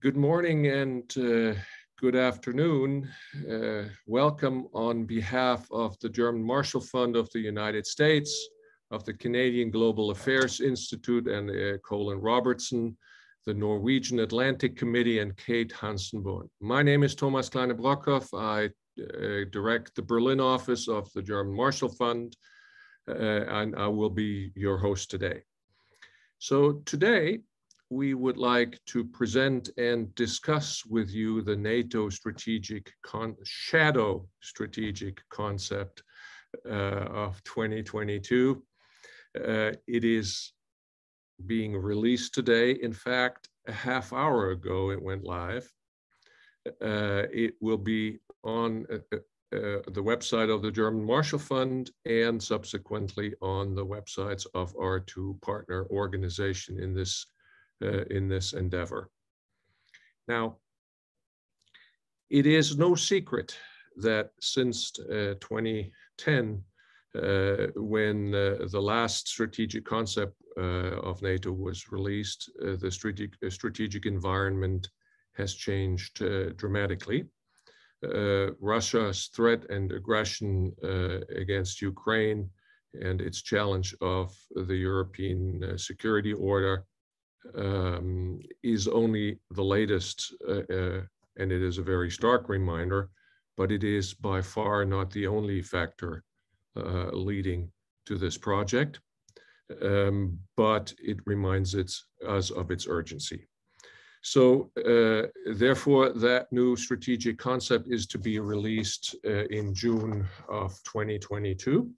Good 0.00 0.16
morning 0.16 0.66
and 0.68 1.04
uh, 1.18 1.60
good 1.98 2.16
afternoon. 2.16 3.06
Uh, 3.46 3.82
welcome 4.06 4.66
on 4.72 5.04
behalf 5.04 5.70
of 5.70 5.98
the 6.00 6.08
German 6.08 6.42
Marshall 6.42 6.80
Fund 6.80 7.16
of 7.16 7.30
the 7.32 7.40
United 7.40 7.86
States, 7.86 8.48
of 8.90 9.04
the 9.04 9.12
Canadian 9.12 9.70
Global 9.70 10.10
Affairs 10.10 10.60
Institute 10.60 11.28
and 11.28 11.50
uh, 11.50 11.76
Colin 11.86 12.18
Robertson, 12.18 12.96
the 13.44 13.52
Norwegian 13.52 14.20
Atlantic 14.20 14.74
Committee 14.74 15.18
and 15.18 15.36
Kate 15.36 15.70
Hansen 15.72 16.22
Bundt. 16.22 16.48
My 16.62 16.82
name 16.82 17.02
is 17.02 17.14
Thomas 17.14 17.50
Kleine-Brockhoff. 17.50 18.32
I 18.32 18.70
uh, 19.02 19.44
direct 19.52 19.94
the 19.96 20.02
Berlin 20.02 20.40
office 20.40 20.88
of 20.88 21.12
the 21.12 21.20
German 21.20 21.54
Marshall 21.54 21.90
Fund, 21.90 22.38
uh, 23.06 23.12
and 23.12 23.76
I 23.76 23.88
will 23.88 24.08
be 24.08 24.50
your 24.54 24.78
host 24.78 25.10
today. 25.10 25.42
So 26.38 26.80
today, 26.86 27.40
we 27.90 28.14
would 28.14 28.36
like 28.36 28.78
to 28.86 29.04
present 29.04 29.68
and 29.76 30.14
discuss 30.14 30.86
with 30.86 31.10
you 31.10 31.42
the 31.42 31.56
NATO 31.56 32.08
strategic 32.08 32.92
shadow 33.42 34.26
strategic 34.40 35.20
concept 35.28 36.04
uh, 36.68 36.72
of 36.72 37.42
2022. 37.42 38.62
Uh, 39.36 39.72
it 39.88 40.04
is 40.04 40.52
being 41.46 41.76
released 41.76 42.32
today. 42.32 42.72
In 42.72 42.92
fact, 42.92 43.48
a 43.66 43.72
half 43.72 44.12
hour 44.12 44.50
ago 44.50 44.90
it 44.90 45.02
went 45.02 45.24
live. 45.24 45.70
Uh, 46.80 47.24
it 47.32 47.54
will 47.60 47.78
be 47.78 48.18
on 48.44 48.86
uh, 48.92 48.98
uh, 49.12 49.18
uh, 49.52 49.82
the 49.88 50.02
website 50.02 50.52
of 50.52 50.62
the 50.62 50.70
German 50.70 51.04
Marshall 51.04 51.40
Fund 51.40 51.90
and 52.04 52.40
subsequently 52.40 53.34
on 53.42 53.74
the 53.74 53.84
websites 53.84 54.46
of 54.54 54.72
our 54.78 55.00
two 55.00 55.36
partner 55.42 55.86
organization 55.90 56.78
in 56.78 56.94
this 56.94 57.26
uh, 57.82 58.02
in 58.10 58.28
this 58.28 58.52
endeavor. 58.52 59.10
Now, 60.28 60.56
it 62.28 62.46
is 62.46 62.76
no 62.76 62.94
secret 62.94 63.56
that 63.96 64.30
since 64.40 64.92
uh, 65.00 65.34
2010, 65.40 66.62
uh, 67.14 67.66
when 67.74 68.32
uh, 68.34 68.66
the 68.70 68.80
last 68.80 69.28
strategic 69.28 69.84
concept 69.84 70.34
uh, 70.56 71.00
of 71.02 71.22
NATO 71.22 71.50
was 71.50 71.90
released, 71.90 72.50
uh, 72.62 72.76
the 72.78 72.90
strategic, 72.90 73.34
strategic 73.50 74.06
environment 74.06 74.88
has 75.34 75.54
changed 75.54 76.22
dramatically. 76.56 77.24
Russia's 78.60 79.30
threat 79.34 79.64
and 79.70 79.92
aggression 79.92 80.72
against 81.36 81.80
Ukraine 81.82 82.50
and 82.94 83.20
its 83.20 83.42
challenge 83.42 83.94
of 84.00 84.34
the 84.54 84.74
European 84.74 85.78
security 85.78 86.32
order 86.32 86.84
um, 87.54 88.40
is 88.62 88.88
only 88.88 89.38
the 89.50 89.64
latest, 89.64 90.34
uh, 90.48 90.62
uh, 90.72 91.02
and 91.36 91.52
it 91.52 91.62
is 91.62 91.78
a 91.78 91.82
very 91.82 92.10
stark 92.10 92.48
reminder, 92.48 93.10
but 93.56 93.72
it 93.72 93.84
is 93.84 94.14
by 94.14 94.40
far 94.40 94.84
not 94.84 95.10
the 95.10 95.26
only 95.26 95.62
factor 95.62 96.24
uh, 96.76 97.10
leading 97.12 97.70
to 98.06 98.16
this 98.16 98.36
project. 98.36 99.00
Um, 99.82 100.38
but 100.56 100.92
it 100.98 101.18
reminds 101.26 101.74
it, 101.74 101.92
us 102.26 102.50
of 102.50 102.72
its 102.72 102.88
urgency. 102.88 103.46
So 104.22 104.70
uh, 104.76 105.28
therefore, 105.54 106.10
that 106.10 106.52
new 106.52 106.76
strategic 106.76 107.38
concept 107.38 107.88
is 107.88 108.06
to 108.08 108.18
be 108.18 108.38
released 108.38 109.16
uh, 109.24 109.44
in 109.46 109.74
June 109.74 110.26
of 110.48 110.72
2022. 110.84 111.90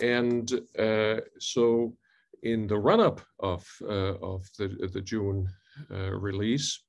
And 0.00 0.50
uh, 0.78 1.20
so 1.38 1.94
in 2.42 2.66
the 2.66 2.78
run-up 2.78 3.20
of, 3.40 3.66
uh, 3.82 4.14
of 4.18 4.46
the, 4.58 4.68
the 4.92 5.00
June 5.00 5.48
uh, 5.90 6.12
release, 6.12 6.80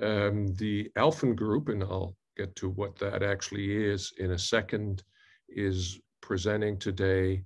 um, 0.00 0.54
the 0.54 0.90
Alphen 0.96 1.34
Group, 1.34 1.68
and 1.68 1.82
I'll 1.82 2.14
get 2.36 2.54
to 2.56 2.70
what 2.70 2.98
that 2.98 3.22
actually 3.22 3.84
is 3.84 4.12
in 4.18 4.32
a 4.32 4.38
second, 4.38 5.02
is 5.48 6.00
presenting 6.20 6.78
today 6.78 7.42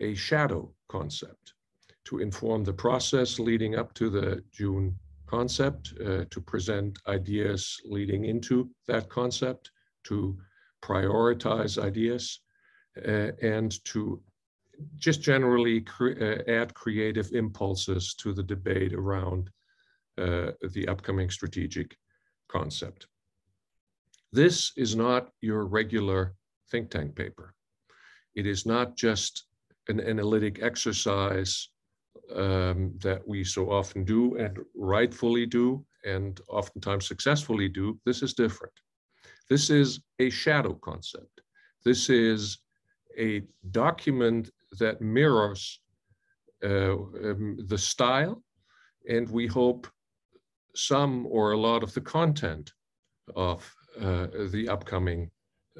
a 0.00 0.14
shadow 0.14 0.72
concept 0.88 1.54
to 2.04 2.18
inform 2.18 2.64
the 2.64 2.72
process 2.72 3.38
leading 3.38 3.76
up 3.76 3.94
to 3.94 4.10
the 4.10 4.42
June 4.52 4.96
concept, 5.26 5.94
uh, 6.00 6.24
to 6.30 6.40
present 6.40 6.98
ideas 7.08 7.80
leading 7.84 8.26
into 8.26 8.68
that 8.86 9.08
concept, 9.08 9.70
to 10.04 10.36
prioritize 10.82 11.82
ideas, 11.82 12.40
uh, 13.08 13.30
and 13.42 13.82
to 13.84 14.20
just 14.96 15.22
generally 15.22 15.80
cre 15.80 16.10
uh, 16.20 16.50
add 16.50 16.74
creative 16.74 17.30
impulses 17.32 18.14
to 18.14 18.32
the 18.32 18.42
debate 18.42 18.92
around 18.92 19.50
uh, 20.18 20.50
the 20.72 20.86
upcoming 20.88 21.30
strategic 21.30 21.96
concept. 22.48 23.06
This 24.32 24.72
is 24.76 24.96
not 24.96 25.30
your 25.40 25.64
regular 25.66 26.34
think 26.70 26.90
tank 26.90 27.14
paper. 27.14 27.54
It 28.34 28.46
is 28.46 28.66
not 28.66 28.96
just 28.96 29.44
an 29.88 30.00
analytic 30.00 30.62
exercise 30.62 31.68
um, 32.34 32.94
that 33.02 33.26
we 33.26 33.44
so 33.44 33.70
often 33.70 34.04
do 34.04 34.36
and 34.36 34.58
rightfully 34.74 35.46
do 35.46 35.84
and 36.04 36.40
oftentimes 36.48 37.06
successfully 37.06 37.68
do. 37.68 37.98
This 38.04 38.22
is 38.22 38.34
different. 38.34 38.72
This 39.48 39.70
is 39.70 40.00
a 40.18 40.30
shadow 40.30 40.74
concept. 40.74 41.40
This 41.84 42.08
is 42.08 42.58
a 43.18 43.42
document 43.70 44.50
that 44.78 45.00
mirrors 45.00 45.80
uh, 46.64 46.94
um, 46.94 47.58
the 47.66 47.78
style, 47.78 48.42
and 49.08 49.28
we 49.28 49.46
hope 49.46 49.86
some 50.74 51.26
or 51.26 51.52
a 51.52 51.58
lot 51.58 51.82
of 51.82 51.92
the 51.94 52.00
content 52.00 52.72
of 53.36 53.70
uh, 54.00 54.26
the 54.50 54.68
upcoming 54.68 55.30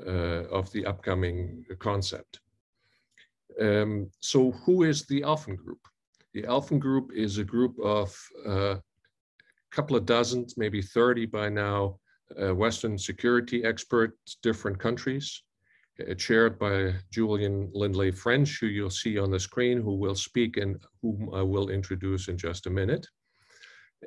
uh, 0.06 0.44
of 0.50 0.70
the 0.72 0.84
upcoming 0.86 1.64
concept. 1.78 2.40
Um, 3.60 4.10
so, 4.20 4.50
who 4.50 4.82
is 4.82 5.06
the 5.06 5.22
Alphen 5.22 5.56
Group? 5.56 5.78
The 6.32 6.42
Alphen 6.42 6.80
Group 6.80 7.12
is 7.14 7.38
a 7.38 7.44
group 7.44 7.78
of 7.78 8.16
a 8.44 8.50
uh, 8.50 8.78
couple 9.70 9.94
of 9.96 10.04
dozens, 10.04 10.56
maybe 10.56 10.82
30 10.82 11.26
by 11.26 11.48
now, 11.48 11.98
uh, 12.42 12.54
Western 12.54 12.98
security 12.98 13.64
experts, 13.64 14.36
different 14.42 14.78
countries, 14.78 15.43
chaired 16.18 16.58
by 16.58 16.94
Julian 17.10 17.70
Lindley 17.72 18.10
French, 18.10 18.58
who 18.58 18.66
you'll 18.66 18.90
see 18.90 19.18
on 19.18 19.30
the 19.30 19.38
screen, 19.38 19.80
who 19.80 19.94
will 19.94 20.14
speak 20.14 20.56
and 20.56 20.82
whom 21.02 21.32
I 21.32 21.42
will 21.42 21.68
introduce 21.68 22.28
in 22.28 22.36
just 22.36 22.66
a 22.66 22.70
minute. 22.70 23.06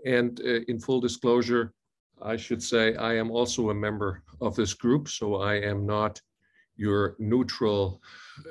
And 0.06 0.40
uh, 0.42 0.62
in 0.68 0.80
full 0.80 1.00
disclosure, 1.00 1.74
I 2.22 2.36
should 2.36 2.62
say 2.62 2.96
I 2.96 3.16
am 3.16 3.32
also 3.32 3.70
a 3.70 3.76
member 3.76 4.24
of 4.42 4.56
this 4.56 4.74
group, 4.74 5.08
so 5.08 5.36
I 5.36 5.56
am 5.56 5.86
not 5.86 6.22
your 6.76 7.16
neutral, 7.20 8.02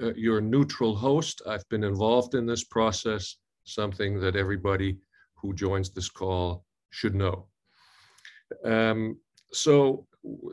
uh, 0.03 0.15
your 0.15 0.41
neutral 0.41 0.95
host. 0.95 1.43
I've 1.47 1.69
been 1.69 1.85
involved 1.85 2.35
in 2.35 2.47
this 2.47 2.65
process, 2.65 3.37
something 3.65 4.19
that 4.21 4.37
everybody 4.37 4.99
who 5.35 5.53
joins 5.55 5.91
this 5.91 6.09
call 6.09 6.65
should 6.91 7.15
know. 7.15 7.47
Um, 8.65 9.19
so 9.53 10.07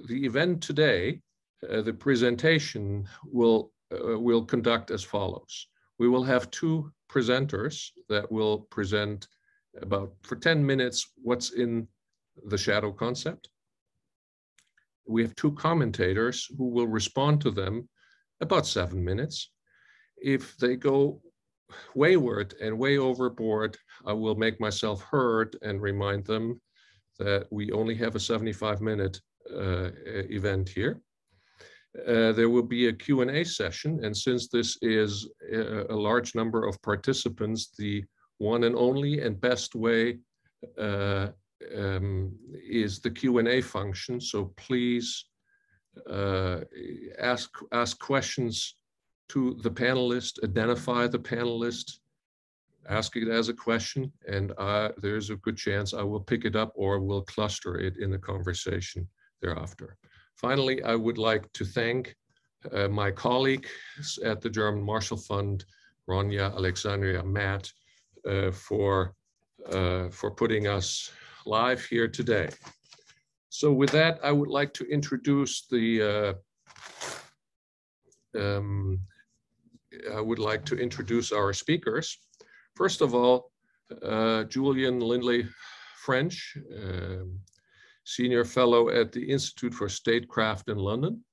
the 0.07 0.25
event 0.25 0.61
today 0.61 1.21
uh, 1.69 1.81
the 1.81 1.93
presentation 1.93 3.07
will, 3.25 3.71
uh, 3.91 4.19
will 4.19 4.43
conduct 4.43 4.91
as 4.91 5.03
follows. 5.03 5.67
We 5.99 6.09
will 6.09 6.23
have 6.23 6.51
two 6.51 6.91
presenters 7.09 7.89
that 8.09 8.31
will 8.31 8.59
present 8.71 9.27
about 9.81 10.13
for 10.21 10.35
10 10.35 10.65
minutes 10.65 11.11
what's 11.21 11.51
in 11.51 11.87
the 12.47 12.57
shadow 12.57 12.91
concept. 12.91 13.49
We 15.05 15.21
have 15.23 15.35
two 15.35 15.51
commentators 15.53 16.47
who 16.57 16.69
will 16.69 16.87
respond 16.87 17.41
to 17.41 17.51
them 17.51 17.89
about 18.41 18.65
seven 18.65 19.03
minutes. 19.03 19.51
If 20.17 20.57
they 20.57 20.75
go 20.75 21.21
wayward 21.95 22.55
and 22.61 22.77
way 22.77 22.97
overboard, 22.97 23.77
I 24.05 24.13
will 24.13 24.35
make 24.35 24.59
myself 24.59 25.01
heard 25.03 25.55
and 25.61 25.81
remind 25.81 26.25
them 26.25 26.61
that 27.19 27.47
we 27.51 27.71
only 27.71 27.95
have 27.95 28.15
a 28.15 28.19
75 28.19 28.81
minute 28.81 29.19
uh, 29.51 29.89
event 30.05 30.69
here. 30.69 31.01
Uh, 31.99 32.31
there 32.31 32.49
will 32.49 32.63
be 32.63 32.87
a 32.87 32.93
Q&A 32.93 33.43
session. 33.43 34.03
And 34.03 34.15
since 34.15 34.47
this 34.47 34.77
is 34.81 35.29
a, 35.51 35.93
a, 35.93 35.95
large 35.95 36.33
number 36.33 36.65
of 36.65 36.81
participants, 36.81 37.69
the 37.77 38.03
one 38.39 38.63
and 38.63 38.75
only 38.75 39.21
and 39.21 39.39
best 39.39 39.75
way 39.75 40.17
uh, 40.79 41.27
um, 41.77 42.35
is 42.67 42.99
the 42.99 43.11
Q&A 43.11 43.61
function. 43.61 44.19
So 44.19 44.53
please 44.57 45.25
uh, 46.09 46.61
ask, 47.19 47.51
ask 47.71 47.99
questions 47.99 48.75
to 49.29 49.59
the 49.61 49.69
panelist, 49.69 50.43
identify 50.43 51.05
the 51.05 51.19
panelist, 51.19 51.99
ask 52.89 53.15
it 53.15 53.27
as 53.27 53.49
a 53.49 53.53
question, 53.53 54.11
and 54.27 54.51
there's 54.97 55.29
a 55.29 55.35
good 55.37 55.57
chance 55.57 55.93
I 55.93 56.01
will 56.01 56.19
pick 56.19 56.43
it 56.45 56.55
up 56.55 56.71
or 56.75 56.99
will 56.99 57.21
cluster 57.21 57.77
it 57.77 57.97
in 57.97 58.09
the 58.09 58.17
conversation 58.17 59.07
thereafter. 59.41 59.95
Finally, 60.35 60.83
I 60.83 60.95
would 60.95 61.17
like 61.17 61.51
to 61.53 61.65
thank 61.65 62.15
uh, 62.71 62.87
my 62.87 63.11
colleagues 63.11 64.19
at 64.23 64.41
the 64.41 64.49
German 64.49 64.83
Marshall 64.83 65.17
Fund, 65.17 65.65
Ronja, 66.09 66.53
Alexandria, 66.53 67.23
Matt, 67.23 67.71
uh, 68.27 68.51
for, 68.51 69.13
uh, 69.71 70.09
for 70.09 70.31
putting 70.31 70.67
us 70.67 71.11
live 71.45 71.83
here 71.85 72.07
today. 72.07 72.49
So 73.49 73.71
with 73.71 73.91
that, 73.91 74.19
I 74.23 74.31
would 74.31 74.49
like 74.49 74.73
to 74.75 74.85
introduce 74.85 75.67
the, 75.67 76.37
uh, 78.35 78.39
um, 78.39 78.99
I 80.13 80.19
would 80.19 80.39
like 80.39 80.65
to 80.65 80.75
introduce 80.75 81.31
our 81.31 81.53
speakers. 81.53 82.17
First 82.75 83.01
of 83.01 83.13
all, 83.13 83.51
uh, 84.01 84.45
Julian 84.45 84.99
Lindley 84.99 85.47
French, 85.97 86.57
uh, 86.75 87.25
Senior 88.05 88.43
Fellow 88.43 88.89
at 88.89 89.11
the 89.11 89.23
Institute 89.29 89.73
for 89.73 89.89
Statecraft 89.89 90.69
in 90.69 90.77
London, 90.77 91.23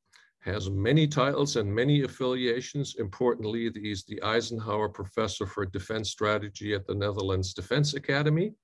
has 0.41 0.71
many 0.71 1.07
titles 1.07 1.57
and 1.57 1.73
many 1.73 2.03
affiliations. 2.03 2.97
Importantly, 2.99 3.71
he's 3.75 4.05
the 4.05 4.23
Eisenhower 4.23 4.89
Professor 4.89 5.47
for 5.47 5.67
Defense 5.67 6.11
Strategy 6.11 6.75
at 6.75 6.87
the 6.87 6.95
Netherlands 6.95 7.53
Defense 7.53 7.95
Academy. 7.95 8.55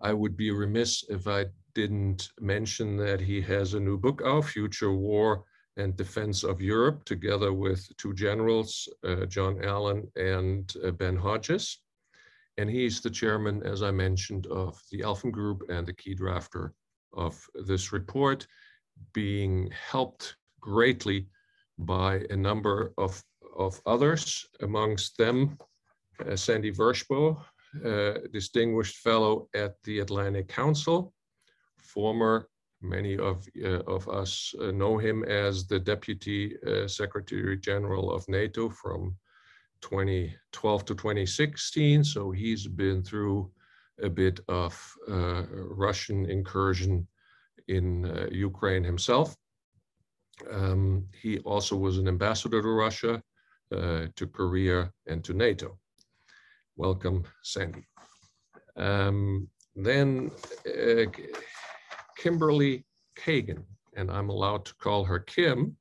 I 0.00 0.14
would 0.14 0.36
be 0.36 0.50
remiss 0.50 1.04
if 1.10 1.28
I 1.28 1.46
didn't 1.74 2.30
mention 2.40 2.96
that 2.96 3.20
he 3.20 3.42
has 3.42 3.74
a 3.74 3.80
new 3.80 3.98
book 3.98 4.22
out, 4.24 4.46
Future 4.46 4.92
War 4.92 5.44
and 5.76 5.96
Defense 5.96 6.42
of 6.42 6.62
Europe, 6.62 7.04
together 7.04 7.52
with 7.52 7.86
two 7.98 8.14
generals, 8.14 8.88
uh, 9.04 9.26
John 9.26 9.62
Allen 9.62 10.10
and 10.16 10.72
uh, 10.82 10.90
Ben 10.92 11.16
Hodges. 11.16 11.78
And 12.56 12.68
he's 12.68 13.00
the 13.00 13.10
chairman, 13.10 13.62
as 13.64 13.82
I 13.82 13.90
mentioned, 13.90 14.46
of 14.46 14.80
the 14.90 15.00
Alphen 15.00 15.30
Group 15.30 15.62
and 15.68 15.86
the 15.86 15.92
key 15.92 16.14
drafter 16.14 16.72
of 17.12 17.44
this 17.66 17.92
report, 17.92 18.46
being 19.12 19.70
helped 19.70 20.36
greatly 20.60 21.28
by 21.78 22.24
a 22.30 22.36
number 22.36 22.92
of, 22.98 23.22
of 23.56 23.80
others, 23.86 24.46
amongst 24.60 25.16
them 25.16 25.58
uh, 26.28 26.36
Sandy 26.36 26.72
Vershbow, 26.72 27.42
uh, 27.84 28.14
distinguished 28.32 28.98
fellow 28.98 29.48
at 29.54 29.74
the 29.84 30.00
Atlantic 30.00 30.48
Council, 30.48 31.12
former, 31.78 32.48
many 32.82 33.18
of, 33.18 33.46
uh, 33.64 33.82
of 33.86 34.08
us 34.08 34.54
uh, 34.60 34.70
know 34.70 34.98
him 34.98 35.24
as 35.24 35.66
the 35.66 35.78
Deputy 35.78 36.56
uh, 36.66 36.88
Secretary 36.88 37.56
General 37.56 38.12
of 38.12 38.28
NATO 38.28 38.68
from 38.68 39.16
2012 39.82 40.84
to 40.86 40.94
2016. 40.94 42.04
So 42.04 42.30
he's 42.30 42.66
been 42.66 43.02
through 43.02 43.50
a 44.02 44.10
bit 44.10 44.40
of 44.48 44.96
uh, 45.08 45.42
Russian 45.50 46.26
incursion 46.26 47.06
in 47.68 48.04
uh, 48.06 48.26
Ukraine 48.30 48.84
himself. 48.84 49.36
Um, 50.50 51.06
he 51.22 51.38
also 51.40 51.76
was 51.76 51.98
an 51.98 52.08
ambassador 52.08 52.62
to 52.62 52.68
Russia, 52.68 53.22
uh, 53.74 54.06
to 54.16 54.26
Korea, 54.26 54.90
and 55.06 55.22
to 55.24 55.34
NATO. 55.34 55.78
Welcome, 56.76 57.24
Sandy. 57.42 57.86
Um, 58.76 59.48
then 59.76 60.30
Kimberly 62.16 62.84
Kagan, 63.18 63.64
and 63.96 64.10
I'm 64.10 64.30
allowed 64.30 64.64
to 64.66 64.74
call 64.76 65.04
her 65.04 65.18
Kim, 65.18 65.76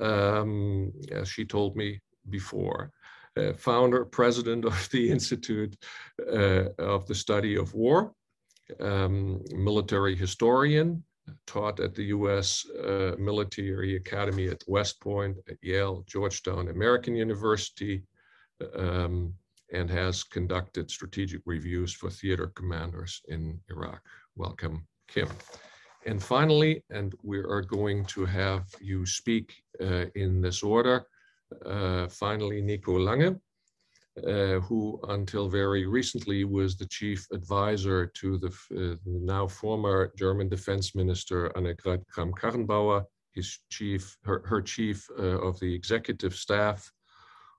um, 0.00 0.92
as 1.12 1.28
she 1.28 1.44
told 1.44 1.76
me 1.76 2.00
before, 2.30 2.90
uh, 3.38 3.52
founder, 3.54 4.04
president 4.04 4.64
of 4.64 4.88
the 4.90 5.10
Institute 5.16 5.76
uh, 6.30 6.64
of 6.78 7.06
the 7.06 7.14
Study 7.14 7.56
of 7.56 7.74
War, 7.74 8.12
um, 8.80 9.42
military 9.52 10.14
historian, 10.16 11.02
taught 11.46 11.80
at 11.80 11.94
the 11.94 12.04
US 12.04 12.66
uh, 12.70 13.14
Military 13.18 13.96
Academy 13.96 14.48
at 14.48 14.64
West 14.66 15.00
Point, 15.00 15.36
at 15.48 15.56
Yale, 15.62 16.04
Georgetown, 16.06 16.68
American 16.68 17.14
University, 17.14 18.02
um, 18.74 19.34
and 19.72 19.90
has 19.90 20.24
conducted 20.24 20.90
strategic 20.90 21.42
reviews 21.44 21.92
for 21.92 22.10
theater 22.10 22.50
commanders 22.54 23.20
in 23.28 23.60
Iraq. 23.70 24.00
Welcome, 24.36 24.86
Kim. 25.08 25.28
And 26.06 26.22
finally, 26.22 26.82
and 26.90 27.14
we 27.22 27.38
are 27.38 27.60
going 27.60 28.04
to 28.06 28.24
have 28.24 28.64
you 28.80 29.04
speak 29.04 29.62
uh, 29.80 30.06
in 30.14 30.40
this 30.40 30.62
order, 30.62 31.06
finally, 32.08 32.60
Nico 32.60 32.98
Lange, 32.98 33.40
uh, 34.26 34.60
who 34.60 35.00
until 35.08 35.48
very 35.48 35.86
recently 35.86 36.44
was 36.44 36.76
the 36.76 36.86
chief 36.86 37.26
advisor 37.32 38.06
to 38.06 38.38
the, 38.38 38.52
uh, 38.76 38.96
now 39.04 39.46
former 39.46 40.12
German 40.16 40.48
defense 40.48 40.94
minister 40.94 41.50
Annegret 41.50 42.04
Kramp-Karrenbauer, 42.08 43.04
his 43.32 43.58
chief, 43.70 44.16
her, 44.24 44.42
her 44.46 44.60
chief 44.60 45.06
uh, 45.18 45.40
of 45.40 45.58
the 45.60 45.72
executive 45.72 46.34
staff, 46.34 46.90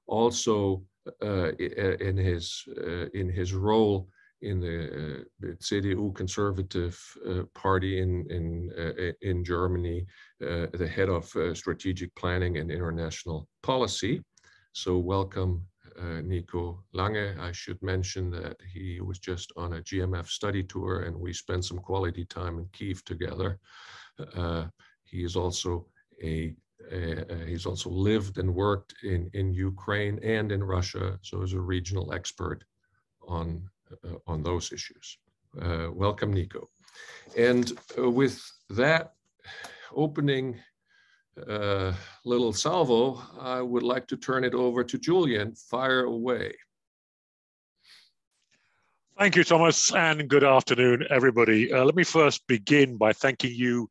also 0.08 0.84
uh, 1.22 1.52
in 1.54 2.18
his 2.18 2.64
uh, 2.78 3.08
in 3.14 3.30
his 3.30 3.54
role 3.54 4.10
in 4.42 4.60
the 4.60 5.26
uh, 5.44 5.48
CDU 5.56 6.14
Conservative 6.16 7.00
uh, 7.28 7.44
Party 7.54 8.00
in 8.00 8.26
in 8.30 8.72
uh, 8.78 9.12
in 9.22 9.44
Germany, 9.44 10.06
uh, 10.42 10.68
the 10.74 10.88
head 10.88 11.10
of 11.10 11.26
strategic 11.58 12.14
planning 12.16 12.58
and 12.58 12.72
international 12.72 13.48
policy. 13.64 14.22
So 14.74 14.98
welcome, 14.98 15.66
Nico 16.24 16.84
Lange. 16.94 17.38
I 17.40 17.52
should 17.52 17.82
mention 17.82 18.30
that 18.32 18.58
he 18.74 19.02
was 19.02 19.20
just 19.20 19.52
on 19.58 19.74
a 19.74 19.82
GMF 19.82 20.28
study 20.28 20.64
tour, 20.64 21.02
and 21.02 21.16
we 21.16 21.34
spent 21.34 21.66
some 21.66 21.80
quality 21.80 22.26
time 22.26 22.60
in 22.60 22.68
Kiev 22.72 23.04
together. 23.04 23.60
he 25.04 25.24
is 25.24 25.36
also 25.36 25.88
a 26.24 26.54
uh, 26.92 27.36
he's 27.46 27.66
also 27.66 27.90
lived 27.90 28.38
and 28.38 28.54
worked 28.54 28.94
in, 29.04 29.30
in 29.34 29.54
Ukraine 29.54 30.18
and 30.24 30.52
in 30.52 30.64
Russia, 30.64 31.20
so 31.22 31.42
is 31.42 31.54
a 31.54 31.60
regional 31.60 32.14
expert 32.14 32.64
on, 33.28 33.48
uh, 33.58 33.79
on 34.28 34.44
those 34.44 34.72
issues. 34.72 35.18
Uh, 35.62 35.88
welcome, 35.92 36.32
Nico. 36.34 36.70
And 37.38 37.72
uh, 37.98 38.10
with 38.10 38.42
that 38.72 39.14
opening 39.96 40.58
uh, 41.48 41.94
little 42.26 42.54
salvo, 42.54 43.22
I 43.40 43.62
would 43.62 43.84
like 43.84 44.08
to 44.08 44.18
turn 44.18 44.44
it 44.44 44.54
over 44.54 44.84
to 44.84 44.98
Julian. 44.98 45.56
Fire 45.56 46.04
away. 46.04 46.54
Thank 49.18 49.36
you, 49.36 49.44
Thomas, 49.44 49.94
and 49.94 50.30
good 50.30 50.46
afternoon, 50.46 51.06
everybody. 51.10 51.74
Uh, 51.74 51.84
let 51.84 51.96
me 51.96 52.06
first 52.06 52.48
begin 52.48 52.96
by 52.96 53.12
thanking 53.12 53.54
you 53.54 53.90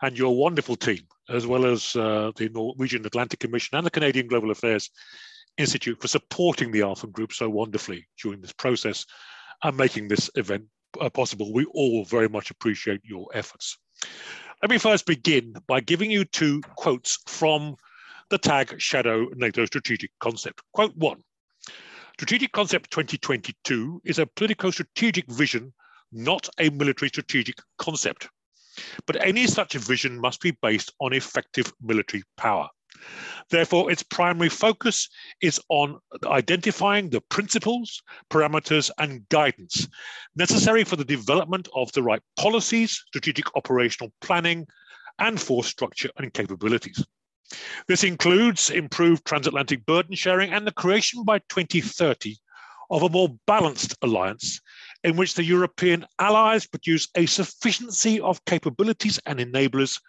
and 0.00 0.16
your 0.16 0.34
wonderful 0.34 0.76
team, 0.76 1.02
as 1.28 1.46
well 1.46 1.66
as 1.66 1.94
uh, 1.96 2.32
the 2.36 2.48
Norwegian 2.48 3.04
Atlantic 3.04 3.40
Commission 3.40 3.76
and 3.76 3.86
the 3.86 3.90
Canadian 3.90 4.26
Global 4.26 4.50
Affairs 4.50 4.88
Institute 5.58 6.00
for 6.00 6.08
supporting 6.08 6.72
the 6.72 6.80
Alphen 6.80 7.12
Group 7.12 7.34
so 7.34 7.50
wonderfully 7.50 8.06
during 8.22 8.40
this 8.40 8.52
process 8.52 9.04
and 9.62 9.76
making 9.76 10.08
this 10.08 10.30
event 10.34 10.64
uh, 11.00 11.10
possible. 11.10 11.52
We 11.52 11.64
all 11.66 12.04
very 12.04 12.28
much 12.28 12.50
appreciate 12.50 13.00
your 13.04 13.28
efforts. 13.34 13.78
Let 14.62 14.70
me 14.70 14.78
first 14.78 15.06
begin 15.06 15.54
by 15.66 15.80
giving 15.80 16.10
you 16.10 16.24
two 16.24 16.60
quotes 16.76 17.18
from 17.26 17.76
the 18.28 18.38
TAG 18.38 18.74
Shadow 18.78 19.26
NATO 19.34 19.64
Strategic 19.64 20.10
Concept. 20.20 20.60
Quote 20.72 20.96
one, 20.96 21.22
Strategic 22.14 22.52
Concept 22.52 22.90
2022 22.90 24.02
is 24.04 24.18
a 24.18 24.26
politico-strategic 24.26 25.30
vision, 25.30 25.72
not 26.12 26.48
a 26.58 26.68
military 26.68 27.08
strategic 27.08 27.56
concept. 27.78 28.28
But 29.06 29.24
any 29.24 29.46
such 29.46 29.72
vision 29.72 30.20
must 30.20 30.40
be 30.40 30.56
based 30.62 30.92
on 31.00 31.14
effective 31.14 31.72
military 31.80 32.22
power. 32.36 32.68
Therefore, 33.50 33.90
its 33.90 34.02
primary 34.02 34.48
focus 34.48 35.08
is 35.40 35.60
on 35.68 35.98
identifying 36.24 37.10
the 37.10 37.20
principles, 37.20 38.02
parameters, 38.30 38.90
and 38.98 39.28
guidance 39.28 39.88
necessary 40.36 40.84
for 40.84 40.96
the 40.96 41.04
development 41.04 41.68
of 41.74 41.90
the 41.92 42.02
right 42.02 42.22
policies, 42.36 43.02
strategic 43.08 43.56
operational 43.56 44.12
planning, 44.20 44.66
and 45.18 45.40
force 45.40 45.66
structure 45.66 46.10
and 46.16 46.32
capabilities. 46.32 47.04
This 47.88 48.04
includes 48.04 48.70
improved 48.70 49.24
transatlantic 49.24 49.84
burden 49.84 50.14
sharing 50.14 50.52
and 50.52 50.66
the 50.66 50.72
creation 50.72 51.24
by 51.24 51.40
2030 51.48 52.36
of 52.90 53.02
a 53.02 53.08
more 53.08 53.36
balanced 53.46 53.96
alliance 54.02 54.60
in 55.04 55.16
which 55.16 55.34
the 55.34 55.44
European 55.44 56.04
allies 56.18 56.66
produce 56.66 57.08
a 57.16 57.26
sufficiency 57.26 58.20
of 58.20 58.44
capabilities 58.44 59.18
and 59.26 59.38
enablers 59.38 60.00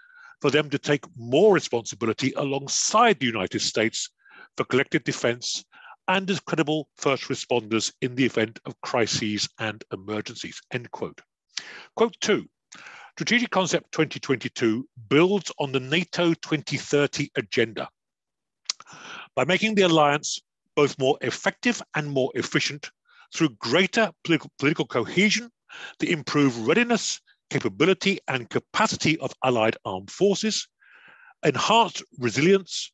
for 0.41 0.51
them 0.51 0.69
to 0.69 0.79
take 0.79 1.05
more 1.15 1.53
responsibility 1.53 2.33
alongside 2.35 3.19
the 3.19 3.25
United 3.25 3.61
States 3.61 4.09
for 4.57 4.65
collective 4.65 5.03
defense 5.03 5.63
and 6.07 6.29
as 6.29 6.39
credible 6.39 6.89
first 6.97 7.23
responders 7.25 7.93
in 8.01 8.15
the 8.15 8.25
event 8.25 8.59
of 8.65 8.79
crises 8.81 9.47
and 9.59 9.83
emergencies, 9.93 10.59
end 10.73 10.89
quote. 10.91 11.21
Quote 11.95 12.15
two, 12.19 12.45
Strategic 13.15 13.51
Concept 13.51 13.91
2022 13.91 14.87
builds 15.09 15.51
on 15.59 15.71
the 15.71 15.79
NATO 15.79 16.33
2030 16.33 17.29
agenda 17.37 17.87
by 19.35 19.45
making 19.45 19.75
the 19.75 19.83
alliance 19.83 20.39
both 20.75 20.97
more 20.97 21.17
effective 21.21 21.81
and 21.95 22.09
more 22.09 22.31
efficient 22.35 22.89
through 23.33 23.49
greater 23.59 24.11
political 24.23 24.85
cohesion, 24.87 25.49
the 25.99 26.11
improved 26.11 26.57
readiness, 26.67 27.21
capability, 27.51 28.17
and 28.29 28.49
capacity 28.49 29.19
of 29.19 29.33
allied 29.43 29.75
armed 29.85 30.09
forces, 30.09 30.67
enhanced 31.43 32.01
resilience, 32.17 32.91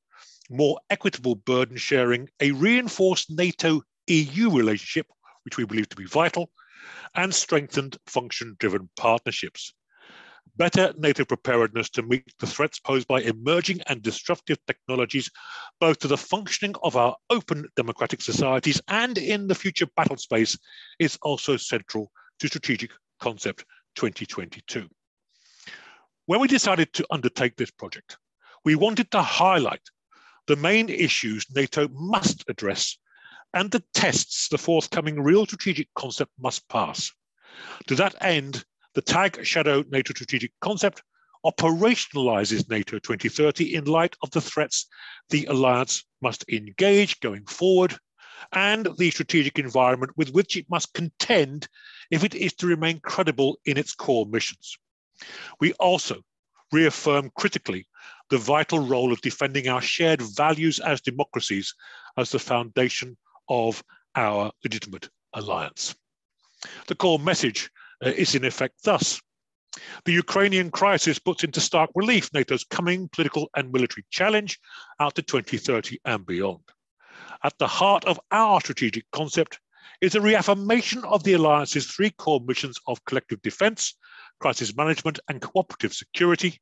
more 0.49 0.79
equitable 0.89 1.35
burden 1.35 1.77
sharing, 1.77 2.27
a 2.41 2.51
reinforced 2.51 3.29
NATO 3.29 3.83
EU 4.07 4.49
relationship, 4.49 5.05
which 5.43 5.57
we 5.57 5.65
believe 5.65 5.87
to 5.89 5.95
be 5.95 6.05
vital, 6.05 6.49
and 7.13 7.33
strengthened 7.33 7.97
function-driven 8.07 8.89
partnerships. 8.97 9.73
Better 10.55 10.91
NATO 10.97 11.23
preparedness 11.23 11.89
to 11.91 12.01
meet 12.01 12.33
the 12.39 12.47
threats 12.47 12.79
posed 12.79 13.07
by 13.07 13.21
emerging 13.21 13.81
and 13.85 14.01
disruptive 14.01 14.57
technologies, 14.65 15.29
both 15.79 15.99
to 15.99 16.07
the 16.07 16.17
functioning 16.17 16.73
of 16.81 16.95
our 16.95 17.15
open 17.29 17.67
democratic 17.75 18.21
societies 18.23 18.81
and 18.87 19.19
in 19.19 19.45
the 19.45 19.55
future 19.55 19.87
battle 19.95 20.17
space, 20.17 20.57
is 20.97 21.15
also 21.21 21.57
central 21.57 22.09
to 22.39 22.47
Strategic 22.47 22.91
Concept 23.19 23.63
2022. 23.97 24.87
When 26.27 26.39
we 26.39 26.47
decided 26.47 26.93
to 26.93 27.07
undertake 27.09 27.55
this 27.55 27.71
project, 27.71 28.17
we 28.63 28.75
wanted 28.75 29.09
to 29.11 29.21
highlight 29.21 29.81
the 30.45 30.55
main 30.55 30.87
issues 30.87 31.45
NATO 31.53 31.87
must 31.89 32.43
address 32.47 32.97
and 33.53 33.71
the 33.71 33.83
tests 33.93 34.49
the 34.49 34.57
forthcoming 34.57 35.21
real 35.21 35.45
strategic 35.45 35.87
concept 35.95 36.31
must 36.39 36.67
pass. 36.69 37.11
To 37.87 37.95
that 37.95 38.15
end, 38.21 38.63
the 38.93 39.01
TAG 39.01 39.45
Shadow 39.45 39.83
NATO 39.89 40.13
strategic 40.13 40.51
concept 40.61 41.01
operationalizes 41.45 42.69
NATO 42.69 42.99
2030 42.99 43.73
in 43.73 43.85
light 43.85 44.15
of 44.21 44.29
the 44.31 44.41
threats 44.41 44.85
the 45.29 45.45
alliance 45.45 46.03
must 46.21 46.45
engage 46.49 47.19
going 47.19 47.45
forward 47.45 47.97
and 48.51 48.87
the 48.97 49.09
strategic 49.09 49.57
environment 49.57 50.11
with 50.15 50.31
which 50.31 50.55
it 50.55 50.69
must 50.69 50.93
contend 50.93 51.67
if 52.11 52.23
it 52.23 52.35
is 52.35 52.53
to 52.53 52.67
remain 52.67 52.99
credible 52.99 53.59
in 53.65 53.77
its 53.77 53.93
core 53.93 54.25
missions. 54.25 54.77
We 55.59 55.73
also 55.73 56.21
reaffirm 56.71 57.31
critically 57.37 57.87
the 58.29 58.37
vital 58.37 58.79
role 58.79 59.11
of 59.11 59.21
defending 59.21 59.67
our 59.67 59.81
shared 59.81 60.21
values 60.21 60.79
as 60.79 61.01
democracies 61.01 61.73
as 62.17 62.31
the 62.31 62.39
foundation 62.39 63.17
of 63.49 63.83
our 64.15 64.51
legitimate 64.63 65.09
alliance. 65.33 65.95
The 66.87 66.95
core 66.95 67.19
message 67.19 67.69
uh, 68.05 68.09
is 68.09 68.35
in 68.35 68.43
effect 68.43 68.83
thus. 68.83 69.21
The 70.05 70.13
Ukrainian 70.13 70.71
crisis 70.71 71.19
puts 71.19 71.43
into 71.43 71.61
stark 71.61 71.91
relief 71.93 72.33
NATO's 72.33 72.63
coming 72.63 73.09
political 73.09 73.49
and 73.55 73.71
military 73.71 74.05
challenge 74.09 74.59
out 74.99 75.15
to 75.15 75.21
2030 75.21 75.99
and 76.03 76.25
beyond. 76.25 76.63
At 77.43 77.57
the 77.59 77.67
heart 77.67 78.05
of 78.05 78.19
our 78.31 78.59
strategic 78.59 79.05
concept 79.11 79.59
is 80.01 80.15
a 80.15 80.21
reaffirmation 80.21 81.03
of 81.05 81.23
the 81.23 81.33
alliance's 81.33 81.87
three 81.87 82.11
core 82.11 82.41
missions 82.45 82.77
of 82.87 83.03
collective 83.05 83.41
defense, 83.41 83.95
crisis 84.39 84.75
management, 84.75 85.19
and 85.29 85.41
cooperative 85.41 85.93
security, 85.93 86.59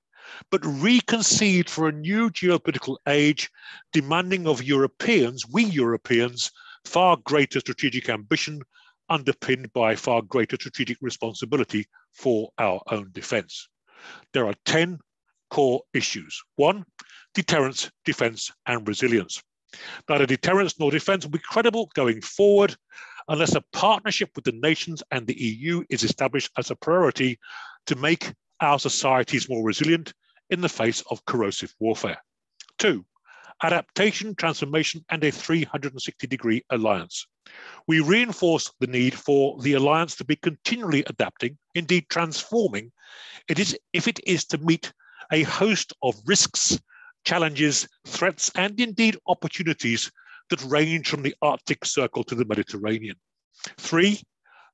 but 0.52 0.66
reconceived 0.66 1.70
for 1.70 1.88
a 1.88 1.92
new 1.92 2.30
geopolitical 2.30 2.98
age, 3.08 3.50
demanding 3.94 4.48
of 4.48 4.64
Europeans, 4.64 5.46
we 5.52 5.64
Europeans, 5.66 6.52
far 6.86 7.18
greater 7.26 7.60
strategic 7.60 8.10
ambition 8.10 8.62
underpinned 9.10 9.72
by 9.74 9.96
far 9.96 10.22
greater 10.22 10.56
strategic 10.56 10.98
responsibility 11.02 11.86
for 12.14 12.50
our 12.58 12.82
own 12.90 13.10
defense. 13.12 13.70
There 14.34 14.48
are 14.48 14.56
10 14.66 15.00
core 15.50 15.82
issues. 15.94 16.42
One, 16.56 16.86
deterrence, 17.34 17.92
defense, 18.04 18.52
and 18.66 18.88
resilience. 18.88 19.42
Neither 20.10 20.26
deterrence 20.26 20.80
nor 20.80 20.92
defense 20.92 21.26
will 21.26 21.32
be 21.32 21.40
credible 21.40 21.92
going 21.94 22.22
forward 22.22 22.76
unless 23.28 23.56
a 23.56 23.64
partnership 23.74 24.30
with 24.36 24.46
the 24.46 24.52
nations 24.52 25.02
and 25.12 25.26
the 25.26 25.40
EU 25.40 25.84
is 25.90 26.04
established 26.04 26.52
as 26.58 26.72
a 26.72 26.76
priority 26.76 27.40
to 27.88 27.96
make 27.96 28.34
our 28.62 28.80
societies 28.80 29.50
more 29.50 29.64
resilient 29.64 30.14
in 30.50 30.62
the 30.62 30.70
face 30.70 31.02
of 31.10 31.26
corrosive 31.26 31.74
warfare. 31.80 32.22
Two, 32.78 33.06
adaptation, 33.64 34.36
transformation, 34.36 35.04
and 35.10 35.24
a 35.24 35.32
360 35.32 36.28
degree 36.28 36.64
alliance. 36.70 37.26
We 37.88 38.00
reinforce 38.00 38.72
the 38.80 38.88
need 38.88 39.14
for 39.14 39.60
the 39.62 39.74
alliance 39.74 40.16
to 40.16 40.26
be 40.26 40.36
continually 40.36 41.04
adapting, 41.08 41.58
indeed 41.76 42.06
transforming, 42.10 42.92
it 43.48 43.60
is 43.60 43.78
if 43.94 44.08
it 44.08 44.20
is 44.26 44.46
to 44.46 44.58
meet 44.58 44.92
a 45.32 45.44
host 45.44 45.94
of 46.02 46.16
risks, 46.26 46.80
challenges, 47.26 47.88
threats, 48.06 48.52
and 48.56 48.80
indeed 48.80 49.18
opportunities 49.28 50.12
that 50.50 50.64
range 50.64 51.10
from 51.10 51.24
the 51.24 51.36
Arctic 51.42 51.86
Circle 51.86 52.24
to 52.26 52.36
the 52.36 52.46
Mediterranean. 52.46 53.16
Three, 53.78 54.22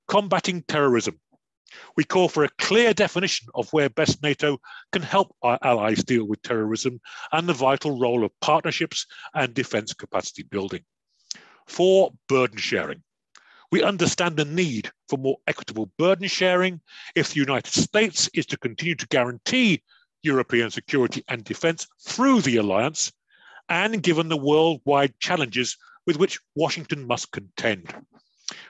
combating 0.08 0.64
terrorism, 0.64 1.20
we 1.96 2.04
call 2.04 2.28
for 2.28 2.44
a 2.44 2.50
clear 2.58 2.94
definition 2.94 3.48
of 3.56 3.72
where 3.72 3.90
best 3.90 4.22
NATO 4.22 4.60
can 4.92 5.02
help 5.02 5.36
our 5.42 5.58
allies 5.62 6.04
deal 6.04 6.26
with 6.26 6.42
terrorism 6.42 7.00
and 7.32 7.48
the 7.48 7.54
vital 7.54 7.98
role 8.00 8.26
of 8.26 8.40
partnerships 8.42 9.06
and 9.34 9.54
defence 9.54 9.94
capacity 9.94 10.44
building. 10.44 10.84
For 11.68 12.12
burden 12.28 12.58
sharing, 12.58 13.04
we 13.72 13.84
understand 13.84 14.36
the 14.36 14.46
need 14.46 14.92
for 15.08 15.18
more 15.18 15.38
equitable 15.48 15.92
burden 15.98 16.28
sharing 16.28 16.82
if 17.16 17.30
the 17.30 17.40
United 17.40 17.72
States 17.72 18.30
is 18.34 18.46
to 18.48 18.58
continue 18.58 18.96
to 18.96 19.08
guarantee 19.08 19.82
European 20.24 20.70
security 20.70 21.24
and 21.30 21.44
defence 21.44 21.88
through 22.02 22.42
the 22.42 22.58
alliance, 22.58 23.12
and 23.70 24.04
given 24.04 24.30
the 24.30 24.38
worldwide 24.38 25.18
challenges 25.20 25.78
with 26.06 26.18
which 26.18 26.40
Washington 26.56 27.06
must 27.06 27.32
contend. 27.32 27.94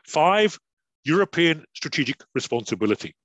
Five, 0.06 0.60
European 1.04 1.66
strategic 1.74 2.22
responsibility. 2.36 3.16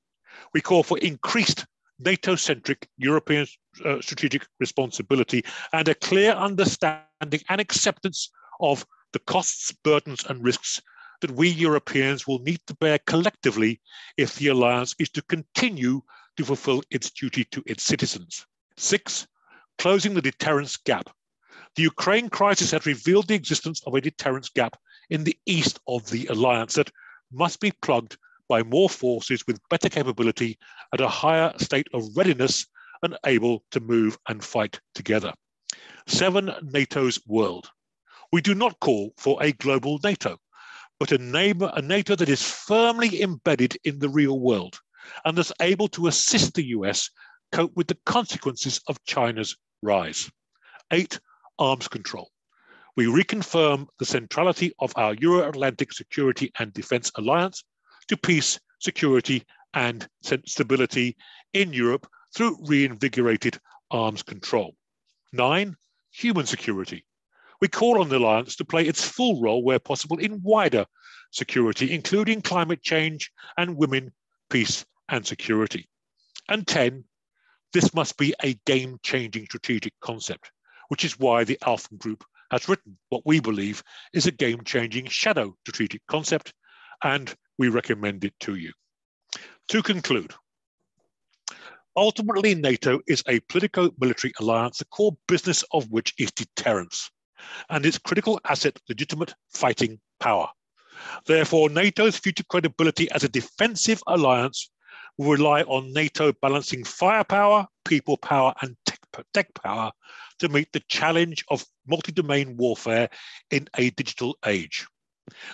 We 0.55 0.61
call 0.61 0.83
for 0.83 0.99
increased 0.99 1.67
NATO-centric 1.99 2.89
European 2.99 3.47
uh, 3.85 4.01
strategic 4.01 4.47
responsibility 4.61 5.45
and 5.73 5.89
a 5.89 5.95
clear 5.95 6.33
understanding 6.33 7.41
and 7.49 7.61
acceptance 7.61 8.31
of 8.61 8.87
the 9.13 9.19
costs, 9.21 9.73
burdens 9.83 10.25
and 10.25 10.45
risks 10.45 10.81
that 11.21 11.31
we 11.31 11.49
Europeans 11.49 12.27
will 12.27 12.41
need 12.41 12.61
to 12.67 12.75
bear 12.75 12.99
collectively 13.07 13.81
if 14.17 14.35
the 14.37 14.49
alliance 14.49 14.95
is 14.99 15.09
to 15.11 15.23
continue 15.23 16.03
to 16.37 16.45
fulfill 16.45 16.83
its 16.91 17.11
duty 17.11 17.45
to 17.45 17.63
its 17.67 17.83
citizens. 17.83 18.47
Six, 18.77 19.27
closing 19.79 20.13
the 20.13 20.23
deterrence 20.23 20.77
gap. 20.77 21.09
The 21.77 21.83
Ukraine 21.83 22.31
crisis 22.31 22.71
has 22.71 22.87
revealed 22.87 23.29
the 23.29 23.35
existence 23.35 23.83
of 23.87 23.95
a 23.95 24.01
deterrence 24.01 24.49
gap 24.49 24.79
in 25.11 25.25
the 25.25 25.39
east 25.45 25.79
of 25.87 26.09
the 26.09 26.27
alliance 26.29 26.75
that 26.75 26.91
must 27.31 27.61
be 27.61 27.71
plugged 27.83 28.17
by 28.49 28.63
more 28.63 28.89
forces 28.89 29.47
with 29.47 29.69
better 29.69 29.91
capability 29.91 30.59
at 30.95 31.03
a 31.03 31.09
higher 31.09 31.53
state 31.59 31.87
of 31.93 32.17
readiness 32.17 32.67
and 33.03 33.19
able 33.27 33.63
to 33.73 33.81
move 33.81 34.17
and 34.27 34.43
fight 34.43 34.81
together. 34.95 35.35
Seven, 36.07 36.51
NATO's 36.63 37.21
world. 37.27 37.69
We 38.33 38.41
do 38.41 38.55
not 38.55 38.81
call 38.81 39.13
for 39.19 39.43
a 39.43 39.53
global 39.53 40.01
NATO, 40.03 40.39
but 40.99 41.13
a, 41.13 41.19
neighbor, 41.19 41.71
a 41.75 41.83
NATO 41.83 42.17
that 42.17 42.31
is 42.31 42.43
firmly 42.43 43.21
embedded 43.21 43.77
in 43.85 43.99
the 43.99 44.09
real 44.09 44.41
world 44.41 44.81
and 45.27 45.37
thus 45.37 45.53
able 45.61 45.89
to 45.89 46.07
assist 46.07 46.55
the 46.55 46.69
US 46.69 47.11
cope 47.53 47.77
with 47.77 47.89
the 47.89 47.99
consequences 48.07 48.81
of 48.89 49.05
China's 49.05 49.57
rise. 49.83 50.31
Eight, 50.91 51.21
arms 51.59 51.89
control 51.89 52.31
we 52.97 53.05
reconfirm 53.05 53.87
the 53.99 54.07
centrality 54.07 54.73
of 54.79 54.93
our 54.97 55.15
Euro-Atlantic 55.15 55.93
Security 55.93 56.51
and 56.59 56.73
Defence 56.73 57.13
Alliance 57.17 57.63
to 58.09 58.17
peace, 58.17 58.59
security 58.81 59.45
and 59.75 60.09
stability 60.23 61.17
in 61.53 61.73
Europe 61.75 62.09
through 62.35 62.57
reinvigorated 62.67 63.59
arms 63.91 64.23
control. 64.23 64.75
Nine, 65.33 65.77
human 66.11 66.47
security. 66.47 67.05
We 67.61 67.69
call 67.69 68.01
on 68.01 68.09
the 68.09 68.17
alliance 68.17 68.57
to 68.57 68.65
play 68.65 68.87
its 68.87 69.07
full 69.07 69.43
role 69.43 69.63
where 69.63 69.79
possible 69.79 70.19
in 70.19 70.43
wider 70.43 70.87
security, 71.33 71.93
including 71.93 72.41
climate 72.41 72.83
change 72.83 73.31
and 73.59 73.77
women, 73.77 74.13
peace 74.49 74.87
and 75.11 75.27
security. 75.27 75.87
And 76.49 76.67
10, 76.67 77.05
this 77.75 77.93
must 77.93 78.17
be 78.17 78.35
a 78.43 78.55
game-changing 78.65 79.45
strategic 79.47 79.93
concept, 80.01 80.51
which 80.89 81.05
is 81.05 81.19
why 81.19 81.45
the 81.45 81.59
Alphen 81.63 81.99
Group 81.99 82.25
has 82.51 82.69
written 82.69 82.97
what 83.09 83.23
we 83.25 83.41
believe 83.41 83.83
is 84.13 84.27
a 84.27 84.31
game-changing 84.31 85.07
shadow 85.07 85.57
strategic 85.63 86.07
concept, 86.07 86.53
and 87.03 87.35
we 87.59 87.69
recommend 87.69 88.25
it 88.25 88.35
to 88.41 88.55
you. 88.55 88.73
To 89.69 89.83
conclude, 89.83 90.33
ultimately 91.97 92.55
NATO 92.55 93.01
is 93.09 93.23
a 93.27 93.41
politico-military 93.41 94.33
alliance, 94.41 94.79
the 94.79 94.85
core 94.87 95.17
business 95.27 95.65
of 95.73 95.91
which 95.91 96.15
is 96.19 96.31
deterrence, 96.33 97.11
and 97.71 97.85
its 97.85 97.99
critical 97.99 98.41
asset 98.49 98.79
legitimate 98.89 99.35
fighting 99.53 99.99
power. 100.21 100.49
Therefore, 101.27 101.69
NATO's 101.69 102.17
future 102.17 102.45
credibility 102.49 103.11
as 103.11 103.25
a 103.25 103.29
defensive 103.29 104.03
alliance 104.07 104.71
will 105.19 105.33
rely 105.33 105.63
on 105.63 105.93
NATO 105.93 106.33
balancing 106.41 106.85
firepower, 106.85 107.67
people 107.85 108.17
power, 108.19 108.55
and 108.63 108.77
tech, 109.33 109.53
power 109.55 109.93
to 110.39 110.49
meet 110.49 110.73
the 110.73 110.83
challenge 110.89 111.45
of 111.49 111.65
multi-domain 111.87 112.57
warfare 112.57 113.09
in 113.51 113.69
a 113.77 113.91
digital 113.91 114.37
age. 114.45 114.87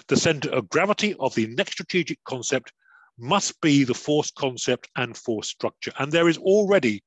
The 0.09 0.17
center 0.17 0.51
of 0.51 0.69
gravity 0.69 1.15
of 1.19 1.35
the 1.35 1.47
next 1.47 1.73
strategic 1.73 2.23
concept 2.25 2.73
must 3.19 3.61
be 3.61 3.85
the 3.85 3.95
force 3.95 4.31
concept 4.31 4.89
and 4.97 5.17
force 5.17 5.49
structure. 5.49 5.93
And 5.99 6.11
there 6.11 6.29
is 6.29 6.39
already, 6.39 7.03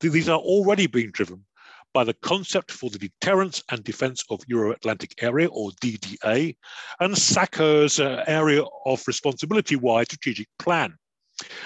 these 0.00 0.28
are 0.28 0.38
already 0.38 0.86
being 0.86 1.10
driven 1.10 1.44
by 1.92 2.04
the 2.04 2.14
Concept 2.14 2.70
for 2.70 2.90
the 2.90 2.98
Deterrence 2.98 3.62
and 3.70 3.84
Defense 3.84 4.24
of 4.30 4.40
Euro-Atlantic 4.46 5.22
Area, 5.22 5.48
or 5.48 5.70
DDA, 5.82 6.56
and 7.00 7.16
SACEUR's 7.16 8.00
uh, 8.00 8.24
Area 8.26 8.64
of 8.86 9.02
Responsibility-wide 9.06 10.06
Strategic 10.06 10.48
Plan, 10.58 10.96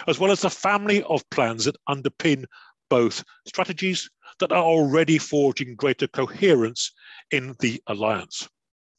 as 0.09 0.19
well 0.19 0.33
as 0.33 0.41
the 0.41 0.51
family 0.51 1.03
of 1.05 1.29
plans 1.31 1.65
that 1.65 1.77
underpin 1.89 2.45
both 2.89 3.25
strategies 3.47 4.09
that 4.41 4.53
are 4.53 4.63
already 4.63 5.19
forging 5.19 5.75
greater 5.75 6.07
coherence 6.07 6.93
in 7.31 7.55
the 7.61 7.83
alliance. 7.87 8.49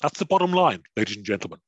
That's 0.01 0.19
the 0.19 0.25
bottom 0.25 0.51
line, 0.51 0.83
ladies 0.95 1.17
and 1.17 1.25
gentlemen. 1.25 1.59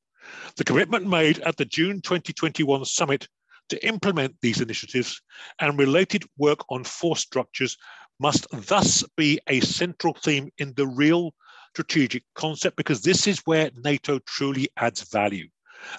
The 0.56 0.64
commitment 0.64 1.06
made 1.06 1.38
at 1.40 1.56
the 1.56 1.64
June 1.64 2.00
2021 2.00 2.84
summit 2.84 3.28
to 3.70 3.86
implement 3.86 4.36
these 4.42 4.60
initiatives 4.60 5.20
and 5.60 5.78
related 5.78 6.24
work 6.36 6.58
on 6.70 6.84
force 6.84 7.20
structures 7.20 7.76
must 8.18 8.46
thus 8.52 9.04
be 9.16 9.40
a 9.46 9.60
central 9.60 10.14
theme 10.14 10.50
in 10.58 10.74
the 10.74 10.86
real 10.86 11.32
strategic 11.74 12.24
concept 12.34 12.76
because 12.76 13.00
this 13.00 13.26
is 13.26 13.38
where 13.40 13.70
NATO 13.82 14.18
truly 14.20 14.68
adds 14.76 15.02
value 15.10 15.48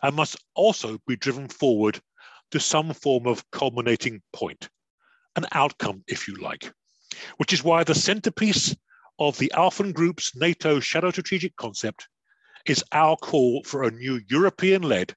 and 0.04 0.16
must 0.16 0.38
also 0.54 1.00
be 1.08 1.16
driven 1.16 1.48
forward 1.48 2.00
to 2.52 2.60
some 2.60 2.94
form 2.94 3.26
of 3.26 3.50
culminating 3.52 4.22
point, 4.34 4.70
an 5.36 5.46
outcome, 5.54 6.04
if 6.08 6.28
you 6.28 6.36
like, 6.36 6.72
which 7.38 7.54
is 7.54 7.64
why 7.64 7.84
the 7.84 7.96
centerpiece 7.96 8.76
of 9.20 9.38
the 9.38 9.52
Alphen 9.56 9.94
Group's 9.94 10.36
NATO 10.36 10.80
shadow 10.80 11.12
strategic 11.12 11.56
concept 11.56 12.08
is 12.66 12.84
our 12.92 13.16
call 13.18 13.64
for 13.64 13.84
a 13.84 13.92
new 13.92 14.22
European 14.30 14.82
led, 14.82 15.16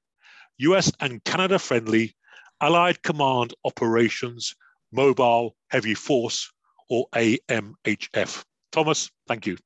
US 0.57 0.91
and 0.99 1.23
Canada 1.23 1.59
friendly 1.59 2.15
Allied 2.61 3.01
Command 3.03 3.53
Operations 3.65 4.55
Mobile 4.91 5.55
Heavy 5.69 5.93
Force 5.93 6.51
or 6.89 7.07
AMHF. 7.15 8.43
Thomas, 8.71 9.09
thank 9.27 9.45
you. 9.45 9.57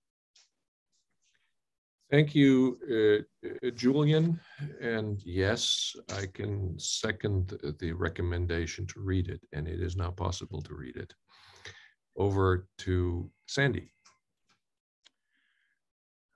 Thank 2.10 2.34
you, 2.34 2.80
uh, 2.90 3.68
uh, 3.68 3.70
Julian. 3.72 4.40
And 4.82 5.22
yes, 5.24 5.96
I 6.18 6.26
can 6.26 6.78
second 6.80 7.60
the 7.80 7.92
recommendation 7.92 8.88
to 8.88 9.00
read 9.00 9.28
it, 9.30 9.42
and 9.54 9.68
it 9.68 9.80
is 9.80 9.96
now 9.96 10.10
possible 10.10 10.62
to 10.64 10.74
read 10.74 10.96
it. 10.96 11.14
Over 12.20 12.68
to 12.80 13.32
Sandy. 13.48 13.92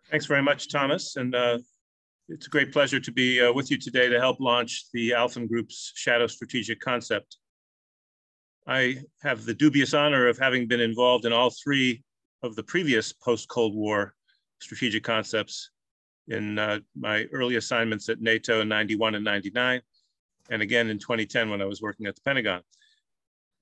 Thanks 0.10 0.25
very 0.25 0.42
much, 0.42 0.70
Thomas. 0.70 1.18
And 1.18 1.36
uh, 1.36 1.60
it's 2.30 2.48
a 2.48 2.50
great 2.50 2.72
pleasure 2.72 3.00
to 3.00 3.12
be 3.12 3.42
uh, 3.42 3.52
with 3.52 3.70
you 3.70 3.78
today 3.78 4.08
to 4.10 4.20
help 4.20 4.40
launch 4.40 4.86
the 4.94 5.12
Alphen 5.12 5.48
Group's 5.48 5.92
Shadow 5.96 6.28
Strategic 6.28 6.80
Concept. 6.80 7.38
I 8.66 8.98
have 9.22 9.44
the 9.44 9.54
dubious 9.54 9.94
honor 9.94 10.28
of 10.28 10.38
having 10.38 10.68
been 10.68 10.80
involved 10.80 11.25
in 11.25 11.34
all 11.34 11.52
three 11.63 12.02
of 12.44 12.56
the 12.56 12.63
previous 12.63 13.12
post-Cold 13.12 13.75
War 13.75 14.13
strategic 14.60 15.04
concepts 15.04 15.70
in 16.30 16.58
uh, 16.58 16.80
my 16.96 17.25
early 17.34 17.56
assignments 17.56 18.08
at 18.08 18.22
NATO 18.22 18.62
in 18.62 18.70
91 18.70 19.16
and 19.16 19.25
99, 19.25 19.82
and 20.50 20.62
again 20.62 20.90
in 20.90 20.98
2010 20.98 21.50
when 21.50 21.62
I 21.62 21.66
was 21.66 21.82
working 21.82 22.06
at 22.06 22.16
the 22.16 22.22
Pentagon. 22.22 22.62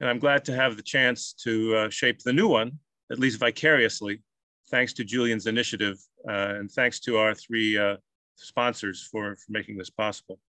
And 0.02 0.10
I'm 0.10 0.18
glad 0.18 0.44
to 0.46 0.56
have 0.56 0.78
the 0.78 0.84
chance 0.84 1.32
to 1.44 1.76
uh, 1.76 1.90
shape 1.92 2.24
the 2.24 2.34
new 2.34 2.48
one, 2.48 2.72
at 3.12 3.20
least 3.20 3.40
vicariously, 3.40 4.24
thanks 4.72 4.94
to 4.94 5.04
Julian's 5.04 5.46
initiative 5.46 6.00
uh, 6.28 6.56
and 6.56 6.72
thanks 6.72 7.00
to 7.02 7.18
our 7.18 7.36
three 7.36 7.78
uh, 7.78 7.98
sponsors 8.36 9.08
for, 9.12 9.36
for 9.36 9.52
making 9.52 9.78
this 9.78 9.92
possible. 9.92 10.40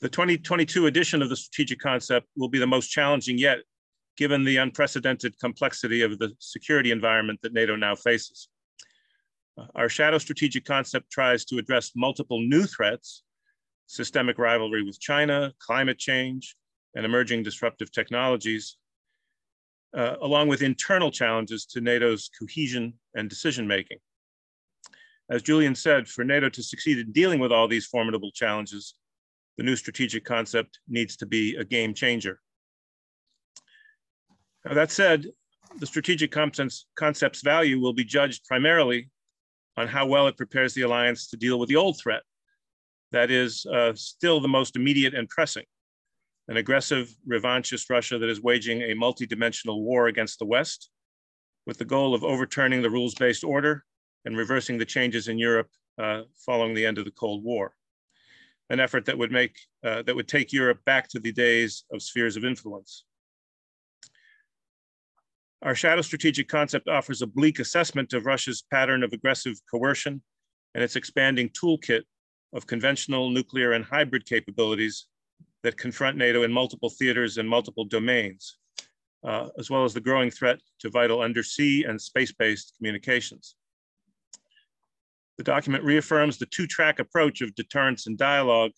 The 0.00 0.08
2022 0.08 0.86
edition 0.86 1.22
of 1.22 1.28
the 1.28 1.34
strategic 1.34 1.80
concept 1.80 2.28
will 2.36 2.48
be 2.48 2.60
the 2.60 2.68
most 2.68 2.86
challenging 2.86 3.36
yet, 3.36 3.58
given 4.16 4.44
the 4.44 4.58
unprecedented 4.58 5.36
complexity 5.40 6.02
of 6.02 6.20
the 6.20 6.32
security 6.38 6.92
environment 6.92 7.40
that 7.42 7.52
NATO 7.52 7.74
now 7.74 7.96
faces. 7.96 8.48
Our 9.74 9.88
shadow 9.88 10.18
strategic 10.18 10.64
concept 10.64 11.10
tries 11.10 11.44
to 11.46 11.58
address 11.58 11.90
multiple 11.96 12.40
new 12.40 12.62
threats, 12.62 13.24
systemic 13.86 14.38
rivalry 14.38 14.84
with 14.84 15.00
China, 15.00 15.52
climate 15.58 15.98
change, 15.98 16.54
and 16.94 17.04
emerging 17.04 17.42
disruptive 17.42 17.90
technologies, 17.92 18.76
uh, 19.96 20.16
along 20.20 20.48
with 20.48 20.62
internal 20.62 21.10
challenges 21.10 21.66
to 21.66 21.80
NATO's 21.80 22.30
cohesion 22.38 22.94
and 23.14 23.28
decision-making. 23.28 23.98
As 25.30 25.42
Julian 25.42 25.74
said, 25.74 26.08
for 26.08 26.24
NATO 26.24 26.48
to 26.48 26.62
succeed 26.62 26.98
in 26.98 27.12
dealing 27.12 27.38
with 27.38 27.52
all 27.52 27.68
these 27.68 27.86
formidable 27.86 28.32
challenges, 28.32 28.94
the 29.56 29.62
new 29.62 29.76
strategic 29.76 30.24
concept 30.24 30.80
needs 30.88 31.16
to 31.18 31.26
be 31.26 31.56
a 31.56 31.64
game 31.64 31.94
changer. 31.94 32.40
Now, 34.64 34.74
that 34.74 34.90
said, 34.90 35.26
the 35.78 35.86
strategic 35.86 36.32
concept's 36.32 37.42
value 37.42 37.80
will 37.80 37.92
be 37.92 38.04
judged 38.04 38.44
primarily 38.44 39.08
on 39.76 39.86
how 39.86 40.06
well 40.06 40.26
it 40.26 40.36
prepares 40.36 40.74
the 40.74 40.82
alliance 40.82 41.28
to 41.28 41.36
deal 41.36 41.58
with 41.58 41.68
the 41.68 41.76
old 41.76 41.98
threat. 42.00 42.22
That 43.12 43.30
is 43.30 43.64
uh, 43.66 43.92
still 43.94 44.40
the 44.40 44.48
most 44.48 44.76
immediate 44.76 45.14
and 45.14 45.28
pressing, 45.28 45.64
an 46.48 46.56
aggressive 46.56 47.14
revanchist 47.28 47.90
Russia 47.90 48.18
that 48.18 48.28
is 48.28 48.40
waging 48.40 48.82
a 48.82 48.94
multidimensional 48.94 49.80
war 49.80 50.08
against 50.08 50.38
the 50.38 50.46
West 50.46 50.90
with 51.66 51.78
the 51.78 51.84
goal 51.84 52.14
of 52.14 52.24
overturning 52.24 52.82
the 52.82 52.90
rules-based 52.90 53.44
order 53.44 53.84
and 54.24 54.36
reversing 54.36 54.78
the 54.78 54.84
changes 54.84 55.28
in 55.28 55.38
Europe 55.38 55.68
uh, 55.98 56.22
following 56.44 56.74
the 56.74 56.86
end 56.86 56.98
of 56.98 57.04
the 57.04 57.10
Cold 57.12 57.44
War 57.44 57.74
an 58.70 58.78
effort 58.78 59.04
that 59.04 59.18
would 59.18 59.32
make 59.32 59.58
uh, 59.84 60.02
that 60.02 60.14
would 60.14 60.28
take 60.28 60.52
Europe 60.52 60.78
back 60.86 61.08
to 61.08 61.18
the 61.18 61.32
days 61.32 61.84
of 61.92 62.00
spheres 62.00 62.36
of 62.36 62.44
influence. 62.44 63.04
Our 65.62 65.74
shadow 65.74 66.00
strategic 66.00 66.48
concept 66.48 66.88
offers 66.88 67.20
a 67.20 67.26
bleak 67.26 67.58
assessment 67.58 68.14
of 68.14 68.24
Russia's 68.24 68.64
pattern 68.70 69.02
of 69.02 69.12
aggressive 69.12 69.56
coercion 69.70 70.22
and 70.74 70.82
its 70.82 70.96
expanding 70.96 71.50
toolkit 71.50 72.02
of 72.54 72.66
conventional 72.66 73.28
nuclear 73.28 73.72
and 73.72 73.84
hybrid 73.84 74.24
capabilities 74.24 75.06
that 75.62 75.76
confront 75.76 76.16
NATO 76.16 76.42
in 76.42 76.52
multiple 76.52 76.90
theaters 76.90 77.36
and 77.38 77.48
multiple 77.48 77.84
domains, 77.84 78.58
uh, 79.24 79.48
as 79.58 79.70
well 79.70 79.84
as 79.84 79.94
the 79.94 80.00
growing 80.00 80.30
threat 80.30 80.60
to 80.80 80.90
vital 80.90 81.20
undersea 81.20 81.84
and 81.84 82.00
space-based 82.00 82.74
communications. 82.76 83.56
The 85.38 85.44
document 85.44 85.84
reaffirms 85.84 86.38
the 86.38 86.46
two-track 86.46 86.98
approach 86.98 87.40
of 87.40 87.54
deterrence 87.54 88.06
and 88.06 88.16
dialogue 88.18 88.72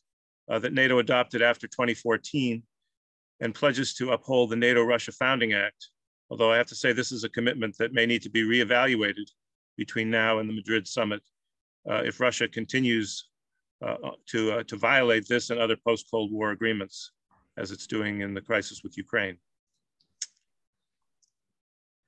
uh, 0.49 0.59
that 0.61 0.73
NATO 0.73 0.99
adopted 0.99 1.42
after 1.42 1.66
2014 1.66 2.62
and 3.40 3.55
pledges 3.55 3.95
to 3.95 4.12
uphold 4.12 4.51
the 4.51 4.57
NATO-Russia 4.57 5.12
Founding 5.12 5.53
Act, 5.53 5.88
although 6.31 6.53
I 6.53 6.57
have 6.57 6.68
to 6.68 6.77
say 6.77 6.92
this 6.92 7.12
is 7.12 7.25
a 7.25 7.29
commitment 7.29 7.77
that 7.79 7.92
may 7.92 8.07
need 8.07 8.23
to 8.23 8.31
be 8.31 8.42
reevaluated 8.42 9.29
between 9.77 10.11
now 10.11 10.38
and 10.38 10.49
the 10.49 10.55
Madrid 10.55 10.87
summit 10.87 11.23
uh, 11.90 12.03
if 12.05 12.21
Russia 12.21 12.47
continues 12.47 13.29
to, 14.29 14.53
uh, 14.53 14.62
to 14.64 14.77
violate 14.77 15.27
this 15.29 15.51
and 15.51 15.59
other 15.59 15.77
post-Cold 15.77 16.33
War 16.33 16.51
agreements, 16.51 17.12
as 17.57 17.71
it's 17.71 17.87
doing 17.87 18.21
in 18.21 18.35
the 18.35 18.40
crisis 18.40 18.83
with 18.83 18.97
Ukraine. 18.97 19.37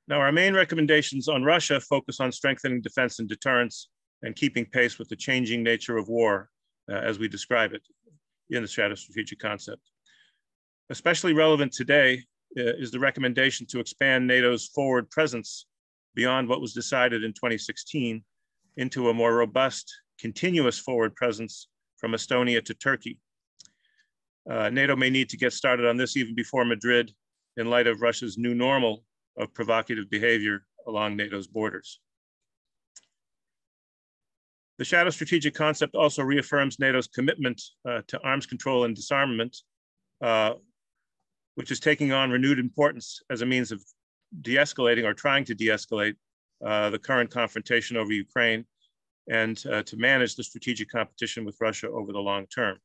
Now, 0.06 0.20
our 0.20 0.32
main 0.32 0.54
recommendations 0.54 1.28
on 1.28 1.44
Russia 1.44 1.80
focus 1.80 2.20
on 2.20 2.30
strengthening 2.30 2.82
defense 2.82 3.18
and 3.18 3.28
deterrence 3.28 3.88
and 4.22 4.36
keeping 4.36 4.66
pace 4.66 4.98
with 4.98 5.08
the 5.08 5.16
changing 5.16 5.62
nature 5.62 5.96
of 5.96 6.08
war 6.08 6.50
uh, 6.90 6.96
as 6.96 7.18
we 7.18 7.28
describe 7.28 7.72
it 7.72 7.82
in 8.50 8.62
the 8.62 8.68
strategic 8.68 9.38
concept. 9.38 9.82
Especially 10.90 11.32
relevant 11.32 11.72
today 11.72 12.22
uh, 12.58 12.76
is 12.78 12.90
the 12.90 12.98
recommendation 12.98 13.66
to 13.66 13.80
expand 13.80 14.26
NATO's 14.26 14.66
forward 14.66 15.08
presence 15.10 15.66
beyond 16.14 16.48
what 16.48 16.60
was 16.60 16.74
decided 16.74 17.24
in 17.24 17.32
2016 17.32 18.22
into 18.76 19.08
a 19.08 19.14
more 19.14 19.34
robust, 19.34 19.92
continuous 20.18 20.78
forward 20.78 21.14
presence 21.14 21.68
from 21.98 22.12
Estonia 22.12 22.64
to 22.64 22.74
Turkey. 22.74 23.18
Uh, 24.50 24.68
NATO 24.70 24.94
may 24.94 25.10
need 25.10 25.30
to 25.30 25.36
get 25.36 25.52
started 25.52 25.86
on 25.86 25.96
this 25.96 26.16
even 26.16 26.34
before 26.34 26.64
Madrid 26.64 27.12
in 27.56 27.70
light 27.70 27.86
of 27.86 28.02
Russia's 28.02 28.36
new 28.36 28.54
normal 28.54 29.04
of 29.38 29.54
provocative 29.54 30.10
behavior 30.10 30.64
along 30.86 31.16
NATO's 31.16 31.46
borders. 31.46 32.00
The 34.78 34.84
shadow 34.84 35.10
strategic 35.10 35.54
concept 35.54 35.94
also 35.94 36.22
reaffirms 36.22 36.78
NATO's 36.78 37.06
commitment 37.06 37.62
uh, 37.88 38.02
to 38.08 38.20
arms 38.22 38.44
control 38.44 38.84
and 38.84 38.94
disarmament, 38.94 39.56
uh, 40.20 40.54
which 41.54 41.70
is 41.70 41.78
taking 41.78 42.12
on 42.12 42.30
renewed 42.30 42.58
importance 42.58 43.22
as 43.30 43.40
a 43.42 43.46
means 43.46 43.70
of 43.70 43.82
de-escalating 44.40 45.04
or 45.04 45.14
trying 45.14 45.44
to 45.44 45.54
de-escalate 45.54 46.16
uh, 46.66 46.90
the 46.90 46.98
current 46.98 47.30
confrontation 47.30 47.96
over 47.96 48.12
Ukraine 48.12 48.64
and 49.28 49.62
uh, 49.70 49.82
to 49.82 49.96
manage 49.96 50.36
the 50.36 50.44
strategic 50.44 50.90
competition 50.90 51.44
with 51.44 51.56
Russia 51.60 51.88
over 51.88 52.12
the 52.12 52.18
long 52.18 52.46
term. 52.46 52.78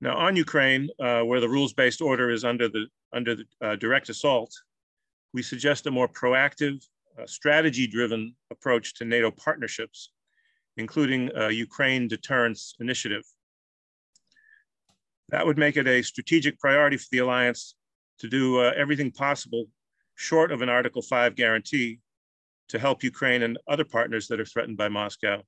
Now 0.00 0.16
on 0.16 0.36
Ukraine, 0.36 0.88
uh, 1.00 1.22
where 1.22 1.40
the 1.40 1.48
rules-based 1.48 2.00
order 2.00 2.30
is 2.30 2.44
under 2.44 2.68
the 2.68 2.86
under 3.12 3.34
the 3.34 3.44
uh, 3.60 3.76
direct 3.76 4.08
assault, 4.10 4.52
we 5.32 5.42
suggest 5.42 5.86
a 5.86 5.90
more 5.90 6.08
proactive 6.08 6.84
strategy-driven 7.26 8.34
approach 8.50 8.94
to 8.94 9.04
NATO 9.04 9.30
partnerships, 9.30 10.12
including 10.76 11.30
a 11.34 11.50
Ukraine 11.50 12.06
deterrence 12.06 12.74
initiative. 12.78 13.24
That 15.30 15.44
would 15.44 15.58
make 15.58 15.76
it 15.76 15.88
a 15.88 16.02
strategic 16.02 16.58
priority 16.58 16.96
for 16.96 17.08
the 17.10 17.18
alliance 17.18 17.74
to 18.20 18.28
do 18.28 18.60
uh, 18.60 18.72
everything 18.76 19.10
possible 19.10 19.66
short 20.14 20.50
of 20.50 20.62
an 20.62 20.68
Article 20.68 21.02
5 21.02 21.36
guarantee 21.36 22.00
to 22.68 22.78
help 22.78 23.02
Ukraine 23.02 23.42
and 23.42 23.58
other 23.68 23.84
partners 23.84 24.28
that 24.28 24.40
are 24.40 24.44
threatened 24.44 24.76
by 24.76 24.88
Moscow 24.88 25.42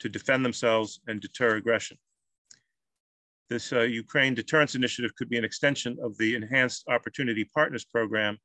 to 0.00 0.08
defend 0.08 0.44
themselves 0.44 1.00
and 1.06 1.20
deter 1.20 1.56
aggression. 1.56 1.98
This 3.48 3.72
uh, 3.72 3.80
Ukraine 3.80 4.34
Deterrence 4.34 4.76
Initiative 4.76 5.14
could 5.16 5.28
be 5.28 5.36
an 5.36 5.44
extension 5.44 5.98
of 6.02 6.16
the 6.18 6.36
Enhanced 6.36 6.84
Opportunity 6.88 7.44
Partners 7.44 7.84
Program 7.84 8.38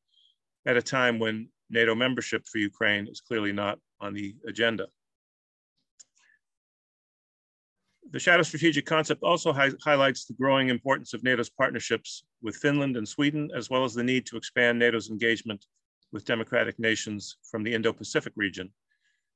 at 0.66 0.78
a 0.78 0.82
time 0.82 1.20
when 1.20 1.48
NATO 1.70 1.94
membership 1.94 2.44
for 2.52 2.58
Ukraine 2.58 3.08
is 3.08 3.22
clearly 3.22 3.52
not 3.52 3.80
on 4.02 4.14
the 4.14 4.36
agenda. 4.48 4.88
The 8.12 8.20
Shadow 8.20 8.44
Strategic 8.44 8.86
Concept 8.86 9.24
also 9.24 9.52
hi 9.52 9.72
highlights 9.84 10.26
the 10.26 10.34
growing 10.34 10.70
importance 10.70 11.14
of 11.14 11.24
NATO's 11.24 11.50
partnerships 11.50 12.24
with 12.42 12.56
Finland 12.56 12.98
and 12.98 13.08
Sweden, 13.08 13.50
as 13.56 13.70
well 13.70 13.84
as 13.84 13.94
the 13.94 14.04
need 14.04 14.26
to 14.28 14.38
expand 14.38 14.80
NATO's 14.80 15.10
engagement 15.10 15.66
with 16.12 16.26
democratic 16.26 16.80
nations 16.80 17.38
from 17.50 17.64
the 17.64 17.74
Indo-Pacific 17.74 18.34
region, 18.36 18.72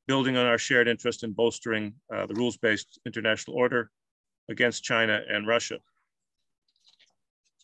building 0.08 0.38
on 0.38 0.46
our 0.46 0.58
shared 0.58 0.88
interest 0.88 1.24
in 1.24 1.34
bolstering 1.34 1.94
uh, 2.14 2.26
the 2.26 2.34
rules-based 2.34 3.00
international 3.06 3.58
order 3.58 3.92
against 4.50 4.84
China 4.84 5.22
and 5.30 5.48
Russia. 5.48 5.78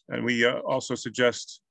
And 0.10 0.24
we 0.24 0.46
uh, 0.46 0.60
also 0.60 0.96
suggest 0.96 1.62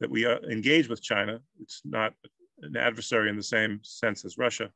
that 0.00 0.10
we 0.10 0.26
uh, 0.26 0.38
engage 0.50 0.88
with 0.88 1.02
China. 1.02 1.40
It's 1.60 1.82
not 1.84 2.14
an 2.62 2.76
adversary 2.76 3.30
in 3.30 3.36
the 3.36 3.42
same 3.42 3.80
sense 3.82 4.24
as 4.24 4.38
Russia 4.38 4.70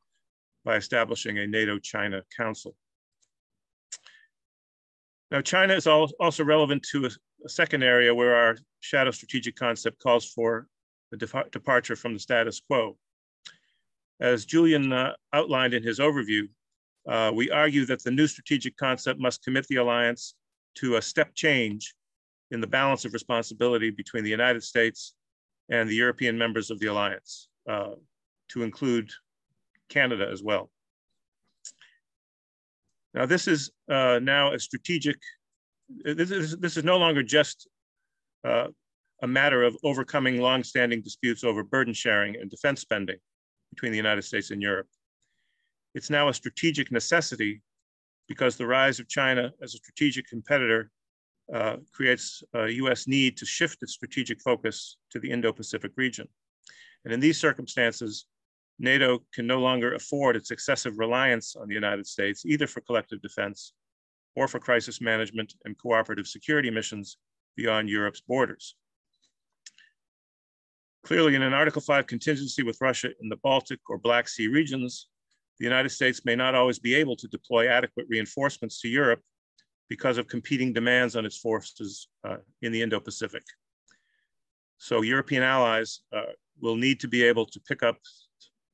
by 0.63 0.75
establishing 0.75 1.37
a 1.37 1.47
NATO-China 1.47 2.23
Council. 2.35 2.75
Now, 5.31 5.41
China 5.41 5.73
is 5.73 5.87
also 5.87 6.43
relevant 6.43 6.83
to 6.91 7.05
a, 7.05 7.09
a, 7.45 7.49
second 7.49 7.83
area 7.83 8.13
where 8.13 8.35
our 8.35 8.57
shadow 8.79 9.11
strategic 9.11 9.55
concept 9.55 10.01
calls 10.01 10.31
for 10.31 10.67
a 11.13 11.17
departure 11.51 11.95
from 11.95 12.13
the 12.13 12.19
status 12.19 12.61
quo. 12.67 12.97
As 14.19 14.45
Julian 14.45 14.91
uh, 14.91 15.13
outlined 15.33 15.73
in 15.73 15.83
his 15.83 15.99
overview, 15.99 16.47
uh, 17.07 17.31
we 17.33 17.51
argue 17.51 17.85
that 17.85 18.03
the 18.03 18.11
new 18.11 18.27
strategic 18.27 18.75
concept 18.77 19.19
must 19.19 19.43
commit 19.43 19.67
the 19.67 19.75
alliance 19.75 20.35
to 20.75 20.95
a 20.95 21.01
step 21.01 21.33
change 21.35 21.93
in 22.51 22.61
the 22.61 22.67
balance 22.67 23.05
of 23.05 23.13
responsibility 23.13 23.89
between 23.89 24.23
the 24.23 24.29
United 24.29 24.63
States 24.63 25.13
and 25.69 25.89
the 25.89 25.95
European 25.95 26.37
members 26.37 26.71
of 26.71 26.79
the 26.79 26.87
alliance, 26.87 27.49
uh, 27.69 27.91
to 28.49 28.63
include 28.63 29.09
Canada 29.89 30.27
as 30.31 30.43
well. 30.43 30.69
Now, 33.13 33.25
this 33.25 33.47
is 33.47 33.71
uh, 33.89 34.19
now 34.21 34.53
a 34.53 34.59
strategic, 34.59 35.17
this 36.03 36.31
is, 36.31 36.57
this 36.57 36.77
is 36.77 36.83
no 36.83 36.97
longer 36.97 37.23
just 37.23 37.67
uh, 38.43 38.67
a 39.21 39.27
matter 39.27 39.63
of 39.63 39.77
overcoming 39.83 40.39
longstanding 40.39 41.01
disputes 41.01 41.43
over 41.43 41.63
burden 41.63 41.93
sharing 41.93 42.35
and 42.35 42.49
defense 42.49 42.81
spending 42.81 43.17
between 43.69 43.91
the 43.91 43.97
United 43.97 44.23
States 44.23 44.51
and 44.51 44.61
Europe. 44.61 44.87
It's 45.93 46.09
now 46.09 46.27
a 46.27 46.33
strategic 46.33 46.91
necessity 46.91 47.61
because 48.27 48.57
the 48.57 48.67
rise 48.67 48.99
of 48.99 49.07
China 49.07 49.51
as 49.61 49.73
a 49.73 49.77
strategic 49.77 50.27
competitor 50.27 50.91
uh, 51.53 51.77
creates 51.93 52.43
a 52.53 52.69
US 52.69 53.07
need 53.07 53.37
to 53.37 53.45
shift 53.45 53.81
its 53.81 53.93
strategic 53.93 54.41
focus 54.41 54.97
to 55.11 55.19
the 55.19 55.29
Indo-Pacific 55.29 55.91
region. 55.95 56.27
And 57.03 57.13
in 57.13 57.19
these 57.19 57.39
circumstances, 57.39 58.25
NATO 58.79 59.19
can 59.33 59.47
no 59.47 59.59
longer 59.59 59.93
afford 59.93 60.35
its 60.35 60.51
excessive 60.51 60.97
reliance 60.97 61.55
on 61.55 61.67
the 61.67 61.75
United 61.75 62.07
States, 62.07 62.45
either 62.45 62.67
for 62.67 62.81
collective 62.81 63.21
defense 63.21 63.73
or 64.35 64.47
for 64.47 64.59
crisis 64.59 64.99
management 64.99 65.53
and 65.63 65.77
cooperative 65.77 66.27
security 66.27 66.69
missions 66.69 67.17
beyond 67.55 67.89
Europe's 67.89 68.21
borders. 68.21 68.75
Clearly, 71.05 71.35
in 71.35 71.43
an 71.43 71.53
Article 71.53 71.83
5 71.83 72.07
contingency 72.07 72.63
with 72.63 72.81
Russia 72.81 73.09
in 73.21 73.29
the 73.29 73.35
Baltic 73.37 73.79
or 73.89 73.99
Black 73.99 74.27
Sea 74.27 74.47
regions, 74.47 75.07
the 75.59 75.63
United 75.63 75.89
States 75.89 76.25
may 76.25 76.35
not 76.35 76.55
always 76.55 76.79
be 76.79 76.95
able 76.95 77.15
to 77.17 77.27
deploy 77.27 77.69
adequate 77.69 78.07
reinforcements 78.09 78.81
to 78.81 78.87
Europe 78.87 79.21
because 79.87 80.17
of 80.17 80.27
competing 80.27 80.73
demands 80.73 81.15
on 81.15 81.23
its 81.23 81.37
forces 81.37 82.07
uh, 82.27 82.37
in 82.63 82.71
the 82.71 82.81
Indo-Pacific. 82.81 83.43
So 84.79 85.03
European 85.03 85.43
allies 85.43 86.01
uh, 86.11 86.33
will 86.59 86.75
need 86.75 86.99
to 87.01 87.07
be 87.07 87.23
able 87.23 87.45
to 87.45 87.59
pick 87.59 87.83
up 87.83 87.99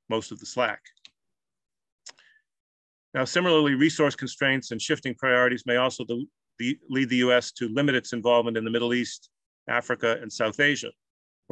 most 0.09 0.31
of 0.31 0.39
the 0.39 0.45
slack. 0.45 0.79
Now, 3.13 3.25
similarly, 3.25 3.75
resource 3.75 4.15
constraints 4.15 4.71
and 4.71 4.81
shifting 4.81 5.15
priorities 5.15 5.65
may 5.65 5.75
also 5.75 6.05
lead 6.57 7.09
the 7.09 7.17
US 7.17 7.51
to 7.53 7.67
limit 7.67 7.95
its 7.95 8.13
involvement 8.13 8.55
in 8.55 8.63
the 8.63 8.71
Middle 8.71 8.93
East, 8.93 9.29
Africa, 9.67 10.17
and 10.21 10.31
South 10.31 10.61
Asia, 10.61 10.91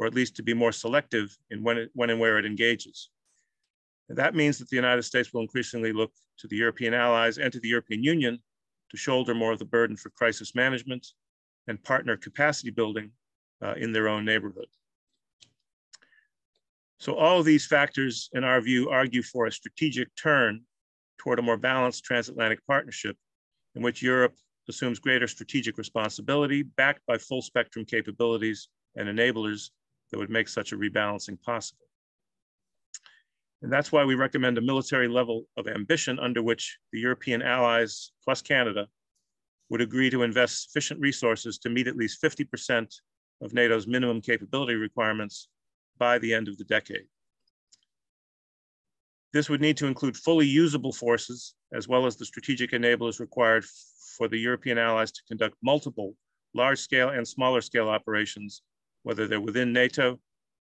or 0.00 0.06
at 0.06 0.14
least 0.14 0.34
to 0.34 0.42
be 0.42 0.54
more 0.54 0.72
selective 0.72 1.36
in 1.50 1.62
when, 1.62 1.76
it, 1.76 1.90
when 1.92 2.08
and 2.08 2.18
where 2.18 2.38
it 2.38 2.46
engages. 2.46 3.10
And 4.08 4.16
that 4.16 4.34
means 4.34 4.58
that 4.58 4.70
the 4.70 4.76
United 4.76 5.02
States 5.02 5.30
will 5.30 5.42
increasingly 5.42 5.92
look 5.92 6.10
to 6.38 6.48
the 6.48 6.56
European 6.56 6.94
allies 6.94 7.36
and 7.36 7.52
to 7.52 7.60
the 7.60 7.68
European 7.68 8.02
Union 8.02 8.38
to 8.90 8.96
shoulder 8.96 9.34
more 9.34 9.52
of 9.52 9.58
the 9.58 9.66
burden 9.66 9.98
for 9.98 10.08
crisis 10.08 10.54
management 10.54 11.06
and 11.66 11.84
partner 11.84 12.16
capacity 12.16 12.70
building 12.70 13.10
uh, 13.62 13.74
in 13.74 13.92
their 13.92 14.08
own 14.08 14.24
neighborhood. 14.24 14.68
So 16.98 17.14
all 17.14 17.38
of 17.38 17.44
these 17.44 17.66
factors, 17.66 18.30
in 18.32 18.42
our 18.42 18.62
view, 18.62 18.88
argue 18.88 19.22
for 19.22 19.46
a 19.46 19.52
strategic 19.52 20.08
turn 20.16 20.62
toward 21.18 21.38
a 21.38 21.42
more 21.42 21.58
balanced 21.58 22.04
transatlantic 22.04 22.66
partnership 22.66 23.18
in 23.74 23.82
which 23.82 24.02
Europe 24.02 24.34
assumes 24.66 24.98
greater 24.98 25.28
strategic 25.28 25.76
responsibility 25.76 26.62
backed 26.62 27.04
by 27.06 27.18
full 27.18 27.42
spectrum 27.42 27.84
capabilities 27.84 28.68
and 28.96 29.06
enablers 29.06 29.68
that 30.10 30.18
would 30.18 30.30
make 30.30 30.48
such 30.48 30.72
a 30.72 30.76
rebalancing 30.76 31.40
possible. 31.42 31.86
And 33.62 33.72
that's 33.72 33.92
why 33.92 34.04
we 34.04 34.14
recommend 34.14 34.56
a 34.56 34.62
military 34.62 35.08
level 35.08 35.44
of 35.56 35.68
ambition 35.68 36.18
under 36.18 36.42
which 36.42 36.78
the 36.92 37.00
European 37.00 37.42
allies 37.42 38.12
plus 38.24 38.40
Canada 38.40 38.88
would 39.68 39.80
agree 39.80 40.10
to 40.10 40.22
invest 40.22 40.64
sufficient 40.64 41.00
resources 41.00 41.58
to 41.58 41.68
meet 41.68 41.86
at 41.86 41.96
least 41.96 42.22
50% 42.22 42.92
of 43.42 43.52
NATO's 43.52 43.86
minimum 43.86 44.20
capability 44.20 44.74
requirements 44.74 45.48
by 45.98 46.18
the 46.18 46.32
end 46.32 46.48
of 46.48 46.56
the 46.58 46.64
decade. 46.64 47.06
This 49.32 49.48
would 49.48 49.60
need 49.60 49.76
to 49.76 49.86
include 49.86 50.16
fully 50.16 50.46
usable 50.46 50.92
forces, 50.92 51.54
as 51.72 51.86
well 51.86 52.06
as 52.06 52.16
the 52.16 52.24
strategic 52.24 52.72
enablers 52.72 53.20
required 53.20 53.64
for 54.16 54.26
the 54.26 54.38
European 54.38 54.76
allies 54.76 55.12
to 55.12 55.22
conduct 55.28 55.56
multiple 55.62 56.16
large 56.52 56.80
scale 56.80 57.10
and 57.10 57.26
smaller 57.26 57.60
scale 57.60 57.88
operations, 57.88 58.62
whether 59.02 59.26
they're 59.26 59.40
within 59.40 59.72
NATO 59.72 60.18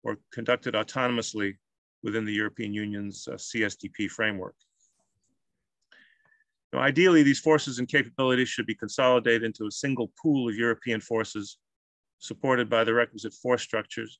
or 0.03 0.17
conducted 0.31 0.73
autonomously 0.73 1.55
within 2.03 2.25
the 2.25 2.33
European 2.33 2.73
Union's 2.73 3.27
uh, 3.27 3.35
CSDP 3.35 4.09
framework. 4.09 4.55
Now, 6.73 6.79
ideally, 6.79 7.23
these 7.23 7.39
forces 7.39 7.79
and 7.79 7.87
capabilities 7.87 8.49
should 8.49 8.65
be 8.65 8.75
consolidated 8.75 9.43
into 9.43 9.67
a 9.67 9.71
single 9.71 10.11
pool 10.21 10.49
of 10.49 10.55
European 10.55 10.99
forces 10.99 11.57
supported 12.19 12.69
by 12.69 12.83
the 12.83 12.93
requisite 12.93 13.33
force 13.33 13.61
structures, 13.61 14.19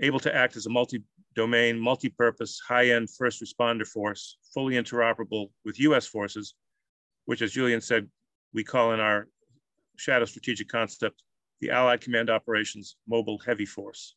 able 0.00 0.20
to 0.20 0.34
act 0.34 0.56
as 0.56 0.66
a 0.66 0.70
multi-domain, 0.70 1.78
multi-purpose, 1.78 2.60
high-end 2.66 3.08
first 3.10 3.42
responder 3.42 3.86
force, 3.86 4.38
fully 4.54 4.74
interoperable 4.74 5.50
with 5.64 5.80
US 5.80 6.06
forces, 6.06 6.54
which 7.24 7.42
as 7.42 7.52
Julian 7.52 7.80
said, 7.80 8.08
we 8.54 8.62
call 8.62 8.92
in 8.92 9.00
our 9.00 9.28
shadow 9.96 10.24
strategic 10.24 10.68
concept, 10.68 11.22
the 11.60 11.70
Allied 11.70 12.00
Command 12.00 12.30
Operations 12.30 12.96
Mobile 13.08 13.38
Heavy 13.38 13.66
Force. 13.66 14.14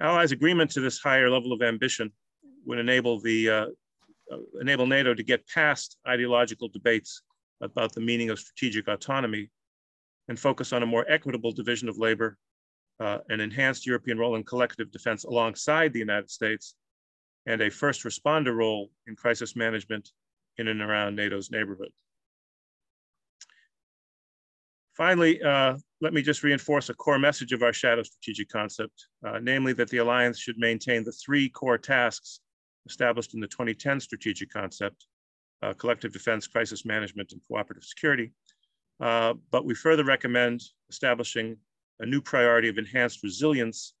Allies' 0.00 0.32
agreement 0.32 0.70
to 0.72 0.80
this 0.80 0.98
higher 0.98 1.30
level 1.30 1.52
of 1.52 1.62
ambition 1.62 2.12
would 2.64 2.78
enable 2.78 3.20
the 3.20 3.48
uh, 3.48 3.66
uh, 4.32 4.38
enable 4.60 4.86
NATO 4.86 5.14
to 5.14 5.22
get 5.22 5.46
past 5.48 5.96
ideological 6.06 6.68
debates 6.68 7.22
about 7.60 7.92
the 7.92 8.00
meaning 8.00 8.30
of 8.30 8.38
strategic 8.38 8.88
autonomy 8.88 9.50
and 10.28 10.38
focus 10.38 10.72
on 10.72 10.82
a 10.82 10.86
more 10.86 11.04
equitable 11.08 11.52
division 11.52 11.88
of 11.88 11.98
labor, 11.98 12.38
uh, 13.00 13.18
an 13.28 13.40
enhanced 13.40 13.86
European 13.86 14.18
role 14.18 14.36
in 14.36 14.44
collective 14.44 14.90
defense 14.90 15.24
alongside 15.24 15.92
the 15.92 15.98
United 15.98 16.30
States, 16.30 16.74
and 17.46 17.60
a 17.60 17.70
first 17.70 18.04
responder 18.04 18.54
role 18.54 18.90
in 19.06 19.16
crisis 19.16 19.56
management 19.56 20.10
in 20.58 20.68
and 20.68 20.80
around 20.80 21.16
NATO's 21.16 21.50
neighborhood. 21.50 21.90
Finally, 24.96 25.42
uh, 25.42 25.76
let 26.02 26.12
me 26.12 26.20
just 26.20 26.42
reinforce 26.42 26.90
a 26.90 26.94
core 26.94 27.18
message 27.18 27.52
of 27.52 27.62
our 27.62 27.72
shadow 27.72 28.02
strategic 28.02 28.48
concept, 28.48 29.06
uh, 29.26 29.38
namely 29.40 29.72
that 29.72 29.88
the 29.88 29.98
Alliance 29.98 30.38
should 30.38 30.58
maintain 30.58 31.02
the 31.02 31.12
three 31.12 31.48
core 31.48 31.78
tasks 31.78 32.40
established 32.86 33.32
in 33.34 33.40
the 33.40 33.46
2010 33.46 34.00
strategic 34.00 34.50
concept, 34.50 35.06
uh, 35.62 35.72
collective 35.74 36.12
defense, 36.12 36.46
crisis 36.46 36.84
management, 36.84 37.32
and 37.32 37.40
cooperative 37.48 37.84
security. 37.84 38.32
Uh, 39.00 39.34
but 39.50 39.64
we 39.64 39.74
further 39.74 40.04
recommend 40.04 40.60
establishing 40.90 41.56
a 42.00 42.06
new 42.06 42.20
priority 42.20 42.68
of 42.68 42.76
enhanced 42.76 43.22
resilience 43.22 43.94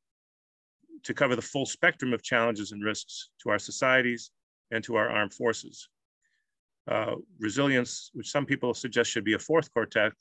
to 1.04 1.14
cover 1.14 1.34
the 1.34 1.42
full 1.42 1.66
spectrum 1.66 2.12
of 2.12 2.22
challenges 2.22 2.72
and 2.72 2.84
risks 2.84 3.30
to 3.42 3.50
our 3.50 3.58
societies 3.58 4.30
and 4.70 4.84
to 4.84 4.96
our 4.96 5.08
armed 5.08 5.32
forces. 5.32 5.88
Uh, 6.88 7.14
resilience, 7.38 8.10
which 8.12 8.30
some 8.30 8.44
people 8.44 8.74
suggest 8.74 9.10
should 9.10 9.24
be 9.24 9.34
a 9.34 9.38
fourth 9.38 9.72
core 9.72 9.86
task, 9.86 10.16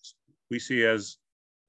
we 0.52 0.60
see 0.60 0.84
as 0.84 1.18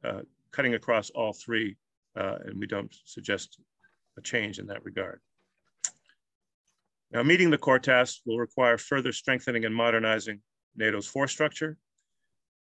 uh, 0.04 0.20
cutting 0.52 0.74
across 0.74 1.08
all 1.10 1.32
three 1.32 1.76
uh, 2.18 2.36
and 2.44 2.58
we 2.58 2.66
don't 2.66 2.94
suggest 3.04 3.58
a 4.18 4.20
change 4.20 4.58
in 4.58 4.66
that 4.66 4.84
regard. 4.84 5.20
Now, 7.10 7.22
meeting 7.22 7.50
the 7.50 7.58
core 7.58 7.78
tasks 7.78 8.20
will 8.26 8.38
require 8.38 8.76
further 8.78 9.12
strengthening 9.12 9.64
and 9.64 9.74
modernizing 9.74 10.40
NATO's 10.76 11.06
force 11.06 11.30
structure, 11.30 11.76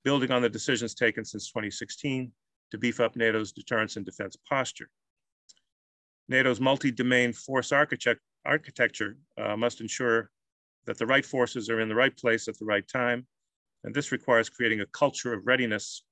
building 0.03 0.31
on 0.31 0.41
the 0.41 0.49
decisions 0.49 0.93
taken 0.93 1.25
since 1.25 1.47
2016 1.49 2.31
to 2.71 2.77
beef 2.77 2.99
up 2.99 3.15
NATO's 3.15 3.51
deterrence 3.51 3.95
and 3.95 4.05
defense 4.05 4.37
posture. 4.47 4.89
NATO's 6.29 6.61
multi-domain 6.61 7.33
force 7.33 7.71
architect 7.71 8.21
architecture 8.45 9.17
uh, 9.37 9.55
must 9.55 9.81
ensure 9.81 10.31
that 10.85 10.97
the 10.97 11.05
right 11.05 11.25
forces 11.25 11.69
are 11.69 11.79
in 11.79 11.89
the 11.89 11.95
right 11.95 12.15
place 12.17 12.47
at 12.47 12.57
the 12.57 12.65
right 12.65 12.87
time. 12.87 13.27
And 13.83 13.93
this 13.93 14.11
requires 14.11 14.49
creating 14.49 14.81
a 14.81 14.85
culture 14.87 15.33
of 15.33 15.45
readiness 15.45 16.03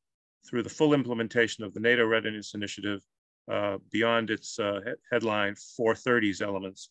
through 0.47 0.63
the 0.63 0.69
full 0.69 0.93
implementation 0.93 1.63
of 1.63 1.73
the 1.73 1.79
NATO 1.79 2.05
Readiness 2.05 2.53
Initiative 2.53 3.01
uh, 3.51 3.77
beyond 3.91 4.29
its 4.29 4.59
uh, 4.59 4.79
headline 5.11 5.55
430s 5.55 6.41
elements. 6.41 6.89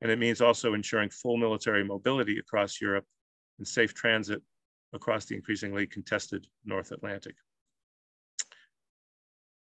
And 0.00 0.10
it 0.10 0.18
means 0.18 0.40
also 0.40 0.74
ensuring 0.74 1.10
full 1.10 1.36
military 1.36 1.82
mobility 1.82 2.38
across 2.38 2.80
Europe 2.80 3.04
and 3.58 3.66
safe 3.66 3.94
transit 3.94 4.42
across 4.92 5.24
the 5.24 5.34
increasingly 5.34 5.86
contested 5.86 6.46
North 6.64 6.92
Atlantic. 6.92 7.34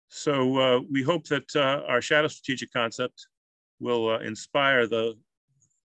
So 0.09 0.59
uh, 0.59 0.81
we 0.91 1.03
hope 1.03 1.25
that 1.29 1.55
uh, 1.55 1.83
our 1.89 2.01
shadow 2.01 2.29
strategic 2.29 2.73
concept 2.73 3.27
will 3.81 4.11
uh, 4.11 4.19
inspire 4.19 4.87
the, 4.87 5.15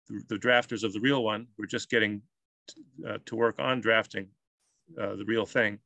the, 0.08 0.22
the, 0.28 0.36
drafters 0.36 0.84
of 0.84 0.92
the 0.92 1.00
real 1.00 1.22
one. 1.22 1.46
We're 1.58 1.66
just 1.66 1.90
getting 1.90 2.22
uh, 3.06 3.18
to 3.26 3.36
work 3.36 3.58
on 3.58 3.80
drafting 3.80 4.28
the 4.94 5.24
real 5.26 5.46
thing. 5.46 5.78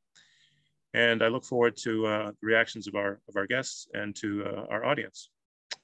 And 0.96 1.22
I 1.22 1.28
look 1.28 1.44
forward 1.44 1.76
to 1.84 2.06
uh, 2.06 2.26
the 2.40 2.46
reactions 2.46 2.88
of 2.88 2.94
our, 2.94 3.20
of 3.28 3.36
our 3.36 3.46
guests 3.46 3.86
and 3.92 4.16
to 4.16 4.66
our 4.70 4.82
audience. 4.86 5.28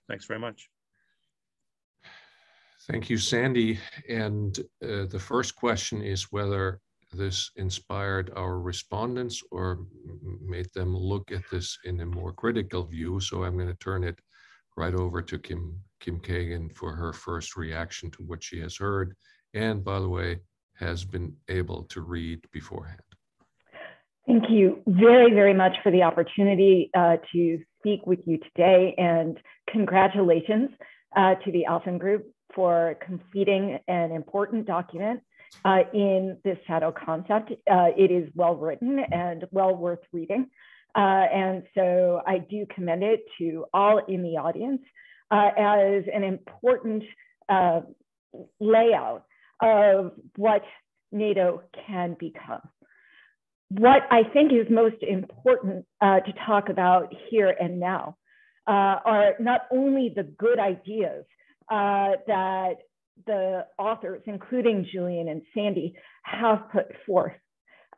Thanks 0.08 0.24
very 0.24 0.40
much. 0.40 0.68
Thank 2.88 3.10
you, 3.10 3.18
Sandy. 3.18 3.78
And 4.08 4.58
the 4.80 5.22
first 5.22 5.54
question 5.54 6.02
is 6.02 6.32
whether 6.32 6.80
this 7.12 7.50
inspired 7.56 8.32
our 8.36 8.58
respondents 8.58 9.42
or 9.50 9.86
made 10.40 10.68
them 10.74 10.96
look 10.96 11.30
at 11.30 11.42
this 11.50 11.78
in 11.84 12.00
a 12.00 12.06
more 12.06 12.32
critical 12.32 12.82
view. 12.82 13.20
So 13.20 13.44
I'm 13.44 13.56
going 13.56 13.68
to 13.68 13.74
turn 13.74 14.04
it 14.04 14.18
right 14.78 14.94
over 14.94 15.20
to 15.20 15.38
Kim, 15.38 15.78
Kim 16.00 16.20
Kagan 16.20 16.74
for 16.74 16.96
her 16.96 17.12
first 17.12 17.54
reaction 17.54 18.10
to 18.12 18.22
what 18.22 18.42
she 18.42 18.58
has 18.60 18.76
heard. 18.78 19.14
And 19.52 19.84
by 19.84 20.00
the 20.00 20.08
way, 20.08 20.40
has 20.76 21.04
been 21.04 21.36
able 21.48 21.82
to 21.84 22.00
read 22.00 22.40
beforehand. 22.50 23.11
Thank 24.26 24.44
you 24.50 24.80
very, 24.86 25.32
very 25.34 25.52
much 25.52 25.72
for 25.82 25.90
the 25.90 26.02
opportunity 26.02 26.90
uh, 26.96 27.16
to 27.32 27.58
speak 27.78 28.06
with 28.06 28.20
you 28.24 28.38
today. 28.38 28.94
And 28.96 29.36
congratulations 29.68 30.70
uh, 31.16 31.34
to 31.44 31.50
the 31.50 31.64
Alphen 31.68 31.98
Group 31.98 32.32
for 32.54 32.96
completing 33.04 33.80
an 33.88 34.12
important 34.12 34.66
document 34.66 35.20
uh, 35.64 35.80
in 35.92 36.38
this 36.44 36.56
shadow 36.68 36.92
concept. 36.92 37.50
Uh, 37.68 37.88
it 37.96 38.12
is 38.12 38.28
well 38.34 38.54
written 38.54 39.00
and 39.10 39.44
well 39.50 39.74
worth 39.74 40.00
reading. 40.12 40.48
Uh, 40.94 40.98
and 41.34 41.64
so 41.74 42.20
I 42.24 42.38
do 42.38 42.64
commend 42.72 43.02
it 43.02 43.24
to 43.38 43.64
all 43.74 43.98
in 44.06 44.22
the 44.22 44.36
audience 44.36 44.82
uh, 45.32 45.50
as 45.58 46.04
an 46.14 46.22
important 46.22 47.02
layout 48.60 49.24
of 49.60 50.12
what 50.36 50.62
NATO 51.10 51.62
can 51.86 52.16
become. 52.20 52.60
What 53.78 54.02
I 54.10 54.22
think 54.32 54.52
is 54.52 54.66
most 54.70 55.02
important 55.02 55.86
uh, 56.00 56.20
to 56.20 56.32
talk 56.46 56.68
about 56.68 57.12
here 57.30 57.54
and 57.58 57.80
now 57.80 58.16
are 58.66 59.34
not 59.40 59.62
only 59.72 60.12
the 60.14 60.22
good 60.22 60.58
ideas 60.58 61.24
that 61.68 62.74
the 63.26 63.66
authors, 63.78 64.22
including 64.26 64.86
Julian 64.92 65.28
and 65.28 65.42
Sandy, 65.54 65.94
have 66.24 66.70
put 66.72 66.86
forth. 67.06 67.32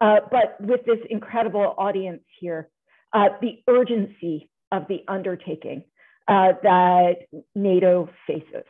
Uh, 0.00 0.20
but 0.30 0.56
with 0.60 0.84
this 0.86 0.98
incredible 1.08 1.74
audience 1.78 2.22
here, 2.40 2.68
uh, 3.12 3.28
the 3.40 3.62
urgency 3.68 4.50
of 4.72 4.86
the 4.88 5.04
undertaking 5.08 5.84
uh, 6.26 6.52
that 6.62 7.14
NATO 7.54 8.08
faces. 8.26 8.64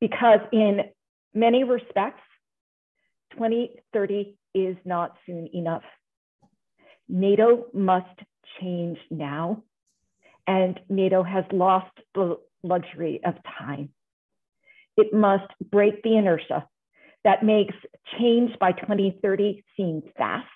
Because 0.00 0.40
in 0.52 0.80
many 1.32 1.64
respects, 1.64 2.20
2030 3.32 4.36
is 4.54 4.76
not 4.84 5.16
soon 5.26 5.48
enough. 5.54 5.82
NATO 7.12 7.66
must 7.74 8.18
change 8.58 8.98
now, 9.10 9.62
and 10.46 10.80
NATO 10.88 11.22
has 11.22 11.44
lost 11.52 11.92
the 12.14 12.38
luxury 12.62 13.20
of 13.22 13.34
time. 13.58 13.90
It 14.96 15.12
must 15.12 15.52
break 15.60 16.02
the 16.02 16.16
inertia 16.16 16.66
that 17.22 17.44
makes 17.44 17.74
change 18.18 18.58
by 18.58 18.72
2030 18.72 19.62
seem 19.76 20.02
fast, 20.16 20.46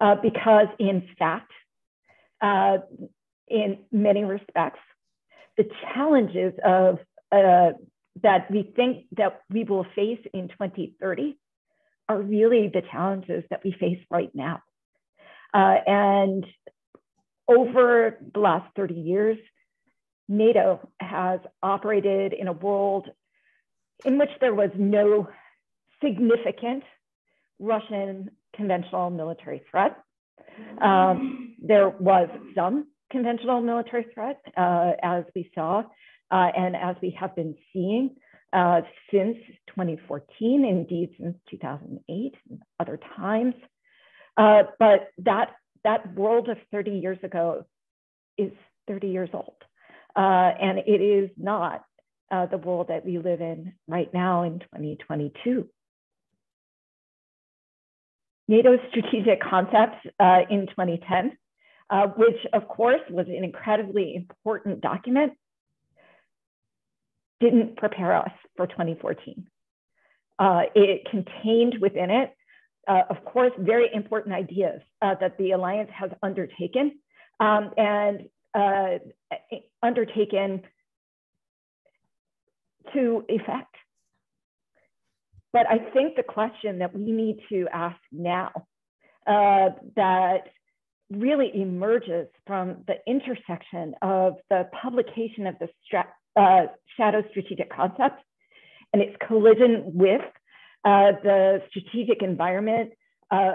uh, 0.00 0.14
because 0.22 0.68
in 0.78 1.08
fact, 1.18 1.50
uh, 2.40 2.78
in 3.48 3.78
many 3.90 4.24
respects, 4.24 4.80
the 5.56 5.64
challenges 5.92 6.52
of 6.64 6.98
uh, 7.32 7.72
that 8.22 8.48
we 8.52 8.72
think 8.76 9.06
that 9.16 9.40
we 9.50 9.64
will 9.64 9.86
face 9.96 10.20
in 10.32 10.46
2030 10.48 11.36
are 12.08 12.22
really 12.22 12.70
the 12.72 12.82
challenges 12.92 13.42
that 13.50 13.62
we 13.64 13.72
face 13.72 13.98
right 14.10 14.30
now. 14.32 14.60
Uh, 15.54 15.76
and 15.86 16.44
over 17.48 18.18
the 18.32 18.40
last 18.40 18.66
30 18.74 18.94
years, 18.94 19.38
NATO 20.28 20.88
has 20.98 21.40
operated 21.62 22.32
in 22.32 22.48
a 22.48 22.52
world 22.52 23.08
in 24.04 24.18
which 24.18 24.30
there 24.40 24.54
was 24.54 24.70
no 24.76 25.28
significant 26.02 26.82
Russian 27.58 28.30
conventional 28.56 29.10
military 29.10 29.62
threat. 29.70 29.96
Um, 30.80 31.56
there 31.62 31.88
was 31.88 32.28
some 32.54 32.88
conventional 33.10 33.60
military 33.60 34.06
threat, 34.14 34.40
uh, 34.56 34.92
as 35.02 35.24
we 35.34 35.50
saw, 35.54 35.82
uh, 36.30 36.48
and 36.56 36.74
as 36.74 36.96
we 37.02 37.16
have 37.18 37.34
been 37.36 37.54
seeing 37.72 38.16
uh, 38.52 38.80
since 39.10 39.36
2014, 39.68 40.64
indeed 40.64 41.10
since 41.20 41.36
2008 41.50 42.34
and 42.50 42.62
other 42.80 42.98
times. 43.16 43.54
Uh, 44.36 44.64
but 44.78 45.10
that, 45.18 45.52
that 45.84 46.14
world 46.14 46.48
of 46.48 46.58
30 46.70 46.92
years 46.92 47.18
ago 47.22 47.64
is 48.36 48.52
30 48.88 49.08
years 49.08 49.30
old. 49.32 49.56
Uh, 50.16 50.52
and 50.60 50.78
it 50.78 51.00
is 51.00 51.30
not 51.36 51.84
uh, 52.30 52.46
the 52.46 52.58
world 52.58 52.88
that 52.88 53.04
we 53.04 53.18
live 53.18 53.40
in 53.40 53.74
right 53.88 54.12
now 54.12 54.42
in 54.42 54.60
2022. 54.60 55.68
NATO's 58.48 58.78
strategic 58.90 59.40
concepts 59.40 60.06
uh, 60.20 60.40
in 60.50 60.66
2010, 60.66 61.36
uh, 61.90 62.06
which 62.16 62.36
of 62.52 62.68
course 62.68 63.00
was 63.10 63.26
an 63.28 63.42
incredibly 63.44 64.14
important 64.14 64.80
document, 64.80 65.32
didn't 67.40 67.76
prepare 67.76 68.14
us 68.14 68.32
for 68.56 68.66
2014. 68.66 69.46
Uh, 70.38 70.62
it 70.74 71.06
contained 71.10 71.76
within 71.80 72.10
it, 72.10 72.34
uh, 72.86 73.02
of 73.10 73.24
course, 73.24 73.52
very 73.58 73.88
important 73.92 74.34
ideas 74.34 74.80
that 75.00 75.36
the 75.38 75.52
alliance 75.52 75.90
has 75.92 76.10
undertaken 76.22 76.98
um, 77.40 77.70
and 77.76 78.28
uh, 78.54 78.98
undertaken 79.82 80.62
to 82.92 83.24
effect. 83.28 83.74
But 85.52 85.66
I 85.70 85.78
think 85.92 86.16
the 86.16 86.22
question 86.22 86.78
that 86.80 86.94
we 86.94 87.12
need 87.12 87.38
to 87.48 87.66
ask 87.72 88.00
now 88.10 88.50
uh, 89.26 89.70
that 89.96 90.48
really 91.10 91.50
emerges 91.54 92.26
from 92.46 92.84
the 92.86 92.96
intersection 93.06 93.94
of 94.02 94.34
the 94.50 94.68
publication 94.82 95.46
of 95.46 95.54
the 95.60 95.68
stra 95.84 96.06
uh, 96.36 96.66
shadow 96.96 97.22
strategic 97.30 97.72
concept 97.72 98.20
and 98.92 99.00
its 99.00 99.16
collision 99.26 99.92
with 99.94 100.22
uh, 100.84 101.12
the 101.22 101.62
strategic 101.70 102.22
environment 102.22 102.92
uh, 103.30 103.54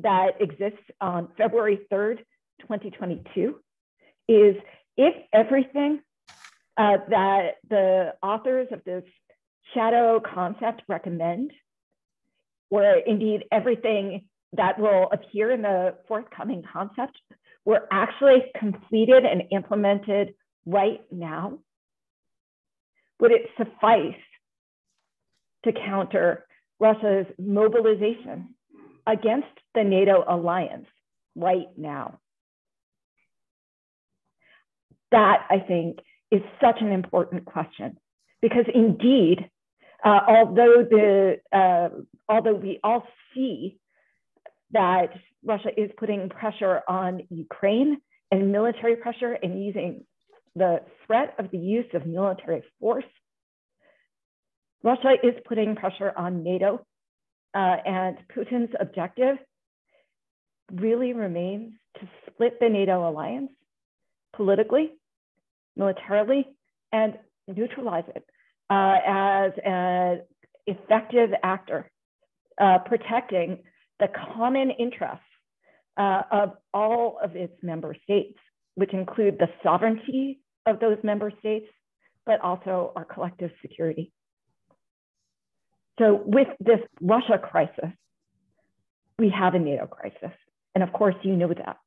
that 0.00 0.40
exists 0.40 0.84
on 1.00 1.28
February 1.36 1.80
3rd, 1.90 2.18
2022 2.60 3.56
is 4.28 4.56
if 4.96 5.14
everything 5.32 6.00
uh, 6.76 6.98
that 7.08 7.56
the 7.68 8.14
authors 8.22 8.68
of 8.72 8.84
this 8.84 9.04
shadow 9.74 10.20
concept 10.20 10.82
recommend, 10.88 11.52
or 12.70 12.84
indeed 13.06 13.44
everything 13.50 14.26
that 14.52 14.78
will 14.78 15.08
appear 15.12 15.50
in 15.50 15.62
the 15.62 15.94
forthcoming 16.08 16.62
concept, 16.70 17.18
were 17.64 17.86
actually 17.90 18.44
completed 18.58 19.24
and 19.24 19.44
implemented 19.50 20.34
right 20.66 21.00
now, 21.10 21.58
would 23.20 23.32
it 23.32 23.48
suffice 23.56 24.14
to 25.64 25.72
counter 25.72 26.45
Russia's 26.78 27.26
mobilization 27.38 28.54
against 29.06 29.48
the 29.74 29.84
NATO 29.84 30.24
alliance 30.28 30.86
right 31.34 31.68
now? 31.76 32.18
that, 35.12 35.46
I 35.50 35.58
think, 35.58 35.98
is 36.30 36.42
such 36.60 36.80
an 36.80 36.92
important 36.92 37.44
question 37.44 37.96
because 38.42 38.64
indeed, 38.74 39.48
uh, 40.04 40.20
although 40.28 40.84
the 40.88 41.36
uh, 41.52 41.88
although 42.28 42.54
we 42.54 42.80
all 42.82 43.06
see 43.34 43.78
that 44.72 45.10
Russia 45.44 45.70
is 45.76 45.90
putting 45.96 46.28
pressure 46.28 46.82
on 46.88 47.22
Ukraine 47.30 47.98
and 48.30 48.52
military 48.52 48.96
pressure 48.96 49.32
and 49.42 49.64
using 49.64 50.04
the 50.54 50.82
threat 51.06 51.34
of 51.38 51.50
the 51.50 51.58
use 51.58 51.86
of 51.94 52.06
military 52.06 52.62
force, 52.80 53.04
Russia 54.86 55.14
is 55.20 55.34
putting 55.48 55.74
pressure 55.74 56.12
on 56.16 56.44
NATO, 56.44 56.76
uh, 57.56 57.76
and 57.84 58.18
Putin's 58.32 58.72
objective 58.78 59.36
really 60.72 61.12
remains 61.12 61.72
to 61.98 62.08
split 62.30 62.60
the 62.60 62.68
NATO 62.68 63.08
alliance 63.08 63.50
politically, 64.36 64.92
militarily, 65.74 66.46
and 66.92 67.18
neutralize 67.48 68.04
it 68.14 68.24
uh, 68.70 68.98
as 69.04 69.50
an 69.64 70.22
effective 70.68 71.30
actor, 71.42 71.90
uh, 72.60 72.78
protecting 72.86 73.64
the 73.98 74.06
common 74.34 74.70
interests 74.70 75.24
uh, 75.96 76.22
of 76.30 76.52
all 76.72 77.18
of 77.24 77.34
its 77.34 77.54
member 77.60 77.96
states, 78.04 78.38
which 78.76 78.92
include 78.92 79.36
the 79.40 79.48
sovereignty 79.64 80.38
of 80.64 80.78
those 80.78 80.98
member 81.02 81.32
states, 81.40 81.66
but 82.24 82.40
also 82.40 82.92
our 82.94 83.04
collective 83.04 83.50
security. 83.60 84.12
So 85.98 86.22
with 86.24 86.48
this 86.60 86.80
Russia 87.00 87.38
crisis, 87.38 87.90
we 89.18 89.30
have 89.30 89.54
a 89.54 89.58
NATO 89.58 89.86
crisis. 89.86 90.36
And 90.74 90.84
of 90.84 90.92
course, 90.92 91.14
you 91.22 91.36
know 91.36 91.48
that. 91.48 91.78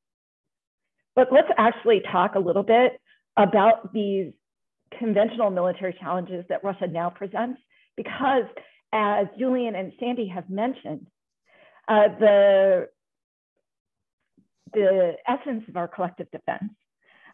But 1.15 1.31
let's 1.31 1.49
actually 1.57 2.01
talk 2.11 2.35
a 2.35 2.39
little 2.39 2.63
bit 2.63 2.99
about 3.37 3.93
these 3.93 4.31
conventional 4.97 5.51
military 5.51 5.95
challenges 5.99 6.45
that 6.49 6.63
Russia 6.63 6.87
now 6.87 7.09
presents, 7.09 7.61
because 7.95 8.45
as 8.91 9.27
Julian 9.37 9.75
and 9.75 9.93
Sandy 9.99 10.27
have 10.27 10.49
mentioned, 10.49 11.05
uh, 11.87 12.07
the, 12.19 12.87
the 14.73 15.13
essence 15.27 15.63
of 15.67 15.77
our 15.77 15.87
collective 15.87 16.29
defense 16.31 16.73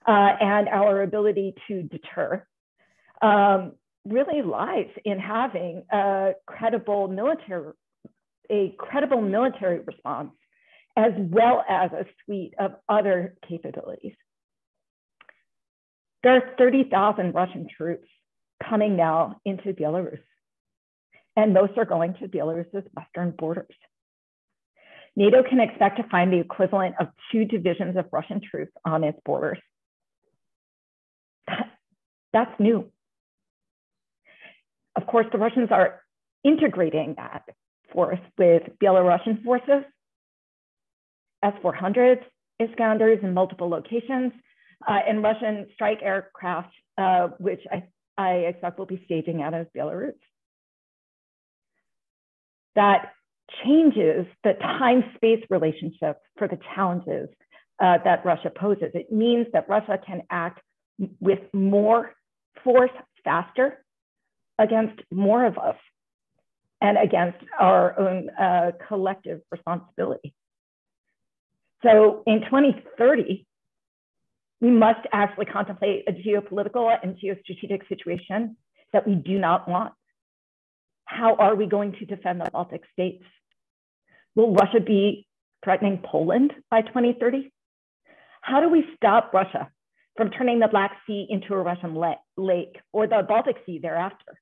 uh, 0.08 0.36
and 0.40 0.68
our 0.68 1.02
ability 1.02 1.54
to 1.68 1.84
deter 1.84 2.46
um, 3.22 3.74
really 4.06 4.42
lies 4.42 4.90
in 5.04 5.20
having 5.20 5.84
a 5.92 6.34
credible 6.46 7.08
military, 7.08 7.74
a 8.50 8.76
credible 8.78 9.22
military 9.22 9.80
response, 9.80 10.32
as 10.96 11.12
well 11.18 11.64
as 11.68 11.92
a 11.92 12.06
suite 12.24 12.54
of 12.60 12.76
other 12.88 13.36
capabilities. 13.48 14.16
There 16.24 16.34
are 16.34 16.56
30,000 16.58 17.34
Russian 17.34 17.68
troops 17.76 18.08
coming 18.68 18.96
now 18.96 19.42
into 19.46 19.74
Belarus, 19.74 20.22
and 21.36 21.54
most 21.54 21.78
are 21.78 21.86
going 21.86 22.16
to 22.16 22.28
Belarus's 22.28 22.88
western 22.94 23.32
borders. 23.32 23.76
NATO 25.16 25.44
can 25.44 25.60
expect 25.60 25.98
to 25.98 26.04
find 26.10 26.32
the 26.32 26.40
equivalent 26.40 26.96
of 27.00 27.08
two 27.32 27.46
divisions 27.46 27.96
of 27.96 28.06
Russian 28.12 28.42
troops 28.42 28.74
on 28.84 29.04
its 29.04 29.20
borders. 29.26 29.60
That's 32.34 32.60
new. 32.60 32.92
Of 34.96 35.08
course, 35.08 35.26
the 35.32 35.38
Russians 35.38 35.70
are 35.72 36.02
integrating 36.44 37.16
that 37.18 37.44
force 37.92 38.20
with 38.38 38.64
Belarusian 38.82 39.44
forces, 39.44 39.84
S-400s, 41.44 42.22
Iskanders 42.62 43.24
in 43.24 43.34
multiple 43.34 43.70
locations, 43.70 44.32
uh, 44.88 45.00
and 45.08 45.22
Russian 45.24 45.68
strike 45.74 46.00
aircraft, 46.02 46.74
uh, 46.98 47.30
which 47.40 47.62
I, 47.72 47.84
I 48.18 48.32
expect 48.50 48.80
will 48.80 48.86
be 48.86 49.02
staging 49.06 49.42
out 49.42 49.54
of 49.54 49.68
Belarus. 49.76 50.14
That 52.76 53.12
changes 53.64 54.26
the 54.44 54.54
time-space 54.54 55.46
relationship 55.50 56.18
for 56.38 56.48
the 56.48 56.58
challenges 56.74 57.30
uh, 57.82 57.98
that 58.04 58.26
Russia 58.26 58.52
poses. 58.56 58.92
It 58.94 59.12
means 59.12 59.48
that 59.54 59.68
Russia 59.70 60.00
can 60.06 60.24
act 60.30 60.62
with 61.20 61.40
more 61.54 62.14
force 62.64 62.92
faster 63.24 63.85
against 64.58 65.02
more 65.12 65.46
of 65.46 65.58
us 65.58 65.78
and 66.82 66.98
against 66.98 67.38
our 67.60 67.98
own 68.00 68.30
uh, 68.30 68.72
collective 68.88 69.42
responsibility. 69.52 70.34
So 71.84 72.24
in 72.26 72.42
2030, 72.42 73.46
we 74.62 74.72
must 74.72 75.06
actually 75.12 75.46
contemplate 75.46 76.06
a 76.08 76.12
geopolitical 76.12 76.96
and 77.02 77.18
geostrategic 77.18 77.88
situation 77.88 78.58
that 78.94 79.08
we 79.08 79.16
do 79.16 79.38
not 79.38 79.68
want. 79.68 79.94
How 81.06 81.36
are 81.36 81.56
we 81.56 81.68
going 81.68 81.94
to 81.94 82.06
defend 82.06 82.42
the 82.42 82.50
Baltic 82.52 82.82
states? 82.94 83.24
Will 84.36 84.54
Russia 84.54 84.80
be 84.80 85.28
threatening 85.64 86.02
Poland 86.04 86.54
by 86.72 86.82
2030? 86.82 87.52
How 88.42 88.62
do 88.62 88.70
we 88.70 88.86
stop 88.96 89.34
Russia 89.34 89.70
from 90.18 90.30
turning 90.32 90.60
the 90.60 90.68
Black 90.68 90.98
Sea 91.06 91.28
into 91.30 91.54
a 91.54 91.62
Russian 91.62 91.96
lake 92.38 92.80
or 92.92 93.08
the 93.08 93.24
Baltic 93.28 93.58
Sea 93.66 93.80
thereafter? 93.80 94.40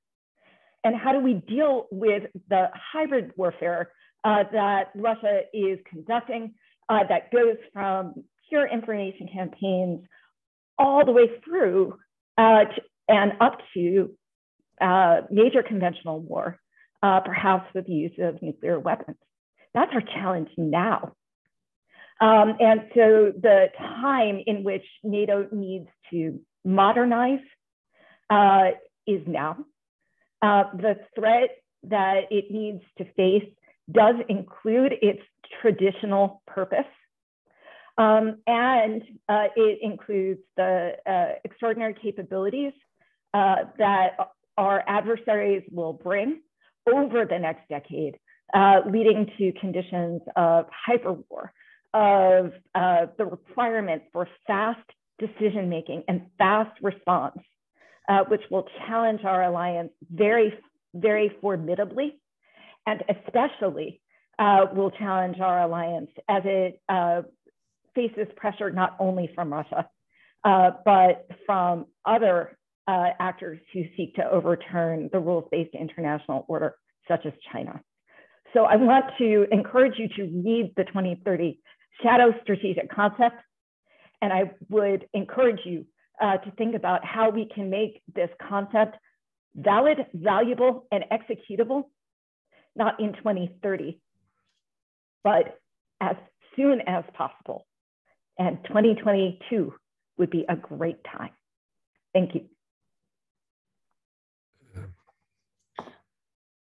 And 0.84 0.94
how 0.94 1.12
do 1.12 1.20
we 1.20 1.34
deal 1.34 1.86
with 1.90 2.24
the 2.48 2.66
hybrid 2.92 3.32
warfare 3.36 3.90
uh, 4.22 4.44
that 4.52 4.90
Russia 4.94 5.40
is 5.52 5.78
conducting 5.88 6.54
uh, 6.88 7.00
that 7.08 7.32
goes 7.32 7.56
from 7.72 8.14
pure 8.48 8.68
information 8.68 9.28
campaigns 9.32 10.06
all 10.78 11.04
the 11.04 11.12
way 11.12 11.28
through 11.44 11.96
uh, 12.36 12.64
to, 12.64 12.82
and 13.08 13.32
up 13.40 13.58
to 13.74 14.10
uh, 14.80 15.22
major 15.30 15.62
conventional 15.62 16.20
war, 16.20 16.58
uh, 17.02 17.20
perhaps 17.20 17.66
with 17.74 17.86
the 17.86 17.92
use 17.92 18.12
of 18.18 18.40
nuclear 18.42 18.78
weapons. 18.78 19.16
That's 19.72 19.90
our 19.92 20.00
challenge 20.00 20.48
now. 20.56 21.12
Um, 22.20 22.54
and 22.60 22.82
so 22.94 23.32
the 23.40 23.66
time 23.78 24.40
in 24.46 24.62
which 24.62 24.84
NATO 25.02 25.48
needs 25.50 25.88
to 26.10 26.40
modernize 26.64 27.40
uh, 28.30 28.70
is 29.06 29.20
now. 29.26 29.64
Uh, 30.44 30.64
the 30.74 30.94
threat 31.14 31.50
that 31.84 32.24
it 32.30 32.50
needs 32.50 32.82
to 32.98 33.04
face 33.14 33.48
does 33.90 34.16
include 34.28 34.92
its 35.00 35.22
traditional 35.62 36.42
purpose. 36.46 36.92
Um, 37.96 38.38
and 38.46 39.02
uh, 39.26 39.46
it 39.56 39.78
includes 39.80 40.40
the 40.58 40.92
uh, 41.06 41.38
extraordinary 41.44 41.94
capabilities 41.94 42.74
uh, 43.32 43.56
that 43.78 44.16
our 44.58 44.84
adversaries 44.86 45.62
will 45.72 45.94
bring 45.94 46.42
over 46.92 47.24
the 47.24 47.38
next 47.38 47.66
decade, 47.70 48.18
uh, 48.52 48.80
leading 48.90 49.30
to 49.38 49.52
conditions 49.58 50.20
of 50.36 50.66
hyperwar, 50.86 51.48
of 51.94 52.52
uh, 52.74 53.06
the 53.16 53.24
requirement 53.24 54.02
for 54.12 54.28
fast 54.46 54.90
decision 55.18 55.70
making 55.70 56.02
and 56.06 56.26
fast 56.36 56.76
response, 56.82 57.38
uh, 58.08 58.24
which 58.28 58.42
will 58.50 58.66
challenge 58.86 59.24
our 59.24 59.44
alliance 59.44 59.90
very, 60.12 60.52
very 60.94 61.32
formidably, 61.40 62.18
and 62.86 63.02
especially 63.08 64.00
uh, 64.38 64.66
will 64.74 64.90
challenge 64.90 65.40
our 65.40 65.62
alliance 65.62 66.10
as 66.28 66.42
it 66.44 66.80
uh, 66.88 67.22
faces 67.94 68.26
pressure 68.36 68.70
not 68.70 68.96
only 68.98 69.30
from 69.34 69.52
Russia, 69.52 69.88
uh, 70.44 70.72
but 70.84 71.26
from 71.46 71.86
other 72.04 72.58
uh, 72.86 73.10
actors 73.18 73.58
who 73.72 73.84
seek 73.96 74.14
to 74.16 74.30
overturn 74.30 75.08
the 75.12 75.18
rules-based 75.18 75.74
international 75.74 76.44
order, 76.48 76.74
such 77.08 77.24
as 77.24 77.32
China. 77.52 77.80
So 78.52 78.64
I 78.64 78.76
want 78.76 79.06
to 79.18 79.46
encourage 79.50 79.98
you 79.98 80.08
to 80.16 80.22
read 80.44 80.72
the 80.76 80.84
2030 80.84 81.58
Shadow 82.02 82.34
Strategic 82.42 82.90
Concept, 82.90 83.36
and 84.20 84.32
I 84.32 84.52
would 84.68 85.08
encourage 85.14 85.60
you 85.64 85.86
uh, 86.20 86.38
to 86.38 86.50
think 86.52 86.74
about 86.74 87.04
how 87.04 87.30
we 87.30 87.46
can 87.46 87.70
make 87.70 88.02
this 88.14 88.30
concept 88.48 88.96
valid, 89.54 89.98
valuable, 90.12 90.86
and 90.90 91.04
executable, 91.10 91.84
not 92.76 93.00
in 93.00 93.12
2030, 93.14 94.00
but 95.22 95.58
as 96.00 96.16
soon 96.56 96.80
as 96.86 97.04
possible. 97.14 97.66
And 98.38 98.58
2022 98.64 99.74
would 100.18 100.30
be 100.30 100.44
a 100.48 100.56
great 100.56 100.98
time. 101.04 101.30
Thank 102.12 102.34
you. 102.34 102.46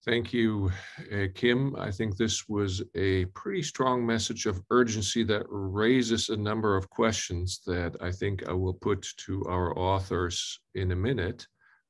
Thank 0.07 0.33
you, 0.33 0.71
uh, 1.13 1.27
Kim. 1.35 1.77
I 1.77 1.91
think 1.91 2.17
this 2.17 2.49
was 2.49 2.83
a 2.95 3.27
pretty 3.27 3.63
strong 3.63 4.07
message 4.07 4.47
of 4.47 4.63
urgency 4.71 5.25
that 5.25 5.45
raises 5.49 6.31
a 6.31 6.37
number 6.37 6.75
of 6.75 6.89
questions 6.89 7.61
that 7.67 7.97
I 8.01 8.11
think 8.11 8.49
I 8.49 8.55
will 8.55 8.73
put 8.73 9.07
to 9.27 9.45
our 9.45 9.77
authors 9.79 10.61
in 10.75 10.93
a 10.93 10.97
minute, 10.97 11.47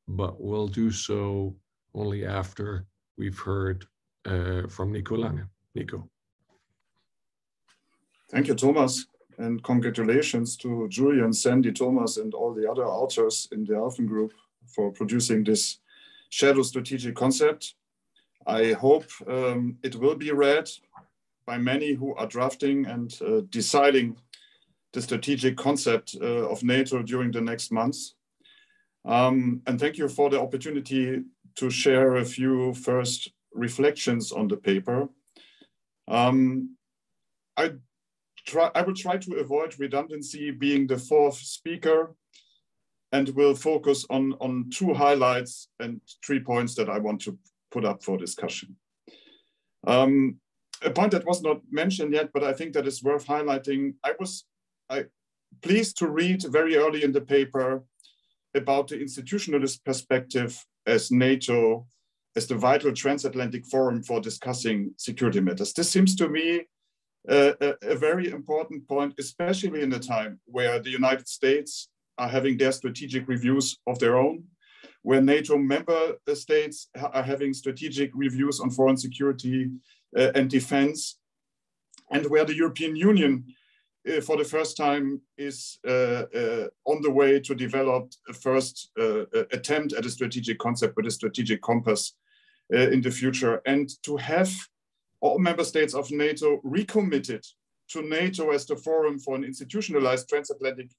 but 0.09 0.41
we'll 0.41 0.67
do 0.67 0.91
so 0.91 1.55
only 1.95 2.27
after 2.27 2.85
we've 3.17 3.39
heard 3.39 3.87
uh, 4.27 4.63
from 4.69 4.91
Nico 4.91 5.17
Lange. 5.17 5.47
Nico. 5.77 6.09
Thank 8.29 8.49
you, 8.49 8.55
Thomas. 8.55 9.07
and 9.39 9.63
congratulations 9.63 10.57
to 10.57 10.87
Julian, 10.89 11.33
Sandy, 11.33 11.73
Thomas, 11.73 12.17
and 12.19 12.35
all 12.35 12.53
the 12.53 12.71
other 12.71 12.85
authors 12.85 13.49
in 13.53 13.65
the 13.65 13.75
Alphen 13.75 14.07
Group 14.07 14.33
for 14.67 14.91
producing 14.91 15.45
this 15.45 15.79
shadow 16.29 16.63
strategic 16.63 17.15
concept. 17.15 17.75
I 18.47 18.73
hope 18.73 19.05
um, 19.27 19.77
it 19.83 19.97
will 19.97 20.17
be 20.17 20.31
read 20.31 20.69
by 21.47 21.59
many 21.59 21.95
who 21.95 22.15
are 22.15 22.27
drafting 22.27 22.87
and 22.87 23.17
uh, 23.21 23.41
deciding 23.51 24.17
the 24.93 25.03
strategic 25.03 25.57
concept 25.57 26.17
uh, 26.21 26.49
of 26.49 26.63
NATO 26.63 27.03
during 27.03 27.31
the 27.31 27.41
next 27.41 27.71
months. 27.71 28.15
Um, 29.05 29.63
and 29.67 29.79
thank 29.79 29.99
you 29.99 30.09
for 30.09 30.31
the 30.31 30.41
opportunity 30.41 31.23
to 31.57 31.71
share 31.71 32.17
a 32.17 32.25
few 32.25 32.75
first 32.75 33.33
reflections 33.53 34.33
on 34.33 34.49
the 34.49 34.57
paper. 34.57 35.09
Um, 36.09 36.77
I, 37.57 37.73
try, 38.47 38.71
I 38.75 38.83
will 38.83 38.95
try 38.95 39.17
to 39.17 39.35
avoid 39.37 39.79
redundancy 39.79 40.51
being 40.51 40.87
the 40.87 40.99
fourth 40.99 41.37
speaker 41.37 42.15
and 43.13 43.29
will 43.31 43.55
focus 43.55 44.07
on, 44.09 44.35
on 44.41 44.71
two 44.71 44.95
highlights 44.95 45.69
and 45.81 46.01
three 46.25 46.41
points 46.41 46.75
that 46.77 46.89
I 46.89 46.99
want 46.99 47.21
to 47.23 47.39
put 47.71 47.85
up 47.85 48.03
for 48.03 48.17
discussion. 48.17 48.77
Um, 49.87 50.37
a 50.83 50.91
point 50.91 51.13
that 51.13 51.27
was 51.27 51.43
not 51.43 51.61
mentioned 51.71 52.13
yet, 52.13 52.31
but 52.33 52.45
I 52.45 52.53
think 52.53 52.73
that 52.75 52.87
is 52.87 53.03
worth 53.03 53.27
highlighting. 53.27 53.95
I 54.05 54.15
was 54.19 54.45
I, 54.89 55.05
pleased 55.63 55.99
to 55.99 56.09
read 56.09 56.43
very 56.49 56.77
early 56.77 57.05
in 57.05 57.13
the 57.13 57.21
paper 57.21 57.85
about 58.55 58.89
the 58.89 58.97
institutionalist 58.97 59.85
perspective 59.85 60.65
as 60.87 61.11
NATO 61.11 61.87
as 62.37 62.47
the 62.47 62.55
vital 62.55 62.93
transatlantic 62.93 63.67
forum 63.67 64.03
for 64.03 64.21
discussing 64.21 64.93
security 64.97 65.41
matters. 65.41 65.73
This 65.73 65.91
seems 65.91 66.15
to 66.17 66.29
me 66.29 66.63
a, 67.29 67.75
a, 67.83 67.97
very 67.97 68.31
important 68.31 68.87
point, 68.89 69.15
especially 69.19 69.83
in 69.83 69.93
a 69.93 69.99
time 69.99 70.41
where 70.47 70.79
the 70.79 70.91
United 70.91 71.29
States 71.29 71.89
are 72.19 72.29
having 72.29 72.57
their 72.57 72.73
strategic 72.73 73.29
reviews 73.29 73.79
of 73.87 73.99
their 73.99 74.17
own, 74.17 74.45
where 75.03 75.21
NATO 75.21 75.57
member 75.57 76.17
states 76.35 76.89
are 76.95 77.23
having 77.23 77.55
strategic 77.55 78.11
reviews 78.15 78.61
on 78.61 78.71
foreign 78.71 78.97
security 78.97 79.71
uh, 80.17 80.33
and 80.35 80.51
defense, 80.51 81.19
and 82.11 82.27
where 82.27 82.45
the 82.45 82.55
European 82.55 82.97
Union 82.97 83.45
uh, 84.09 84.21
for 84.21 84.37
the 84.37 84.45
first 84.45 84.77
time 84.77 85.21
is 85.37 85.79
uh, 85.87 86.25
uh, 86.35 86.67
on 86.85 87.03
the 87.03 87.11
way 87.11 87.41
to 87.41 87.55
develop 87.55 88.11
a 88.29 88.33
first 88.33 88.91
uh, 88.99 89.25
attempt 89.53 89.93
at 89.93 90.07
a 90.07 90.11
strategic 90.11 90.59
concept 90.59 90.97
with 90.97 91.07
a 91.07 91.11
strategic 91.11 91.61
compass 91.63 92.15
uh, 92.75 92.91
in 92.91 93.01
the 93.01 93.11
future. 93.11 93.61
And 93.67 93.91
to 94.03 94.17
have 94.17 94.51
all 95.21 95.39
member 95.39 95.65
states 95.65 95.95
of 95.95 96.11
NATO 96.11 96.61
recommitted 96.65 97.45
to 97.91 98.03
NATO 98.03 98.51
as 98.51 98.67
the 98.67 98.77
forum 98.77 99.19
for 99.19 99.35
an 99.35 99.45
institutionalized 99.45 100.29
transatlantic 100.29 100.91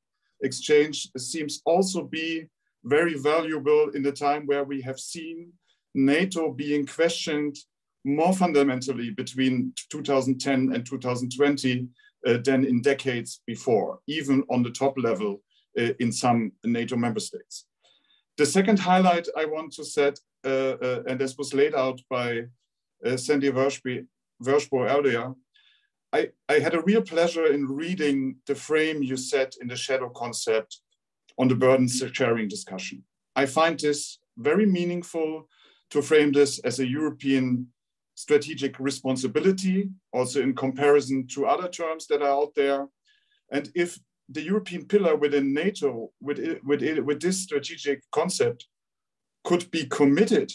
exchange 0.43 1.09
seems 1.17 1.61
also 1.65 2.03
be 2.03 2.47
very 2.83 3.15
valuable 3.15 3.89
in 3.93 4.03
the 4.03 4.11
time 4.11 4.45
where 4.45 4.63
we 4.63 4.81
have 4.81 4.99
seen 4.99 5.51
NATO 5.93 6.51
being 6.51 6.85
questioned 6.85 7.55
more 8.03 8.33
fundamentally 8.33 9.11
between 9.11 9.73
2010 9.89 10.73
and 10.73 10.85
2020 10.85 11.87
uh, 12.27 12.37
than 12.43 12.65
in 12.65 12.81
decades 12.81 13.41
before, 13.45 13.99
even 14.07 14.43
on 14.49 14.63
the 14.63 14.71
top 14.71 14.97
level 14.97 15.41
uh, 15.79 15.93
in 15.99 16.11
some 16.11 16.51
NATO 16.63 16.95
member 16.95 17.19
states. 17.19 17.65
The 18.37 18.45
second 18.45 18.79
highlight 18.79 19.27
I 19.37 19.45
want 19.45 19.73
to 19.73 19.85
set, 19.85 20.19
uh, 20.45 20.75
uh 20.81 21.03
and 21.07 21.19
this 21.19 21.37
was 21.37 21.53
laid 21.53 21.75
out 21.75 22.01
by 22.09 22.43
uh, 23.05 23.17
Sandy 23.17 23.51
Vershbow, 23.51 24.05
earlier, 24.89 25.33
I, 26.13 26.29
I 26.49 26.59
had 26.59 26.73
a 26.73 26.81
real 26.81 27.01
pleasure 27.01 27.45
in 27.53 27.67
reading 27.67 28.35
the 28.47 28.55
frame 28.55 29.01
you 29.03 29.15
set 29.15 29.55
in 29.61 29.67
the 29.67 29.75
shadow 29.75 30.09
concept 30.09 30.81
on 31.37 31.47
the 31.47 31.55
burden 31.55 31.87
sharing 31.87 32.47
discussion. 32.47 33.03
I 33.35 33.45
find 33.45 33.79
this 33.79 34.19
very 34.37 34.65
meaningful 34.65 35.47
to 35.91 36.01
frame 36.01 36.31
this 36.31 36.59
as 36.59 36.79
a 36.79 36.87
European 36.87 37.67
strategic 38.15 38.79
responsibility, 38.79 39.89
also 40.13 40.41
in 40.41 40.53
comparison 40.53 41.27
to 41.27 41.45
other 41.45 41.67
terms 41.67 42.07
that 42.07 42.21
are 42.21 42.29
out 42.41 42.53
there. 42.55 42.87
And 43.51 43.69
if 43.75 43.99
the 44.29 44.41
European 44.41 44.85
pillar 44.85 45.15
within 45.15 45.53
NATO, 45.53 46.11
with, 46.21 46.39
it, 46.39 46.63
with, 46.63 46.81
it, 46.83 47.05
with 47.05 47.21
this 47.21 47.39
strategic 47.39 48.03
concept, 48.11 48.67
could 49.43 49.69
be 49.71 49.85
committed 49.85 50.51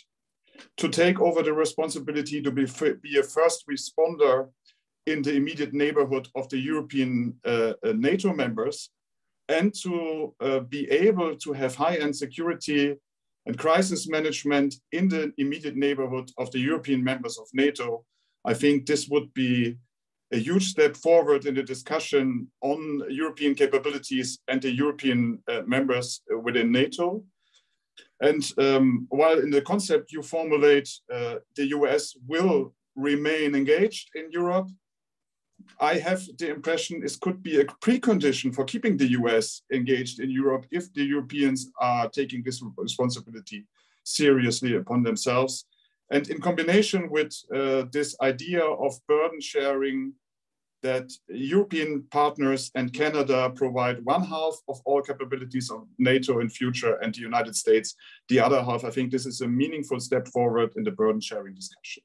to 0.77 0.89
take 0.89 1.21
over 1.21 1.43
the 1.43 1.53
responsibility 1.53 2.41
to 2.41 2.51
be, 2.51 2.67
be 3.03 3.19
a 3.19 3.23
first 3.23 3.65
responder 3.69 4.49
in 5.07 5.23
the 5.23 5.35
immediate 5.35 5.73
neighborhood 5.73 6.29
of 6.35 6.49
the 6.49 6.59
European 6.59 7.35
uh, 7.45 7.75
uh, 7.85 7.93
NATO 7.95 8.33
members 8.33 8.91
and 9.49 9.73
to 9.83 10.35
uh, 10.41 10.61
be 10.61 10.91
able 10.91 11.37
to 11.37 11.53
have 11.53 11.75
high-end 11.75 12.15
security 12.17 12.95
and 13.47 13.59
crisis 13.59 14.09
management 14.09 14.75
in 14.93 15.09
the 15.09 15.33
immediate 15.39 15.77
neighborhood 15.77 16.31
of 16.37 16.51
the 16.51 16.59
European 16.59 17.03
members 17.03 17.39
of 17.39 17.47
NATO, 17.55 18.05
I 18.45 18.55
think 18.55 18.87
this 18.87 19.09
would 19.09 19.33
be 19.35 19.77
a 20.33 20.39
huge 20.39 20.67
step 20.67 20.97
forward 20.97 21.47
in 21.47 21.55
the 21.55 21.63
discussion 21.63 22.51
on 22.61 23.03
European 23.09 23.55
capabilities 23.55 24.41
and 24.49 24.61
the 24.61 24.73
European 24.73 25.39
uh, 25.49 25.63
members 25.67 26.23
within 26.43 26.73
NATO. 26.73 27.23
And 28.21 28.43
um, 28.59 29.07
while 29.11 29.39
in 29.39 29.51
the 29.51 29.63
concept 29.63 30.13
you 30.13 30.23
formulate 30.23 30.89
uh, 31.13 31.37
the 31.55 31.67
US 31.69 32.15
will 32.27 32.75
remain 32.97 33.55
engaged 33.55 34.11
in 34.15 34.31
Europe, 34.31 34.69
I 35.81 35.95
have 35.95 36.23
the 36.39 36.51
impression 36.51 37.01
this 37.01 37.17
could 37.17 37.43
be 37.43 37.61
a 37.61 37.65
precondition 37.65 38.55
for 38.55 38.65
keeping 38.65 38.97
the 38.97 39.11
US 39.21 39.63
engaged 39.73 40.21
in 40.21 40.31
Europe 40.31 40.67
if 40.71 40.93
the 40.93 41.05
Europeans 41.05 41.71
are 41.81 42.09
taking 42.09 42.43
this 42.43 42.63
responsibility 42.77 43.67
seriously 44.05 44.77
upon 44.77 45.03
themselves. 45.03 45.67
And 46.11 46.29
in 46.31 46.41
combination 46.41 47.11
with 47.11 47.33
uh, 47.53 47.85
this 47.93 48.17
idea 48.21 48.65
of 48.65 48.95
burden 49.09 49.41
sharing 49.41 50.13
that 50.83 51.11
European 51.29 52.05
partners 52.11 52.71
and 52.75 52.93
Canada 52.93 53.51
provide 53.51 54.05
one 54.05 54.23
half 54.23 54.55
of 54.69 54.81
all 54.85 55.03
capabilities 55.03 55.71
of 55.71 55.87
NATO 55.99 56.39
in 56.41 56.49
future 56.49 56.95
and 57.03 57.13
the 57.13 57.21
United 57.21 57.57
States 57.57 57.97
the 58.29 58.39
other 58.39 58.63
half, 58.63 58.85
I 58.85 58.91
think 58.91 59.11
this 59.11 59.27
is 59.27 59.41
a 59.41 59.49
meaningful 59.49 60.01
step 60.01 60.29
forward 60.29 60.71
in 60.77 60.85
the 60.85 60.91
burden 60.93 61.21
sharing 61.21 61.55
discussion. 61.55 62.03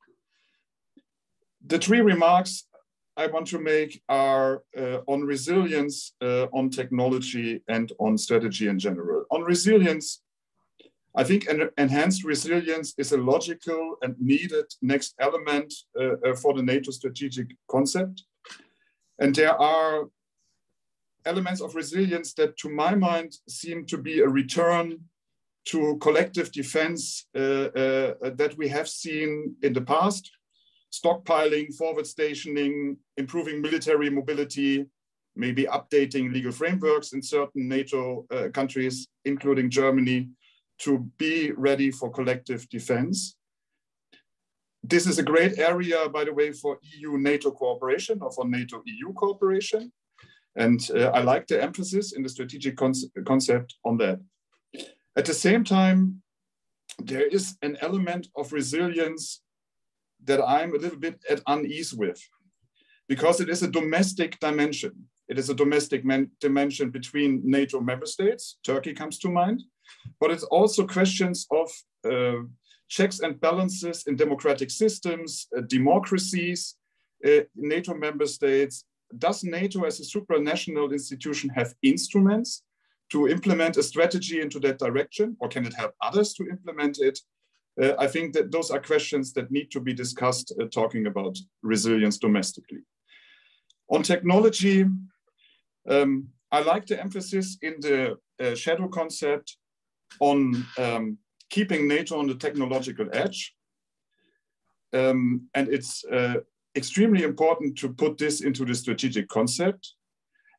The 1.68 1.78
three 1.78 2.02
remarks 2.02 2.66
I 3.22 3.28
want 3.28 3.47
to 3.47 3.59
make 3.59 4.01
are 4.09 4.63
uh, 4.76 4.99
on 5.07 5.22
resilience, 5.22 6.13
uh, 6.22 6.47
on 6.51 6.72
technology, 6.72 7.61
and 7.67 7.91
on 7.99 8.17
strategy 8.17 8.67
in 8.67 8.80
general. 8.80 9.26
On 9.30 9.41
resilience, 9.43 10.24
I 11.15 11.24
think 11.24 11.47
an 11.47 11.69
enhanced 11.78 12.24
resilience 12.24 12.95
is 12.97 13.11
a 13.11 13.24
logical 13.34 13.97
and 14.01 14.15
needed 14.19 14.65
next 14.82 15.13
element 15.28 15.69
uh, 15.99 16.15
uh 16.26 16.36
for 16.41 16.51
the 16.55 16.65
NATO 16.74 16.91
strategic 16.91 17.47
concept. 17.76 18.15
And 19.22 19.36
there 19.36 19.55
are 19.74 19.95
elements 21.32 21.61
of 21.61 21.76
resilience 21.76 22.30
that, 22.39 22.51
to 22.61 22.69
my 22.84 22.93
mind, 22.95 23.32
seem 23.47 23.86
to 23.91 23.97
be 24.07 24.15
a 24.22 24.34
return 24.41 24.86
to 25.72 25.80
collective 26.05 26.49
defense 26.51 27.01
uh, 27.36 27.67
uh, 27.84 28.13
that 28.39 28.53
we 28.57 28.67
have 28.76 28.89
seen 28.89 29.30
in 29.61 29.74
the 29.74 29.86
past 29.93 30.24
stockpiling, 30.92 31.74
forward 31.74 32.06
stationing, 32.06 32.98
improving 33.18 33.62
military 33.62 34.10
mobility, 34.10 34.86
maybe 35.36 35.64
updating 35.64 36.34
legal 36.34 36.52
frameworks 36.52 37.14
in 37.14 37.22
certain 37.22 37.68
NATO 37.68 38.26
uh, 38.32 38.50
countries, 38.50 39.08
including 39.26 39.70
Germany, 39.70 40.30
to 40.80 41.10
be 41.18 41.52
ready 41.52 41.92
for 41.92 42.12
collective 42.12 42.68
defense. 42.70 43.36
This 44.84 45.06
is 45.06 45.20
a 45.20 45.24
great 45.24 45.60
area, 45.60 46.10
by 46.10 46.24
the 46.26 46.34
way, 46.34 46.52
for 46.52 46.80
EU-NATO 46.82 47.52
cooperation 47.52 48.20
or 48.22 48.32
for 48.32 48.48
NATO-EU 48.48 49.14
cooperation. 49.14 49.92
And 50.56 50.82
uh, 50.94 51.12
I 51.12 51.22
like 51.22 51.48
the 51.48 51.62
emphasis 51.62 52.14
in 52.14 52.24
the 52.24 52.30
strategic 52.30 52.76
concept 52.76 53.76
on 53.86 53.98
that. 53.98 54.20
At 55.16 55.26
the 55.26 55.34
same 55.34 55.64
time, 55.64 56.22
there 57.00 57.28
is 57.28 57.56
an 57.62 57.78
element 57.80 58.28
of 58.36 58.52
resilience 58.52 59.42
that 60.26 60.41
I'm 60.45 60.74
a 60.74 60.78
little 60.78 60.99
bit 60.99 61.19
at 61.30 61.41
unease 61.47 61.93
with 61.93 62.22
because 63.07 63.41
it 63.41 63.49
is 63.49 63.63
a 63.63 63.67
domestic 63.67 64.39
dimension. 64.39 64.93
It 65.28 65.38
is 65.39 65.49
a 65.49 65.55
domestic 65.55 66.03
dimension 66.39 66.89
between 66.89 67.41
NATO 67.43 67.80
member 67.80 68.05
states. 68.05 68.57
Turkey 68.63 68.93
comes 68.93 69.17
to 69.19 69.30
mind, 69.30 69.63
but 70.19 70.32
it's 70.32 70.43
also 70.43 70.86
questions 70.86 71.47
of 71.51 71.72
uh, 72.09 72.43
checks 72.89 73.19
and 73.22 73.39
balances 73.39 74.03
in 74.07 74.15
democratic 74.17 74.69
systems, 74.69 75.47
uh, 75.57 75.61
democracies, 75.67 76.76
uh, 77.26 77.41
NATO 77.55 77.93
member 77.93 78.28
states. 78.28 78.86
Does 79.17 79.43
NATO 79.43 79.84
as 79.84 79.99
a 79.99 80.03
supranational 80.03 80.91
institution 80.91 81.49
have 81.51 81.74
instruments 81.82 82.63
to 83.11 83.28
implement 83.28 83.78
a 83.78 83.84
strategy 83.84 84.41
into 84.41 84.59
that 84.59 84.80
direction, 84.80 85.36
or 85.39 85.49
can 85.49 85.65
it 85.65 85.74
help 85.74 85.93
others 86.01 86.34
to 86.34 86.47
implement 86.49 86.99
it? 86.99 87.19
Uh, 87.80 87.93
I 87.99 88.07
think 88.07 88.34
that 88.34 88.51
those 88.51 88.72
are 88.72 88.80
questions 88.80 89.34
that 89.34 89.51
need 89.51 89.69
to 89.72 89.80
be 89.80 89.93
discussed 89.93 90.53
uh, 90.59 90.65
talking 90.65 91.07
about 91.07 91.38
resilience 91.61 92.17
domestically. 92.17 92.84
On 93.88 94.03
technology, 94.03 94.86
Um, 95.89 96.30
I 96.51 96.59
like 96.61 96.86
the 96.86 96.99
emphasis 96.99 97.57
in 97.61 97.80
the 97.80 98.17
uh, 98.43 98.55
shadow 98.55 98.88
concept 98.88 99.57
on 100.19 100.65
um, 100.78 101.17
keeping 101.49 101.88
NATO 101.88 102.19
on 102.19 102.28
the 102.28 102.36
technological 102.36 103.07
edge. 103.13 103.55
Um, 104.93 105.49
and 105.53 105.67
it's 105.69 106.03
uh, 106.05 106.36
extremely 106.76 107.24
important 107.24 107.78
to 107.80 107.93
put 107.93 108.17
this 108.17 108.41
into 108.41 108.65
the 108.65 108.76
strategic 108.76 109.28
concept. 109.28 109.95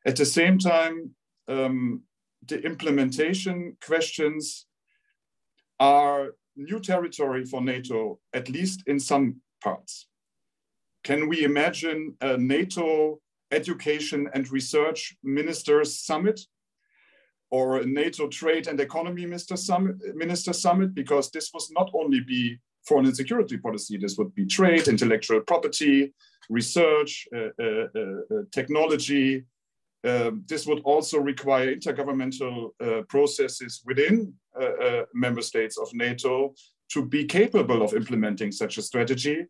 At 0.05 0.15
the 0.15 0.25
same 0.25 0.57
time, 0.57 1.15
um, 1.47 2.03
the 2.47 2.59
implementation 2.61 3.77
questions 3.87 4.67
are 5.79 6.35
new 6.55 6.79
territory 6.79 7.45
for 7.45 7.61
NATO, 7.61 8.19
at 8.33 8.49
least 8.49 8.83
in 8.87 8.99
some 8.99 9.41
parts. 9.63 10.07
Can 11.03 11.27
we 11.27 11.43
imagine 11.43 12.15
a 12.21 12.37
NATO 12.37 13.19
education 13.51 14.29
and 14.33 14.49
research 14.51 15.15
ministers 15.23 15.99
summit 15.99 16.39
or 17.51 17.77
a 17.77 17.85
NATO 17.85 18.27
trade 18.27 18.67
and 18.67 18.79
economy 18.79 19.25
minister 19.25 19.57
summit, 19.57 19.95
minister 20.15 20.53
summit? 20.53 20.95
Because 20.95 21.29
this 21.29 21.51
was 21.53 21.69
not 21.71 21.91
only 21.93 22.21
be 22.21 22.57
foreign 22.87 23.05
and 23.05 23.15
security 23.15 23.57
policy, 23.57 23.97
this 23.97 24.17
would 24.17 24.33
be 24.35 24.45
trade, 24.45 24.87
intellectual 24.87 25.41
property, 25.41 26.13
research, 26.49 27.27
uh, 27.35 27.49
uh, 27.61 27.87
uh, 27.99 28.43
technology, 28.51 29.45
um, 30.03 30.43
this 30.47 30.67
would 30.67 30.81
also 30.83 31.19
require 31.19 31.73
intergovernmental 31.73 32.71
uh, 32.81 33.03
processes 33.07 33.81
within 33.85 34.15
uh, 34.17 34.21
uh, 34.23 34.42
member 35.13 35.41
states 35.41 35.77
of 35.77 35.93
NATO 35.93 36.53
to 36.93 37.05
be 37.05 37.25
capable 37.25 37.81
of 37.81 37.93
implementing 37.93 38.51
such 38.51 38.77
a 38.77 38.81
strategy. 38.81 39.45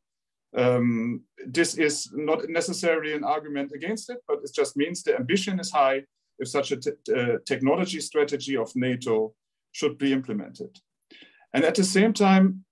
Um, 0.55 1.23
this 1.45 1.75
is 1.75 2.09
not 2.13 2.47
necessarily 2.47 3.13
an 3.13 3.23
argument 3.23 3.71
against 3.73 4.09
it, 4.09 4.19
but 4.27 4.39
it 4.43 4.51
just 4.53 4.77
means 4.77 5.03
the 5.03 5.15
ambition 5.15 5.59
is 5.59 5.71
high 5.71 6.03
if 6.39 6.47
such 6.47 6.71
a 6.71 6.77
uh, 6.77 7.37
technology 7.45 7.99
strategy 7.99 8.55
of 8.55 8.71
NATO 8.75 9.33
should 9.71 9.97
be 9.97 10.13
implemented. 10.13 10.79
And 11.53 11.63
at 11.63 11.75
the 11.75 11.83
same 11.83 12.13
time, 12.13 12.63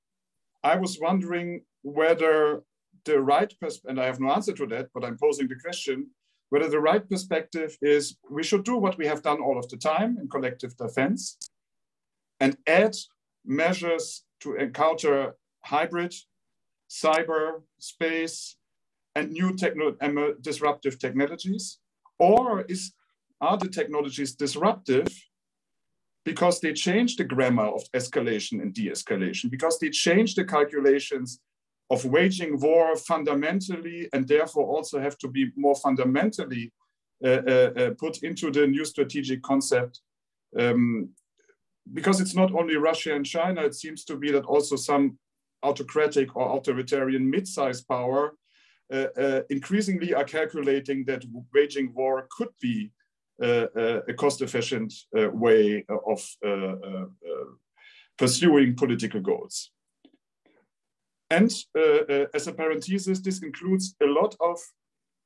I 0.63 0.75
was 0.75 0.99
wondering 0.99 1.61
whether 1.81 2.63
the 3.05 3.19
right, 3.19 3.51
and 3.85 3.99
I 3.99 4.05
have 4.05 4.19
no 4.19 4.31
answer 4.31 4.53
to 4.53 4.67
that, 4.67 4.89
but 4.93 5.03
I'm 5.03 5.17
posing 5.17 5.47
the 5.47 5.55
question, 5.55 6.07
whether 6.49 6.69
the 6.69 6.79
right 6.79 7.07
perspective 7.09 7.77
is 7.81 8.17
we 8.29 8.43
should 8.43 8.63
do 8.63 8.77
what 8.77 8.97
we 8.97 9.07
have 9.07 9.23
done 9.23 9.41
all 9.41 9.57
of 9.57 9.67
the 9.69 9.77
time 9.77 10.17
in 10.19 10.27
collective 10.27 10.75
defense 10.77 11.37
and 12.41 12.57
add 12.67 12.95
measures 13.45 14.23
to 14.41 14.55
encounter 14.55 15.35
hybrid, 15.63 16.13
cyber, 16.89 17.61
space, 17.79 18.57
and 19.15 19.31
new 19.31 19.55
techno 19.55 19.95
disruptive 20.41 20.99
technologies? 20.99 21.79
Or 22.19 22.61
is, 22.63 22.91
are 23.39 23.57
the 23.57 23.69
technologies 23.69 24.35
disruptive 24.35 25.07
because 26.25 26.59
they 26.59 26.73
change 26.73 27.15
the 27.15 27.23
grammar 27.23 27.67
of 27.77 27.83
escalation 27.93 28.61
and 28.61 28.73
de-escalation, 28.73 29.49
because 29.49 29.79
they 29.79 29.89
change 29.89 30.35
the 30.35 30.45
calculations 30.45 31.39
of 31.89 32.05
waging 32.05 32.59
war 32.59 32.95
fundamentally 32.95 34.07
and 34.13 34.27
therefore 34.27 34.65
also 34.65 34.99
have 34.99 35.17
to 35.17 35.27
be 35.27 35.51
more 35.55 35.75
fundamentally 35.75 36.71
uh, 37.23 37.41
uh, 37.47 37.71
uh, 37.77 37.89
put 37.99 38.23
into 38.23 38.51
the 38.51 38.65
new 38.65 38.85
strategic 38.85 39.41
concept. 39.41 40.01
Um, 40.57 41.09
because 41.93 42.21
it's 42.21 42.35
not 42.35 42.53
only 42.53 42.75
Russia 42.75 43.15
and 43.15 43.25
China, 43.25 43.61
it 43.61 43.75
seems 43.75 44.03
to 44.05 44.15
be 44.15 44.31
that 44.31 44.45
also 44.45 44.75
some 44.75 45.17
autocratic 45.63 46.35
or 46.35 46.57
authoritarian 46.57 47.29
mid-sized 47.29 47.87
power 47.87 48.33
uh, 48.91 49.07
uh, 49.17 49.41
increasingly 49.49 50.13
are 50.13 50.25
calculating 50.25 51.05
that 51.05 51.23
waging 51.53 51.93
war 51.93 52.27
could 52.29 52.49
be 52.59 52.91
uh, 53.41 53.67
a 54.07 54.13
cost-efficient 54.13 54.93
way 55.13 55.85
of 56.05 56.21
pursuing 58.17 58.75
political 58.75 59.21
goals. 59.21 59.71
And 61.29 61.51
uh, 61.77 61.81
uh, 61.81 62.25
as 62.33 62.47
a 62.47 62.51
parenthesis, 62.51 63.19
this 63.21 63.41
includes 63.41 63.95
a 64.03 64.05
lot 64.05 64.35
of 64.41 64.59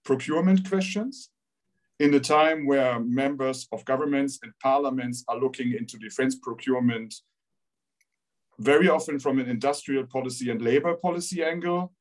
procurement 0.03 0.70
questions 0.70 1.32
in 2.00 2.14
a 2.14 2.20
time 2.20 2.66
where 2.66 3.00
members 3.00 3.68
of 3.72 3.86
governments 3.86 4.39
and 4.43 4.52
parliaments 4.62 5.24
are 5.28 5.39
looking 5.39 5.74
into 5.74 5.98
defense 5.98 6.36
procurement 6.36 7.14
very 8.60 8.89
often 8.89 9.20
from 9.20 9.39
an 9.39 9.50
industrial 9.50 10.06
policy 10.06 10.50
and 10.50 10.62
labor 10.62 10.96
policy 10.96 11.43
angle. 11.43 11.93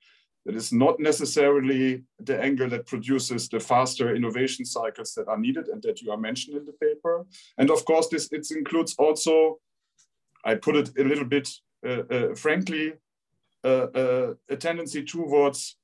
That 0.47 0.57
is 0.57 0.73
not 0.73 1.01
necessarily 1.01 2.05
the 2.21 2.39
angle 2.39 2.69
that 2.69 2.87
produces 2.87 3.49
the 3.49 3.61
faster 3.61 4.15
innovation 4.15 4.67
cycles 4.67 5.15
that 5.15 5.27
are 5.27 5.39
needed 5.39 5.69
and 5.69 5.83
that 5.85 6.03
you 6.03 6.11
are 6.11 6.19
mentioned 6.19 6.57
in 6.59 6.67
the 6.67 6.73
paper. 6.73 7.25
And 7.57 7.71
of 7.71 7.85
course, 7.87 8.09
this 8.09 8.29
it 8.31 8.47
includes 8.51 8.95
also, 8.99 9.59
I 10.45 10.57
put 10.57 10.77
it 10.77 10.91
a 10.99 11.05
little 11.05 11.25
bit 11.25 11.49
uh, 11.85 12.03
uh, 12.11 12.35
frankly, 12.35 12.95
uh, 13.63 14.35
a 14.49 14.57
tendency 14.57 15.05
towards 15.05 15.77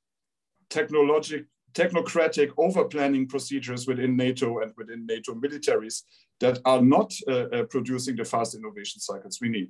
technologic, 0.69 1.45
technocratic 1.73 2.51
over-planning 2.57 3.27
procedures 3.27 3.87
within 3.87 4.15
NATO 4.15 4.59
and 4.59 4.71
within 4.77 5.05
NATO 5.05 5.33
militaries 5.33 6.03
that 6.39 6.59
are 6.65 6.81
not 6.81 7.13
uh, 7.27 7.31
uh, 7.31 7.63
producing 7.63 8.15
the 8.15 8.25
fast 8.25 8.55
innovation 8.55 8.99
cycles 8.99 9.39
we 9.41 9.49
need. 9.49 9.69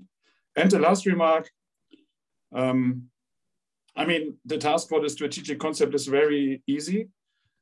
And 0.56 0.70
the 0.70 0.80
last 0.80 1.06
remark, 1.06 1.50
um, 2.54 3.04
I 3.96 4.06
mean, 4.06 4.38
the 4.46 4.58
task 4.58 4.90
for 4.90 5.02
the 5.02 5.10
strategic 5.10 5.60
concept 5.60 5.96
is 5.96 6.08
very 6.08 6.62
easy. 6.68 7.10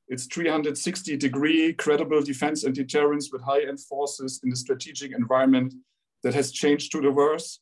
It's 0.08 0.26
360 0.26 1.18
degree 1.18 1.74
credible 1.74 2.22
defense 2.22 2.64
and 2.64 2.74
deterrence 2.74 3.30
with 3.32 3.44
high-end 3.44 3.80
forces 3.80 4.42
in 4.44 4.50
the 4.50 4.56
strategic 4.56 5.12
environment 5.12 5.74
that 6.24 6.34
has 6.34 6.52
changed 6.52 6.92
to 6.92 7.02
the 7.02 7.12
worse 7.12 7.60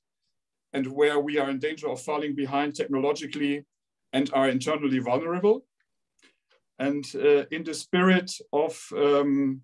and 0.73 0.87
where 0.87 1.19
we 1.19 1.37
are 1.37 1.49
in 1.49 1.59
danger 1.59 1.89
of 1.89 2.01
falling 2.01 2.35
behind 2.35 2.75
technologically 2.75 3.65
and 4.13 4.29
are 4.33 4.49
internally 4.49 4.99
vulnerable. 4.99 5.65
And 6.79 7.05
uh, 7.15 7.45
in 7.51 7.63
the 7.63 7.73
spirit 7.73 8.31
of 8.53 8.79
um, 8.95 9.61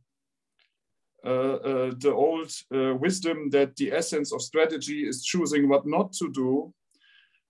uh, 1.26 1.30
uh, 1.30 1.91
the 1.99 2.11
old 2.14 2.51
uh, 2.76 2.95
wisdom 2.95 3.49
that 3.51 3.76
the 3.76 3.91
essence 3.91 4.34
of 4.34 4.41
strategy 4.41 5.07
is 5.07 5.24
choosing 5.24 5.70
what 5.70 5.86
not 5.86 6.11
to 6.14 6.30
do, 6.32 6.74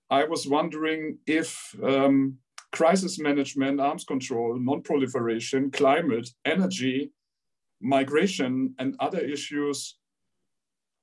I 0.09 0.25
was 0.25 0.47
wondering 0.47 1.17
if 1.25 1.75
um, 1.81 2.37
crisis 2.71 3.17
management, 3.17 3.79
arms 3.79 4.03
control, 4.03 4.59
non-proliferation, 4.59 5.71
climate, 5.71 6.29
energy, 6.45 7.11
migration, 7.81 8.75
and 8.77 8.95
other 8.99 9.19
issues 9.19 9.97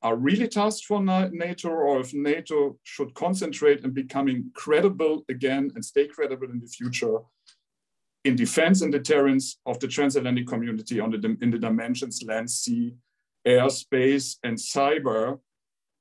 are 0.03 0.17
really 0.17 0.49
tasks 0.49 0.83
for 0.83 1.03
NATO 1.03 1.69
or 1.71 2.01
if 2.01 2.15
NATO 2.15 2.79
should 2.85 3.15
concentrate 3.15 3.85
on 3.85 3.91
becoming 3.91 4.51
credible 4.55 5.25
again 5.29 5.71
and 5.75 5.85
stay 5.85 6.07
credible 6.07 6.49
in 6.51 6.61
the 6.61 6.67
future 6.67 7.19
in 8.25 8.37
defense 8.37 8.83
and 8.83 8.93
deterrence 8.93 9.59
of 9.67 9.79
the 9.81 9.89
transatlantic 9.89 10.47
community 10.47 11.01
on 11.01 11.11
the, 11.11 11.37
in 11.41 11.51
the 11.51 11.59
dimensions 11.59 12.23
land, 12.23 12.51
sea, 12.51 12.95
air, 13.45 13.69
space, 13.71 14.39
and 14.43 14.57
cyber, 14.57 15.39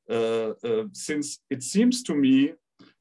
uh, 0.09 0.49
uh, 0.63 0.83
since 0.91 1.39
it 1.49 1.63
seems 1.63 2.03
to 2.03 2.15
me 2.15 2.53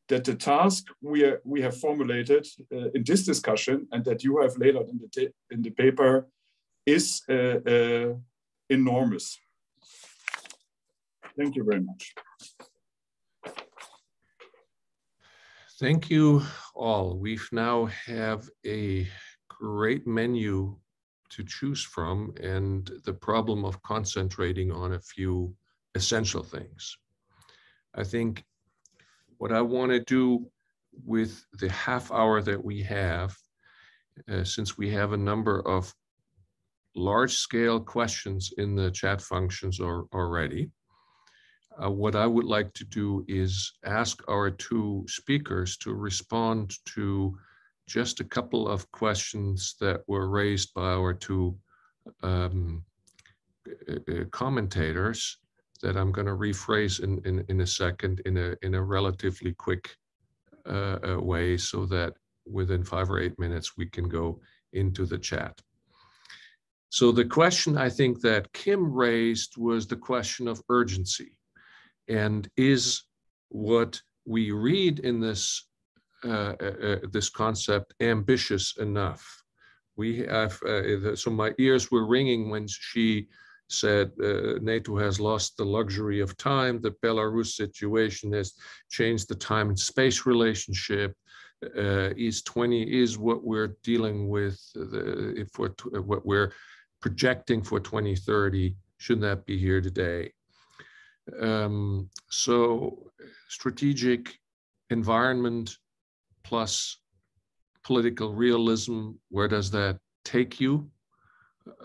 that 0.08 0.24
the 0.24 0.34
task 0.34 0.86
we, 1.02 1.24
are, 1.24 1.40
we 1.44 1.60
have 1.60 1.76
formulated 1.76 2.46
uh, 2.72 2.90
in 2.94 3.02
this 3.04 3.24
discussion 3.24 3.86
and 3.92 4.04
that 4.04 4.22
you 4.24 4.40
have 4.40 4.56
laid 4.56 4.76
out 4.76 4.88
in 4.88 4.98
the, 4.98 5.32
in 5.50 5.62
the 5.62 5.70
paper 5.70 6.28
is 6.86 7.22
uh, 7.28 7.32
uh, 7.34 8.14
enormous. 8.70 9.38
Thank 11.36 11.56
you 11.56 11.64
very 11.64 11.80
much. 11.80 12.14
Thank 15.78 16.10
you 16.10 16.42
all. 16.78 17.18
We 17.18 17.38
now 17.52 17.86
have 18.06 18.48
a 18.64 19.06
great 19.48 20.06
menu 20.06 20.76
to 21.30 21.44
choose 21.44 21.82
from 21.82 22.32
and 22.40 22.90
the 23.04 23.12
problem 23.12 23.64
of 23.64 23.82
concentrating 23.82 24.70
on 24.72 24.94
a 24.94 25.00
few 25.00 25.54
essential 25.94 26.42
things. 26.42 26.96
I 27.94 28.04
think 28.04 28.44
what 29.38 29.52
I 29.52 29.60
want 29.60 29.92
to 29.92 30.00
do 30.00 30.46
with 31.04 31.44
the 31.58 31.70
half 31.70 32.10
hour 32.10 32.40
that 32.42 32.62
we 32.64 32.82
have, 32.82 33.36
uh, 34.30 34.44
since 34.44 34.78
we 34.78 34.90
have 34.90 35.12
a 35.12 35.16
number 35.16 35.60
of 35.68 35.92
large 36.94 37.34
scale 37.34 37.78
questions 37.80 38.52
in 38.58 38.74
the 38.74 38.90
chat 38.90 39.20
functions 39.20 39.80
or, 39.80 40.06
already, 40.12 40.70
uh, 41.82 41.90
what 41.90 42.14
I 42.14 42.26
would 42.26 42.44
like 42.44 42.72
to 42.74 42.84
do 42.84 43.24
is 43.28 43.72
ask 43.84 44.22
our 44.28 44.50
two 44.50 45.04
speakers 45.08 45.76
to 45.78 45.94
respond 45.94 46.74
to 46.94 47.38
just 47.86 48.20
a 48.20 48.24
couple 48.24 48.68
of 48.68 48.90
questions 48.92 49.76
that 49.80 50.02
were 50.06 50.28
raised 50.28 50.74
by 50.74 50.92
our 50.92 51.14
two 51.14 51.56
um, 52.22 52.84
uh, 53.88 53.94
uh, 53.94 54.24
commentators 54.30 55.38
that 55.82 55.96
I'm 55.96 56.12
going 56.12 56.26
to 56.26 56.32
rephrase 56.32 57.02
in, 57.02 57.20
in, 57.24 57.44
in 57.48 57.60
a 57.60 57.66
second 57.66 58.20
in 58.26 58.36
a, 58.36 58.54
in 58.62 58.74
a 58.74 58.82
relatively 58.82 59.54
quick 59.54 59.96
uh, 60.66 60.98
uh, 61.08 61.20
way 61.20 61.56
so 61.56 61.86
that 61.86 62.14
within 62.46 62.84
five 62.84 63.10
or 63.10 63.20
eight 63.20 63.38
minutes 63.38 63.76
we 63.76 63.86
can 63.86 64.08
go 64.08 64.40
into 64.72 65.06
the 65.06 65.18
chat. 65.18 65.60
So 66.90 67.12
the 67.12 67.24
question 67.24 67.76
I 67.76 67.90
think 67.90 68.20
that 68.22 68.52
Kim 68.52 68.92
raised 68.92 69.56
was 69.56 69.86
the 69.86 69.96
question 69.96 70.48
of 70.48 70.62
urgency. 70.68 71.37
And 72.08 72.48
is 72.56 73.02
what 73.48 74.00
we 74.26 74.50
read 74.50 75.00
in 75.00 75.20
this 75.20 75.64
uh, 76.24 76.54
uh, 76.60 76.74
uh 76.82 76.96
this 77.12 77.28
concept 77.28 77.94
ambitious 78.00 78.76
enough? 78.78 79.24
We 79.96 80.18
have 80.18 80.60
uh, 80.62 81.16
so 81.16 81.30
my 81.30 81.52
ears 81.58 81.90
were 81.90 82.06
ringing 82.06 82.50
when 82.50 82.66
she 82.68 83.28
said 83.70 84.12
uh, 84.22 84.58
NATO 84.62 84.96
has 84.96 85.20
lost 85.20 85.56
the 85.56 85.64
luxury 85.64 86.20
of 86.20 86.36
time. 86.36 86.80
The 86.80 86.94
Belarus 87.02 87.54
situation 87.54 88.32
has 88.32 88.54
changed 88.88 89.28
the 89.28 89.34
time 89.34 89.68
and 89.68 89.78
space 89.78 90.24
relationship. 90.24 91.14
Uh, 91.76 92.14
is 92.16 92.42
20 92.42 92.82
is 93.02 93.18
what 93.18 93.42
we're 93.42 93.76
dealing 93.82 94.28
with 94.28 94.56
the, 94.74 95.44
for 95.52 95.74
what 96.02 96.24
we're 96.24 96.52
projecting 97.00 97.62
for 97.62 97.80
2030 97.80 98.76
shouldn't 98.98 99.22
that 99.22 99.46
be 99.46 99.58
here 99.58 99.80
today. 99.80 100.32
Um, 101.40 102.10
so 102.28 103.10
strategic 103.48 104.38
environment 104.90 105.76
plus 106.44 106.98
political 107.84 108.34
realism, 108.34 109.12
where 109.30 109.48
does 109.48 109.70
that 109.70 109.98
take 110.24 110.60
you? 110.60 110.90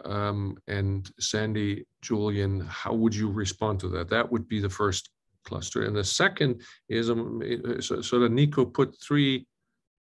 Um, 0.05 0.57
and 0.67 1.09
Sandy, 1.19 1.85
Julian, 2.01 2.61
how 2.61 2.93
would 2.93 3.15
you 3.15 3.29
respond 3.29 3.79
to 3.81 3.89
that? 3.89 4.09
That 4.09 4.31
would 4.31 4.47
be 4.47 4.59
the 4.59 4.69
first 4.69 5.09
cluster. 5.43 5.83
And 5.83 5.95
the 5.95 6.03
second 6.03 6.61
is, 6.89 7.09
um, 7.09 7.41
so, 7.79 8.01
so 8.01 8.19
that 8.19 8.31
Nico 8.31 8.65
put 8.65 8.95
three 9.01 9.45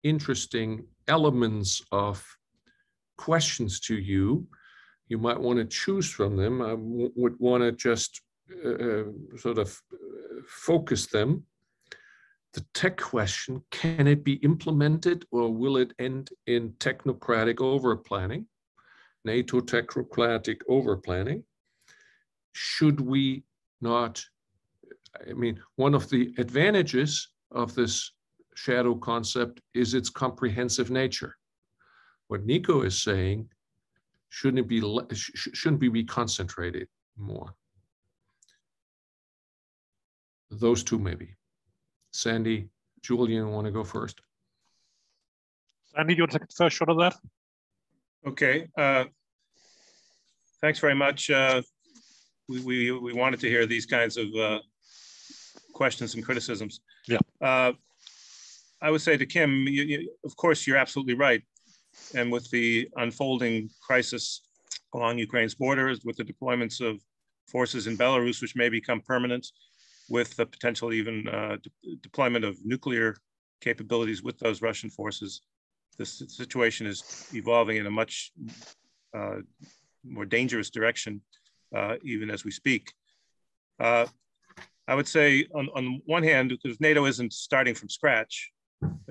interesting 0.03 0.87
elements 1.09 1.83
of 1.93 2.25
questions 3.17 3.81
to 3.81 3.97
you. 3.97 4.47
You 5.09 5.19
might 5.19 5.41
want 5.41 5.59
to 5.59 5.65
choose 5.65 6.11
from 6.11 6.37
them. 6.37 6.63
I 6.63 6.75
would 6.77 7.39
want 7.39 7.63
to 7.63 7.73
just 7.73 8.21
uh, 8.65 8.69
uh, 8.69 9.39
sort 9.39 9.59
of 9.59 9.81
uh, 9.93 9.97
focus 10.47 11.07
them. 11.07 11.45
The 12.55 12.65
tech 12.75 13.01
question, 13.01 13.63
can 13.71 14.07
it 14.07 14.25
be 14.25 14.35
implemented 14.35 15.25
or 15.31 15.53
will 15.53 15.79
it 15.79 15.93
end 15.99 16.31
in 16.47 16.71
technocratic 16.73 17.61
over 17.61 17.97
planning? 17.97 18.47
NATO 19.25 19.61
technocratic 19.61 20.61
over 20.69 20.97
planning? 20.97 21.45
Should 22.53 23.01
we 23.01 23.45
not, 23.81 24.23
I 25.29 25.33
mean, 25.33 25.61
one 25.77 25.95
of 25.95 26.11
the 26.11 26.35
advantages 26.37 27.29
of 27.51 27.75
this 27.75 28.13
shadow 28.55 28.95
concept 28.95 29.61
is 29.75 29.95
its 29.95 30.11
comprehensive 30.11 30.91
nature. 30.91 31.37
What 32.29 32.45
Nico 32.45 32.83
is 32.83 33.03
saying, 33.03 33.49
shouldn't 34.29 34.61
it 34.61 34.69
be, 34.69 34.81
shouldn't 35.15 35.81
we 35.81 35.89
be 35.89 36.05
concentrated 36.05 36.89
more? 37.17 37.55
Those 40.53 40.85
two 40.85 40.99
maybe. 40.99 41.35
Sandy, 42.13 42.69
Julian, 43.01 43.51
want 43.51 43.67
to 43.67 43.71
go 43.71 43.85
first? 43.85 44.21
Sandy, 45.95 46.15
do 46.15 46.19
you 46.19 46.23
want 46.23 46.33
to 46.33 46.39
take 46.39 46.49
the 46.49 46.55
first 46.55 46.77
shot 46.77 46.91
of 46.91 46.99
that? 46.99 47.17
Okay. 48.27 48.69
Uh, 48.77 49.05
thanks 50.61 50.79
very 50.79 50.95
much. 50.95 51.31
Uh, 51.31 51.63
we, 52.49 52.61
we, 52.61 52.91
we 52.93 53.13
wanted 53.15 53.41
to 53.41 53.49
hear 53.49 53.67
these 53.67 53.87
kinds 53.87 54.17
of 54.19 54.27
uh, 54.39 54.59
questions 55.73 56.15
and 56.15 56.25
criticisms. 56.25 56.81
Yeah. 57.09 57.19
Uh, 57.41 57.73
I 58.83 58.91
would 58.91 59.01
say 59.01 59.17
to 59.17 59.25
Kim, 59.25 59.67
you, 59.67 59.83
you, 59.85 60.13
of 60.25 60.37
course, 60.37 60.67
you're 60.67 60.77
absolutely 60.77 61.15
right. 61.15 61.43
And 62.15 62.31
with 62.31 62.51
the 62.51 62.89
unfolding 62.97 63.71
crisis 63.81 64.43
along 64.95 65.19
Ukraine's 65.19 65.55
borders, 65.55 66.01
with 66.05 66.17
the 66.17 66.25
deployments 66.25 66.81
of 66.81 67.01
forces 67.49 67.87
in 67.87 67.97
Belarus, 67.97 68.43
which 68.43 68.55
may 68.55 68.69
become 68.69 69.01
permanent, 69.01 69.47
with 70.13 70.37
the 70.37 70.45
potential 70.45 70.93
even 70.93 71.27
uh, 71.27 71.57
de 71.65 71.71
deployment 72.07 72.45
of 72.45 72.55
nuclear 72.73 73.17
capabilities 73.63 74.23
with 74.23 74.39
those 74.39 74.61
Russian 74.61 74.91
forces, 74.91 75.41
the 75.99 76.05
situation 76.05 76.87
is 76.87 76.99
evolving 77.33 77.79
in 77.79 77.87
a 77.87 77.91
much 77.91 78.15
uh, 79.17 79.39
more 80.05 80.27
dangerous 80.27 80.69
direction, 80.69 81.23
uh, 81.75 81.95
even 82.05 82.29
as 82.31 82.45
we 82.45 82.51
speak. 82.51 82.93
Uh, 83.81 84.07
I 84.87 84.95
would 84.95 85.09
say, 85.09 85.47
on, 85.55 85.71
on 85.75 86.03
one 86.05 86.25
hand, 86.33 86.51
because 86.51 86.79
NATO 86.79 87.07
isn't 87.07 87.33
starting 87.33 87.75
from 87.75 87.89
scratch, 87.89 88.53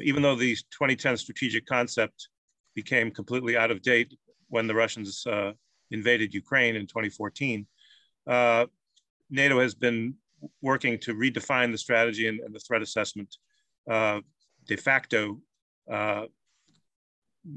even 0.10 0.22
though 0.22 0.36
the 0.36 0.54
2010 0.56 1.18
strategic 1.18 1.66
concept 1.66 2.28
became 2.76 3.10
completely 3.10 3.58
out 3.58 3.72
of 3.72 3.82
date 3.82 4.14
when 4.50 4.68
the 4.68 4.76
Russians 4.76 5.26
uh, 5.26 5.54
invaded 5.90 6.36
Ukraine 6.44 6.76
in 6.76 6.86
2014, 6.86 7.66
uh, 8.28 8.66
NATO 9.32 9.60
has 9.60 9.74
been 9.74 10.16
working 10.62 10.98
to 11.00 11.14
redefine 11.14 11.72
the 11.72 11.78
strategy 11.78 12.28
and, 12.28 12.40
and 12.40 12.54
the 12.54 12.60
threat 12.60 12.82
assessment 12.82 13.36
uh, 13.90 14.20
de 14.66 14.78
facto 14.78 15.40
uh, 15.92 16.26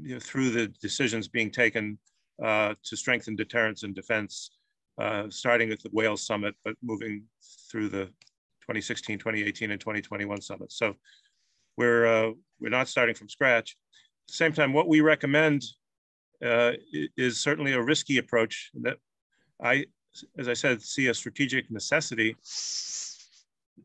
you 0.01 0.15
know, 0.15 0.19
through 0.19 0.49
the 0.49 0.67
decisions 0.81 1.27
being 1.27 1.51
taken 1.51 1.97
uh, 2.43 2.73
to 2.83 2.97
strengthen 2.97 3.35
deterrence 3.35 3.83
and 3.83 3.95
defense, 3.95 4.51
uh, 4.99 5.23
starting 5.29 5.71
at 5.71 5.81
the 5.81 5.89
Wales 5.93 6.25
summit, 6.25 6.55
but 6.63 6.75
moving 6.81 7.23
through 7.71 7.89
the 7.89 8.05
2016, 8.61 9.19
2018, 9.19 9.71
and 9.71 9.79
2021 9.79 10.41
summits. 10.41 10.77
So 10.77 10.95
we're, 11.77 12.05
uh, 12.05 12.31
we're 12.59 12.69
not 12.69 12.87
starting 12.87 13.15
from 13.15 13.29
scratch. 13.29 13.77
At 14.23 14.27
the 14.29 14.33
same 14.33 14.53
time, 14.53 14.73
what 14.73 14.87
we 14.87 15.01
recommend 15.01 15.63
uh, 16.43 16.73
is 17.15 17.41
certainly 17.41 17.73
a 17.73 17.81
risky 17.81 18.17
approach 18.17 18.71
that 18.81 18.97
I, 19.63 19.85
as 20.37 20.47
I 20.47 20.53
said, 20.53 20.81
see 20.81 21.07
a 21.07 21.13
strategic 21.13 21.69
necessity, 21.71 22.35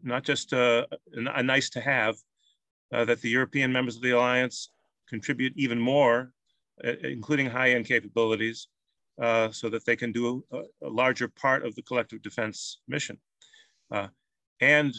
not 0.02 0.22
just 0.24 0.52
a, 0.52 0.86
a 1.14 1.42
nice 1.42 1.70
to 1.70 1.80
have, 1.80 2.16
uh, 2.92 3.04
that 3.04 3.20
the 3.20 3.28
European 3.28 3.72
members 3.72 3.96
of 3.96 4.02
the 4.02 4.10
alliance 4.10 4.70
contribute 5.08 5.52
even 5.56 5.78
more, 5.78 6.32
uh, 6.84 6.92
including 7.02 7.46
high-end 7.48 7.86
capabilities, 7.86 8.68
uh, 9.20 9.50
so 9.50 9.68
that 9.68 9.84
they 9.84 9.96
can 9.96 10.12
do 10.12 10.44
a, 10.52 10.62
a, 10.82 10.88
larger 10.88 11.28
part 11.28 11.64
of 11.66 11.74
the 11.74 11.82
collective 11.82 12.22
defense 12.22 12.80
mission. 12.88 13.18
Uh, 13.90 14.06
and 14.60 14.94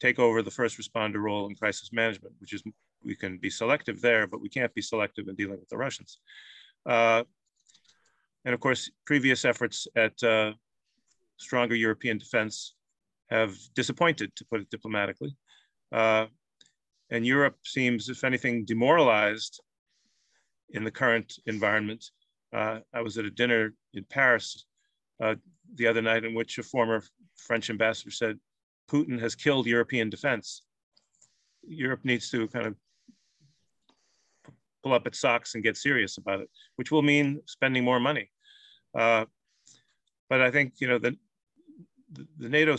take 0.00 0.18
over 0.18 0.42
the 0.42 0.50
first 0.50 0.78
responder 0.78 1.22
role 1.22 1.46
in 1.48 1.54
crisis 1.54 1.90
management, 1.92 2.34
which 2.40 2.52
is, 2.52 2.62
we 3.04 3.14
can 3.14 3.38
be 3.38 3.48
selective 3.48 4.00
there, 4.00 4.26
but 4.26 4.40
we 4.40 4.48
can't 4.48 4.74
be 4.74 4.82
selective 4.82 5.28
in 5.28 5.34
dealing 5.34 5.58
with 5.58 5.68
the 5.68 5.76
Russians. 5.76 6.18
Uh, 6.84 7.22
and 8.44 8.54
of 8.54 8.60
course, 8.60 8.90
previous 9.06 9.44
efforts 9.44 9.86
at 9.96 10.22
uh, 10.22 10.52
stronger 11.36 11.74
European 11.74 12.18
defense 12.18 12.74
have 13.30 13.56
disappointed, 13.74 14.34
to 14.36 14.44
put 14.44 14.60
it 14.60 14.70
diplomatically. 14.70 15.36
Uh, 15.92 16.26
and 17.10 17.26
Europe 17.26 17.56
seems, 17.64 18.08
if 18.08 18.24
anything, 18.24 18.64
demoralized 18.64 19.60
in 20.70 20.84
the 20.84 20.90
current 20.90 21.34
environment. 21.46 22.04
Uh, 22.52 22.80
I 22.92 23.00
was 23.00 23.18
at 23.18 23.24
a 23.24 23.30
dinner 23.30 23.74
in 23.94 24.04
Paris 24.04 24.66
uh, 25.22 25.34
the 25.76 25.86
other 25.86 26.02
night 26.02 26.24
in 26.24 26.34
which 26.34 26.58
a 26.58 26.62
former 26.62 27.02
French 27.36 27.70
ambassador 27.70 28.10
said, 28.10 28.38
Putin 28.90 29.18
has 29.20 29.34
killed 29.34 29.66
European 29.66 30.10
defense. 30.10 30.62
Europe 31.66 32.04
needs 32.04 32.30
to 32.30 32.46
kind 32.48 32.66
of 32.66 32.76
pull 34.82 34.92
up 34.92 35.06
its 35.06 35.20
socks 35.20 35.54
and 35.54 35.64
get 35.64 35.76
serious 35.76 36.18
about 36.18 36.40
it, 36.40 36.50
which 36.76 36.90
will 36.90 37.02
mean 37.02 37.40
spending 37.46 37.82
more 37.82 37.98
money. 37.98 38.30
Uh, 38.96 39.24
but 40.28 40.40
I 40.40 40.50
think 40.50 40.74
you 40.78 40.88
know 40.88 40.98
the, 40.98 41.16
the 42.38 42.48
NATO 42.48 42.76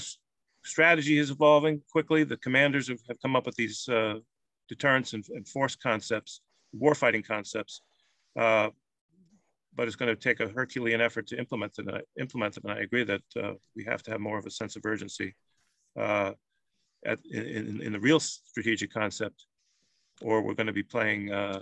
strategy 0.63 1.17
is 1.17 1.31
evolving 1.31 1.81
quickly. 1.91 2.23
The 2.23 2.37
commanders 2.37 2.87
have, 2.89 2.99
have 3.07 3.21
come 3.21 3.35
up 3.35 3.45
with 3.45 3.55
these 3.55 3.87
uh, 3.87 4.15
deterrence 4.67 5.13
and, 5.13 5.25
and, 5.29 5.47
force 5.47 5.75
concepts, 5.75 6.41
warfighting 6.75 7.25
concepts. 7.25 7.81
Uh, 8.37 8.69
but 9.75 9.87
it's 9.87 9.95
going 9.95 10.13
to 10.13 10.21
take 10.21 10.39
a 10.39 10.47
Herculean 10.47 11.01
effort 11.01 11.27
to 11.27 11.37
implement 11.37 11.75
them. 11.75 11.89
Implement 12.19 12.55
them, 12.55 12.63
and 12.65 12.79
I 12.79 12.81
agree 12.83 13.03
that 13.03 13.21
uh, 13.41 13.53
we 13.75 13.83
have 13.83 14.01
to 14.03 14.11
have 14.11 14.21
more 14.21 14.37
of 14.37 14.45
a 14.45 14.51
sense 14.51 14.75
of 14.75 14.85
urgency 14.85 15.35
uh, 15.99 16.31
at, 17.05 17.19
in, 17.29 17.81
in, 17.81 17.91
the 17.91 17.99
real 17.99 18.19
strategic 18.19 18.91
concept, 18.93 19.45
or 20.21 20.41
we're 20.41 20.53
going 20.53 20.67
to 20.67 20.73
be 20.73 20.83
playing 20.83 21.31
uh, 21.31 21.61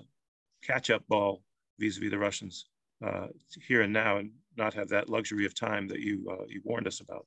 catch-up 0.64 1.04
ball 1.08 1.42
vis-a-vis 1.80 2.12
the 2.12 2.18
Russians 2.18 2.68
uh, 3.04 3.28
here 3.68 3.82
and 3.82 3.92
now, 3.92 4.18
and 4.18 4.32
not 4.58 4.76
have 4.76 4.90
that 4.90 5.10
luxury 5.10 5.46
of 5.46 5.56
time 5.56 5.88
that 5.88 6.00
you 6.00 6.38
you 6.48 6.62
warned 6.64 6.88
us 6.88 7.02
about. 7.02 7.26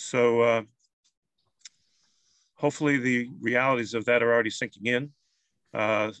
So 0.00 0.40
uh, 0.40 0.62
hopefully 2.54 2.96
the 2.96 3.28
realities 3.38 3.92
of 3.92 4.06
that 4.06 4.22
are 4.22 4.32
already 4.32 4.48
sinking 4.48 4.86
in. 4.86 5.10
Uh, 5.74 6.12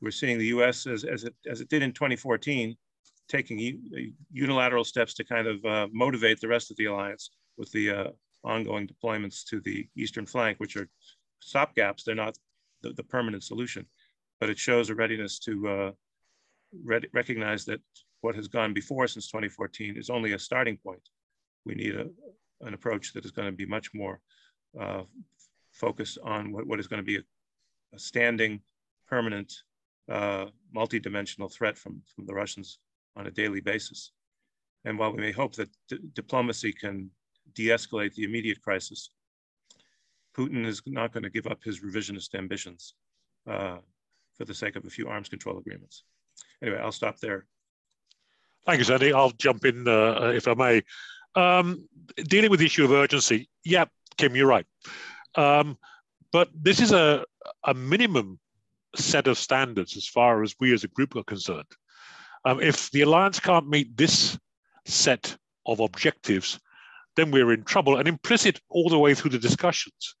we're 0.00 0.10
seeing 0.10 0.38
the 0.38 0.46
U.S. 0.46 0.86
as, 0.86 1.04
as, 1.04 1.24
it, 1.24 1.34
as 1.46 1.60
it 1.60 1.68
did 1.68 1.82
in 1.82 1.92
2014, 1.92 2.74
taking 3.28 4.14
unilateral 4.32 4.84
steps 4.84 5.12
to 5.14 5.24
kind 5.24 5.46
of 5.46 5.64
uh, 5.66 5.86
motivate 5.92 6.40
the 6.40 6.48
rest 6.48 6.70
of 6.70 6.78
the 6.78 6.86
alliance 6.86 7.30
with 7.58 7.70
the 7.72 7.90
uh, 7.90 8.04
ongoing 8.42 8.88
deployments 8.88 9.44
to 9.50 9.60
the 9.60 9.86
eastern 9.96 10.24
flank, 10.24 10.58
which 10.58 10.76
are 10.76 10.88
stopgaps. 11.46 12.04
They're 12.04 12.14
not 12.14 12.38
the, 12.82 12.94
the, 12.94 13.04
permanent 13.04 13.44
solution, 13.44 13.84
but 14.40 14.48
it 14.48 14.58
shows 14.58 14.88
a 14.88 14.94
readiness 14.94 15.38
to 15.40 15.68
uh, 15.68 15.90
recognize 17.12 17.66
that 17.66 17.80
what 18.22 18.34
has 18.34 18.48
gone 18.48 18.72
before 18.72 19.06
since 19.06 19.26
2014 19.30 19.98
is 19.98 20.08
only 20.08 20.32
a 20.32 20.38
starting 20.38 20.78
point. 20.78 21.06
We 21.66 21.74
need 21.74 21.96
a, 21.96 22.06
an 22.60 22.74
approach 22.74 23.12
that 23.12 23.24
is 23.24 23.30
going 23.30 23.46
to 23.46 23.52
be 23.52 23.66
much 23.66 23.92
more 23.94 24.20
uh, 24.80 25.02
focused 25.72 26.18
on 26.24 26.52
what, 26.52 26.66
what 26.66 26.80
is 26.80 26.86
going 26.86 27.02
to 27.02 27.06
be 27.06 27.16
a, 27.16 27.22
a 27.94 27.98
standing, 27.98 28.60
permanent, 29.08 29.52
uh, 30.10 30.46
multi-dimensional 30.72 31.48
threat 31.48 31.76
from, 31.76 32.00
from 32.14 32.26
the 32.26 32.34
Russians 32.34 32.78
on 33.16 33.26
a 33.26 33.30
daily 33.30 33.60
basis. 33.60 34.12
And 34.84 34.98
while 34.98 35.12
we 35.12 35.20
may 35.20 35.32
hope 35.32 35.54
that 35.56 35.68
diplomacy 36.14 36.72
can 36.72 37.10
de-escalate 37.54 38.14
the 38.14 38.24
immediate 38.24 38.62
crisis, 38.62 39.10
Putin 40.36 40.66
is 40.66 40.82
not 40.86 41.12
going 41.12 41.22
to 41.24 41.30
give 41.30 41.46
up 41.46 41.62
his 41.62 41.80
revisionist 41.80 42.34
ambitions 42.34 42.94
uh, 43.50 43.78
for 44.36 44.44
the 44.44 44.54
sake 44.54 44.76
of 44.76 44.84
a 44.84 44.90
few 44.90 45.08
arms 45.08 45.28
control 45.28 45.58
agreements. 45.58 46.04
Anyway, 46.62 46.78
I'll 46.78 46.92
stop 46.92 47.18
there. 47.18 47.46
Thank 48.66 48.78
you, 48.78 48.84
Sandy. 48.84 49.12
I'll 49.12 49.30
jump 49.30 49.64
in 49.64 49.88
uh, 49.88 50.32
if 50.34 50.46
I 50.46 50.54
may. 50.54 50.82
Um, 51.36 51.88
dealing 52.16 52.50
with 52.50 52.60
the 52.60 52.66
issue 52.66 52.84
of 52.84 52.92
urgency, 52.92 53.48
yeah, 53.64 53.84
Kim, 54.16 54.34
you're 54.34 54.46
right. 54.46 54.66
Um, 55.34 55.76
but 56.32 56.48
this 56.54 56.80
is 56.80 56.92
a, 56.92 57.24
a 57.64 57.74
minimum 57.74 58.38
set 58.94 59.26
of 59.26 59.38
standards 59.38 59.96
as 59.96 60.08
far 60.08 60.42
as 60.42 60.54
we 60.58 60.72
as 60.72 60.84
a 60.84 60.88
group 60.88 61.14
are 61.14 61.22
concerned. 61.22 61.66
Um, 62.44 62.60
if 62.60 62.90
the 62.90 63.02
alliance 63.02 63.38
can't 63.38 63.68
meet 63.68 63.96
this 63.96 64.38
set 64.86 65.36
of 65.66 65.80
objectives, 65.80 66.58
then 67.16 67.30
we're 67.30 67.52
in 67.52 67.64
trouble. 67.64 67.96
And 67.96 68.08
implicit 68.08 68.60
all 68.68 68.88
the 68.88 68.98
way 68.98 69.14
through 69.14 69.32
the 69.32 69.38
discussions 69.38 70.14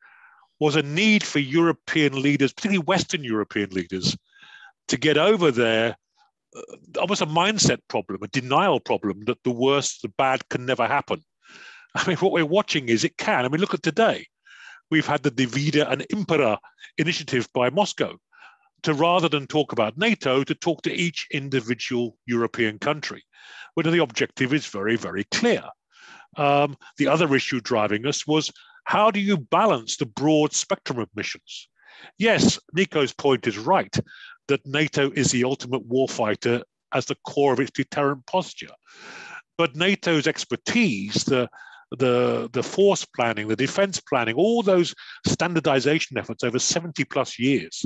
was 0.58 0.76
a 0.76 0.82
need 0.82 1.22
for 1.22 1.38
European 1.38 2.20
leaders, 2.20 2.52
particularly 2.52 2.84
Western 2.84 3.22
European 3.22 3.70
leaders, 3.70 4.16
to 4.88 4.96
get 4.96 5.18
over 5.18 5.50
their 5.50 5.96
almost 6.98 7.22
a 7.22 7.26
mindset 7.26 7.78
problem, 7.88 8.22
a 8.22 8.28
denial 8.28 8.80
problem 8.80 9.24
that 9.26 9.42
the 9.44 9.50
worst, 9.50 10.02
the 10.02 10.08
bad 10.08 10.48
can 10.48 10.64
never 10.66 10.86
happen. 10.86 11.22
I 11.94 12.06
mean, 12.06 12.16
what 12.18 12.32
we're 12.32 12.46
watching 12.46 12.88
is 12.88 13.04
it 13.04 13.16
can. 13.16 13.44
I 13.44 13.48
mean, 13.48 13.60
look 13.60 13.74
at 13.74 13.82
today. 13.82 14.26
We've 14.90 15.06
had 15.06 15.22
the 15.22 15.30
Divida 15.30 15.90
and 15.90 16.06
Impera 16.10 16.58
initiative 16.98 17.48
by 17.52 17.70
Moscow 17.70 18.16
to 18.82 18.94
rather 18.94 19.28
than 19.28 19.46
talk 19.46 19.72
about 19.72 19.98
NATO, 19.98 20.44
to 20.44 20.54
talk 20.54 20.82
to 20.82 20.92
each 20.92 21.26
individual 21.32 22.16
European 22.26 22.78
country, 22.78 23.24
where 23.74 23.84
the 23.84 24.02
objective 24.02 24.52
is 24.52 24.66
very, 24.66 24.96
very 24.96 25.24
clear. 25.24 25.64
Um, 26.36 26.76
the 26.98 27.08
other 27.08 27.34
issue 27.34 27.60
driving 27.60 28.06
us 28.06 28.26
was 28.26 28.52
how 28.84 29.10
do 29.10 29.18
you 29.18 29.38
balance 29.38 29.96
the 29.96 30.06
broad 30.06 30.52
spectrum 30.52 30.98
of 30.98 31.08
missions? 31.16 31.68
Yes, 32.18 32.58
Nico's 32.72 33.12
point 33.12 33.46
is 33.46 33.58
right 33.58 33.94
that 34.48 34.66
NATO 34.66 35.10
is 35.10 35.30
the 35.30 35.44
ultimate 35.44 35.88
warfighter 35.88 36.62
as 36.92 37.06
the 37.06 37.16
core 37.26 37.52
of 37.52 37.60
its 37.60 37.72
deterrent 37.72 38.26
posture. 38.26 38.72
But 39.58 39.76
NATO's 39.76 40.26
expertise, 40.26 41.24
the, 41.24 41.48
the, 41.90 42.48
the 42.52 42.62
force 42.62 43.04
planning, 43.04 43.48
the 43.48 43.56
defense 43.56 44.00
planning, 44.00 44.34
all 44.34 44.62
those 44.62 44.94
standardization 45.26 46.18
efforts 46.18 46.44
over 46.44 46.58
70 46.58 47.04
plus 47.04 47.38
years 47.38 47.84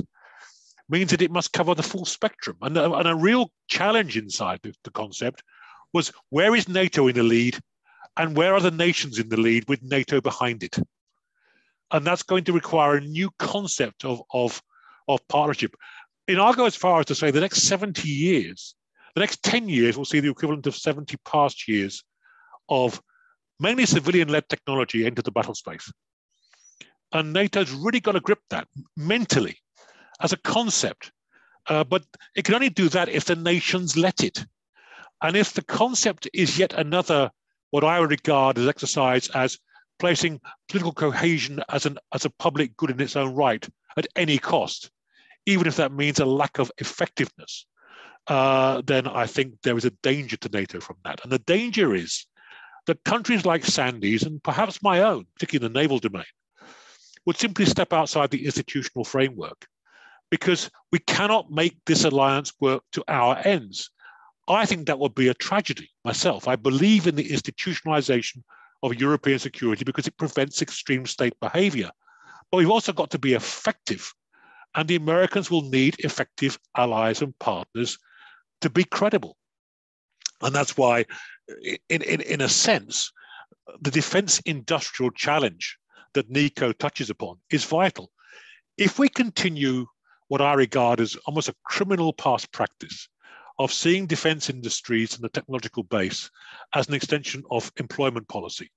means 0.89 1.11
that 1.11 1.21
it 1.21 1.31
must 1.31 1.53
cover 1.53 1.73
the 1.73 1.83
full 1.83 2.05
spectrum. 2.05 2.57
And, 2.61 2.77
uh, 2.77 2.93
and 2.93 3.07
a 3.07 3.15
real 3.15 3.51
challenge 3.69 4.17
inside 4.17 4.59
the, 4.63 4.73
the 4.83 4.91
concept 4.91 5.41
was 5.93 6.11
where 6.29 6.55
is 6.55 6.67
NATO 6.67 7.07
in 7.07 7.15
the 7.15 7.23
lead 7.23 7.57
and 8.17 8.35
where 8.35 8.53
are 8.53 8.61
the 8.61 8.71
nations 8.71 9.17
in 9.17 9.29
the 9.29 9.39
lead 9.39 9.67
with 9.69 9.81
NATO 9.81 10.19
behind 10.19 10.63
it? 10.63 10.77
And 11.91 12.05
that's 12.05 12.23
going 12.23 12.43
to 12.45 12.53
require 12.53 12.95
a 12.95 13.01
new 13.01 13.29
concept 13.37 14.05
of, 14.05 14.21
of, 14.33 14.61
of 15.07 15.27
partnership. 15.27 15.75
And 16.27 16.39
I'll 16.39 16.53
go 16.53 16.65
as 16.65 16.75
far 16.75 16.99
as 16.99 17.07
to 17.07 17.15
say 17.15 17.31
the 17.31 17.41
next 17.41 17.63
70 17.63 18.07
years, 18.07 18.75
the 19.15 19.21
next 19.21 19.43
10 19.43 19.67
years 19.67 19.97
will 19.97 20.05
see 20.05 20.19
the 20.19 20.29
equivalent 20.29 20.67
of 20.67 20.75
70 20.75 21.17
past 21.25 21.67
years 21.67 22.03
of 22.69 23.01
mainly 23.59 23.85
civilian-led 23.85 24.47
technology 24.47 25.05
into 25.05 25.21
the 25.21 25.31
battle 25.31 25.53
space. 25.53 25.91
And 27.11 27.33
NATO's 27.33 27.71
really 27.71 27.99
got 27.99 28.13
to 28.13 28.21
grip 28.21 28.39
that 28.49 28.67
mentally 28.95 29.57
as 30.21 30.31
a 30.31 30.37
concept. 30.37 31.11
Uh, 31.67 31.83
but 31.83 32.03
it 32.35 32.45
can 32.45 32.55
only 32.55 32.69
do 32.69 32.89
that 32.89 33.09
if 33.09 33.25
the 33.25 33.35
nations 33.35 33.97
let 33.97 34.23
it. 34.23 34.45
And 35.21 35.35
if 35.35 35.53
the 35.53 35.63
concept 35.63 36.27
is 36.33 36.57
yet 36.57 36.73
another 36.73 37.31
what 37.69 37.83
I 37.83 37.97
regard 37.99 38.57
as 38.57 38.67
exercise 38.67 39.29
as 39.29 39.57
placing 40.01 40.41
political 40.67 40.91
cohesion 40.91 41.63
as, 41.69 41.85
an, 41.85 41.99
as 42.11 42.25
a 42.25 42.29
public 42.31 42.75
good 42.75 42.89
in 42.89 42.99
its 42.99 43.15
own 43.15 43.35
right 43.35 43.69
at 43.95 44.07
any 44.15 44.39
cost, 44.39 44.89
even 45.45 45.67
if 45.67 45.75
that 45.75 45.93
means 45.93 46.19
a 46.19 46.25
lack 46.25 46.57
of 46.57 46.71
effectiveness, 46.79 47.67
uh, 48.25 48.81
then 48.83 49.05
I 49.07 49.27
think 49.27 49.61
there 49.61 49.77
is 49.77 49.85
a 49.85 49.91
danger 50.01 50.37
to 50.37 50.49
NATO 50.49 50.79
from 50.79 50.97
that. 51.05 51.21
And 51.21 51.31
the 51.31 51.37
danger 51.37 51.93
is 51.93 52.25
that 52.87 53.03
countries 53.03 53.45
like 53.45 53.63
Sandy's 53.63 54.23
and 54.23 54.41
perhaps 54.41 54.81
my 54.81 55.01
own, 55.01 55.27
particularly 55.35 55.67
in 55.67 55.73
the 55.73 55.79
naval 55.79 55.99
domain, 55.99 56.25
would 57.27 57.37
simply 57.37 57.65
step 57.65 57.93
outside 57.93 58.31
the 58.31 58.45
institutional 58.45 59.05
framework 59.05 59.67
because 60.31 60.71
we 60.91 60.97
cannot 60.97 61.51
make 61.51 61.77
this 61.85 62.05
alliance 62.05 62.51
work 62.59 62.81
to 62.93 63.03
our 63.07 63.37
ends. 63.45 63.91
I 64.47 64.65
think 64.65 64.87
that 64.87 64.97
would 64.97 65.13
be 65.13 65.27
a 65.27 65.35
tragedy 65.35 65.91
myself. 66.03 66.47
I 66.47 66.55
believe 66.55 67.05
in 67.05 67.15
the 67.15 67.29
institutionalization 67.29 68.41
of 68.83 68.99
European 68.99 69.39
security 69.39 69.83
because 69.83 70.07
it 70.07 70.17
prevents 70.17 70.61
extreme 70.61 71.05
state 71.05 71.39
behavior. 71.39 71.89
But 72.51 72.57
we've 72.57 72.69
also 72.69 72.91
got 72.91 73.11
to 73.11 73.19
be 73.19 73.33
effective. 73.33 74.11
And 74.75 74.87
the 74.87 74.95
Americans 74.95 75.51
will 75.51 75.69
need 75.69 75.95
effective 75.99 76.57
allies 76.77 77.21
and 77.21 77.37
partners 77.39 77.97
to 78.61 78.69
be 78.69 78.83
credible. 78.83 79.37
And 80.41 80.55
that's 80.55 80.77
why, 80.77 81.05
in, 81.89 82.01
in, 82.01 82.21
in 82.21 82.41
a 82.41 82.49
sense, 82.49 83.11
the 83.81 83.91
defense 83.91 84.39
industrial 84.41 85.11
challenge 85.11 85.77
that 86.13 86.29
Nico 86.29 86.71
touches 86.73 87.09
upon 87.09 87.37
is 87.51 87.63
vital. 87.63 88.11
If 88.77 88.97
we 88.97 89.09
continue 89.09 89.85
what 90.29 90.41
I 90.41 90.53
regard 90.53 90.99
as 90.99 91.15
almost 91.25 91.49
a 91.49 91.55
criminal 91.65 92.13
past 92.13 92.51
practice 92.51 93.09
of 93.61 93.71
seeing 93.71 94.07
defense 94.07 94.49
industries 94.49 95.13
and 95.13 95.23
the 95.23 95.29
technological 95.29 95.83
base 95.83 96.31
as 96.73 96.87
an 96.87 96.95
extension 96.95 97.43
of 97.51 97.71
employment 97.77 98.27
policy 98.27 98.71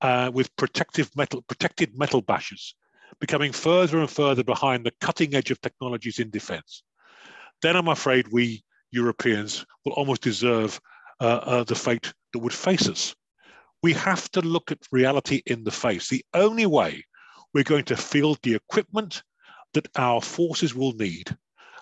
uh, 0.00 0.30
with 0.32 0.54
protective 0.54 1.10
metal, 1.16 1.42
protected 1.42 1.98
metal 1.98 2.22
bashes 2.22 2.76
becoming 3.18 3.50
further 3.50 3.98
and 3.98 4.08
further 4.08 4.44
behind 4.44 4.86
the 4.86 4.92
cutting 5.00 5.34
edge 5.34 5.50
of 5.50 5.60
technologies 5.60 6.20
in 6.20 6.30
defense, 6.30 6.84
then 7.62 7.74
I'm 7.74 7.88
afraid 7.88 8.28
we 8.28 8.62
Europeans 8.92 9.66
will 9.84 9.92
almost 9.94 10.22
deserve 10.22 10.80
uh, 11.20 11.40
uh, 11.42 11.64
the 11.64 11.74
fate 11.74 12.12
that 12.32 12.38
would 12.38 12.52
face 12.52 12.88
us. 12.88 13.12
We 13.82 13.92
have 13.94 14.30
to 14.32 14.40
look 14.40 14.70
at 14.70 14.86
reality 14.92 15.42
in 15.46 15.64
the 15.64 15.72
face. 15.72 16.08
The 16.08 16.24
only 16.32 16.66
way 16.66 17.04
we're 17.52 17.64
going 17.64 17.86
to 17.86 17.96
field 17.96 18.38
the 18.42 18.54
equipment 18.54 19.24
that 19.74 19.88
our 19.96 20.20
forces 20.20 20.76
will 20.76 20.92
need 20.92 21.36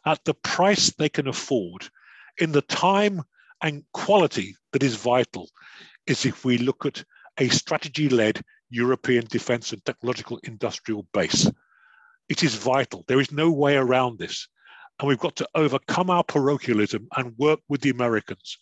at 0.06 0.24
the 0.24 0.34
price 0.34 0.90
they 0.90 1.10
can 1.10 1.28
afford 1.28 1.86
in 2.38 2.52
the 2.52 2.62
time 2.62 3.22
and 3.62 3.84
quality 3.92 4.56
that 4.72 4.82
is 4.82 4.96
vital 4.96 5.48
is 6.06 6.26
if 6.26 6.44
we 6.44 6.58
look 6.58 6.84
at 6.86 7.04
a 7.38 7.48
strategy-led 7.48 8.42
European 8.70 9.24
defense 9.26 9.72
and 9.72 9.84
technological 9.84 10.38
industrial 10.44 11.06
base. 11.12 11.50
It 12.28 12.42
is 12.42 12.54
vital. 12.54 13.04
There 13.06 13.20
is 13.20 13.32
no 13.32 13.50
way 13.50 13.76
around 13.76 14.18
this. 14.18 14.48
And 14.98 15.08
we've 15.08 15.18
got 15.18 15.36
to 15.36 15.48
overcome 15.54 16.10
our 16.10 16.24
parochialism 16.24 17.08
and 17.16 17.36
work 17.38 17.60
with 17.68 17.80
the 17.80 17.90
Americans 17.90 18.58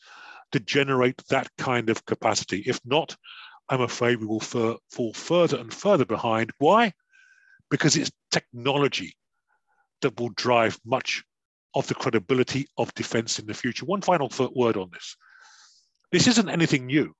to 0.53 0.61
generate 0.61 1.23
that 1.29 1.49
kind 1.59 1.91
of 1.91 2.05
capacity. 2.07 2.63
If 2.67 2.81
not, 2.85 3.17
I'm 3.69 3.81
afraid 3.81 4.21
we 4.21 4.27
will 4.27 4.41
fall 4.41 5.13
further 5.15 5.59
and 5.59 5.73
further 5.73 6.05
behind. 6.05 6.51
Why? 6.59 6.93
Because 7.71 7.97
it's 7.97 8.11
technology 8.31 9.15
that 10.03 10.19
will 10.19 10.31
drive 10.31 10.79
much 10.85 11.25
of 11.75 11.87
the 11.87 11.95
credibility 11.95 12.67
of 12.79 12.95
defense 12.95 13.39
in 13.39 13.47
the 13.47 13.55
future. 13.55 13.87
One 13.87 14.03
final 14.03 14.31
word 14.55 14.77
on 14.77 14.91
this. 14.93 15.17
This 16.11 16.27
isn't 16.27 16.51
anything 16.51 16.87
new. 16.87 17.15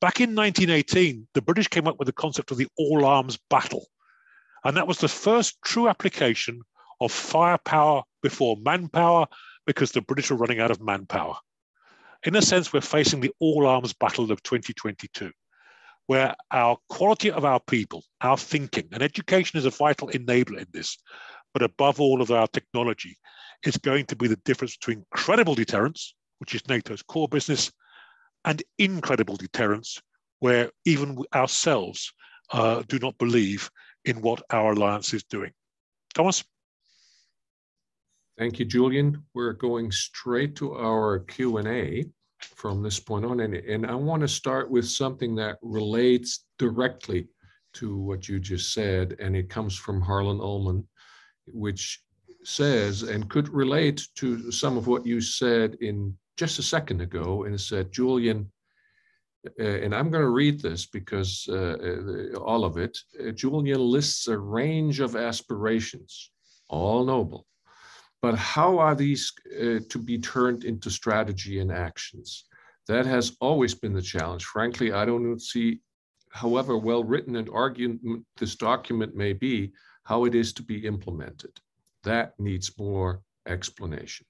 Back 0.00 0.20
in 0.20 0.34
1918, 0.34 1.28
the 1.32 1.42
British 1.42 1.68
came 1.68 1.86
up 1.86 1.98
with 1.98 2.06
the 2.06 2.12
concept 2.12 2.50
of 2.50 2.58
the 2.58 2.66
all 2.76 3.04
arms 3.04 3.38
battle. 3.48 3.86
And 4.64 4.76
that 4.76 4.86
was 4.86 4.98
the 4.98 5.08
first 5.08 5.56
true 5.64 5.88
application 5.88 6.60
of 7.00 7.12
firepower 7.12 8.02
before 8.22 8.56
manpower 8.56 9.26
because 9.66 9.92
the 9.92 10.02
British 10.02 10.30
were 10.30 10.36
running 10.36 10.60
out 10.60 10.70
of 10.70 10.80
manpower. 10.80 11.36
In 12.24 12.36
a 12.36 12.42
sense, 12.42 12.72
we're 12.72 12.80
facing 12.80 13.20
the 13.20 13.32
all 13.40 13.66
arms 13.66 13.92
battle 13.92 14.30
of 14.30 14.42
2022, 14.42 15.30
where 16.06 16.34
our 16.50 16.76
quality 16.88 17.30
of 17.30 17.44
our 17.44 17.60
people, 17.60 18.04
our 18.20 18.36
thinking, 18.36 18.88
and 18.92 19.02
education 19.02 19.58
is 19.58 19.64
a 19.64 19.70
vital 19.70 20.08
enabler 20.08 20.58
in 20.58 20.66
this, 20.72 20.98
but 21.52 21.62
above 21.62 22.00
all 22.00 22.22
of 22.22 22.30
our 22.30 22.46
technology 22.48 23.18
is 23.64 23.76
going 23.76 24.06
to 24.06 24.16
be 24.16 24.28
the 24.28 24.40
difference 24.44 24.76
between 24.76 25.04
credible 25.10 25.54
deterrence, 25.54 26.14
which 26.38 26.54
is 26.54 26.66
NATO's 26.68 27.02
core 27.02 27.28
business, 27.28 27.70
and 28.44 28.62
incredible 28.78 29.36
deterrence, 29.36 30.00
where 30.40 30.70
even 30.84 31.18
ourselves 31.34 32.12
uh, 32.52 32.82
do 32.88 32.98
not 32.98 33.16
believe 33.18 33.70
in 34.04 34.20
what 34.20 34.42
our 34.50 34.72
alliance 34.72 35.14
is 35.14 35.22
doing. 35.24 35.52
Thomas? 36.14 36.44
Thank 38.38 38.58
you, 38.58 38.64
Julian. 38.64 39.22
We're 39.34 39.52
going 39.52 39.92
straight 39.92 40.56
to 40.56 40.74
our 40.74 41.20
Q&A 41.20 42.06
from 42.56 42.82
this 42.82 42.98
point 42.98 43.24
on. 43.24 43.40
And, 43.40 43.54
and 43.54 43.86
I 43.86 43.94
want 43.94 44.22
to 44.22 44.28
start 44.28 44.70
with 44.70 44.88
something 44.88 45.34
that 45.36 45.58
relates 45.62 46.44
directly 46.58 47.28
to 47.74 47.96
what 47.96 48.28
you 48.28 48.40
just 48.40 48.72
said, 48.72 49.16
and 49.18 49.36
it 49.36 49.48
comes 49.48 49.76
from 49.76 50.00
Harlan 50.00 50.40
Ullman, 50.40 50.86
which 51.46 52.02
says 52.44 53.02
and 53.02 53.30
could 53.30 53.48
relate 53.48 54.06
to 54.16 54.50
some 54.50 54.76
of 54.76 54.86
what 54.86 55.06
you 55.06 55.20
said 55.20 55.76
in 55.80 56.16
just 56.36 56.58
a 56.58 56.62
second 56.62 57.00
ago. 57.00 57.44
And 57.44 57.60
said, 57.60 57.92
Julian, 57.92 58.50
uh, 59.58 59.62
and 59.62 59.94
I'm 59.94 60.10
going 60.10 60.22
to 60.22 60.30
read 60.30 60.60
this 60.60 60.86
because 60.86 61.46
uh, 61.48 61.76
uh, 62.34 62.38
all 62.38 62.64
of 62.64 62.76
it, 62.76 62.96
uh, 63.20 63.32
Julian 63.32 63.80
lists 63.80 64.28
a 64.28 64.38
range 64.38 65.00
of 65.00 65.16
aspirations, 65.16 66.30
all 66.68 67.04
noble. 67.04 67.46
But 68.20 68.36
how 68.36 68.78
are 68.78 68.94
these 68.94 69.32
uh, 69.60 69.80
to 69.88 69.98
be 69.98 70.18
turned 70.18 70.64
into 70.64 70.90
strategy 70.90 71.58
and 71.58 71.72
actions? 71.72 72.44
That 72.86 73.04
has 73.06 73.36
always 73.40 73.74
been 73.74 73.92
the 73.92 74.02
challenge. 74.02 74.44
Frankly, 74.44 74.92
I 74.92 75.04
don't 75.04 75.40
see, 75.40 75.80
however 76.30 76.78
well 76.78 77.02
written 77.02 77.36
and 77.36 77.48
argued 77.52 77.98
this 78.36 78.54
document 78.54 79.16
may 79.16 79.32
be, 79.32 79.72
how 80.04 80.24
it 80.24 80.34
is 80.34 80.52
to 80.54 80.62
be 80.62 80.86
implemented. 80.86 81.52
That 82.04 82.38
needs 82.38 82.76
more 82.78 83.22
explanation. 83.46 84.26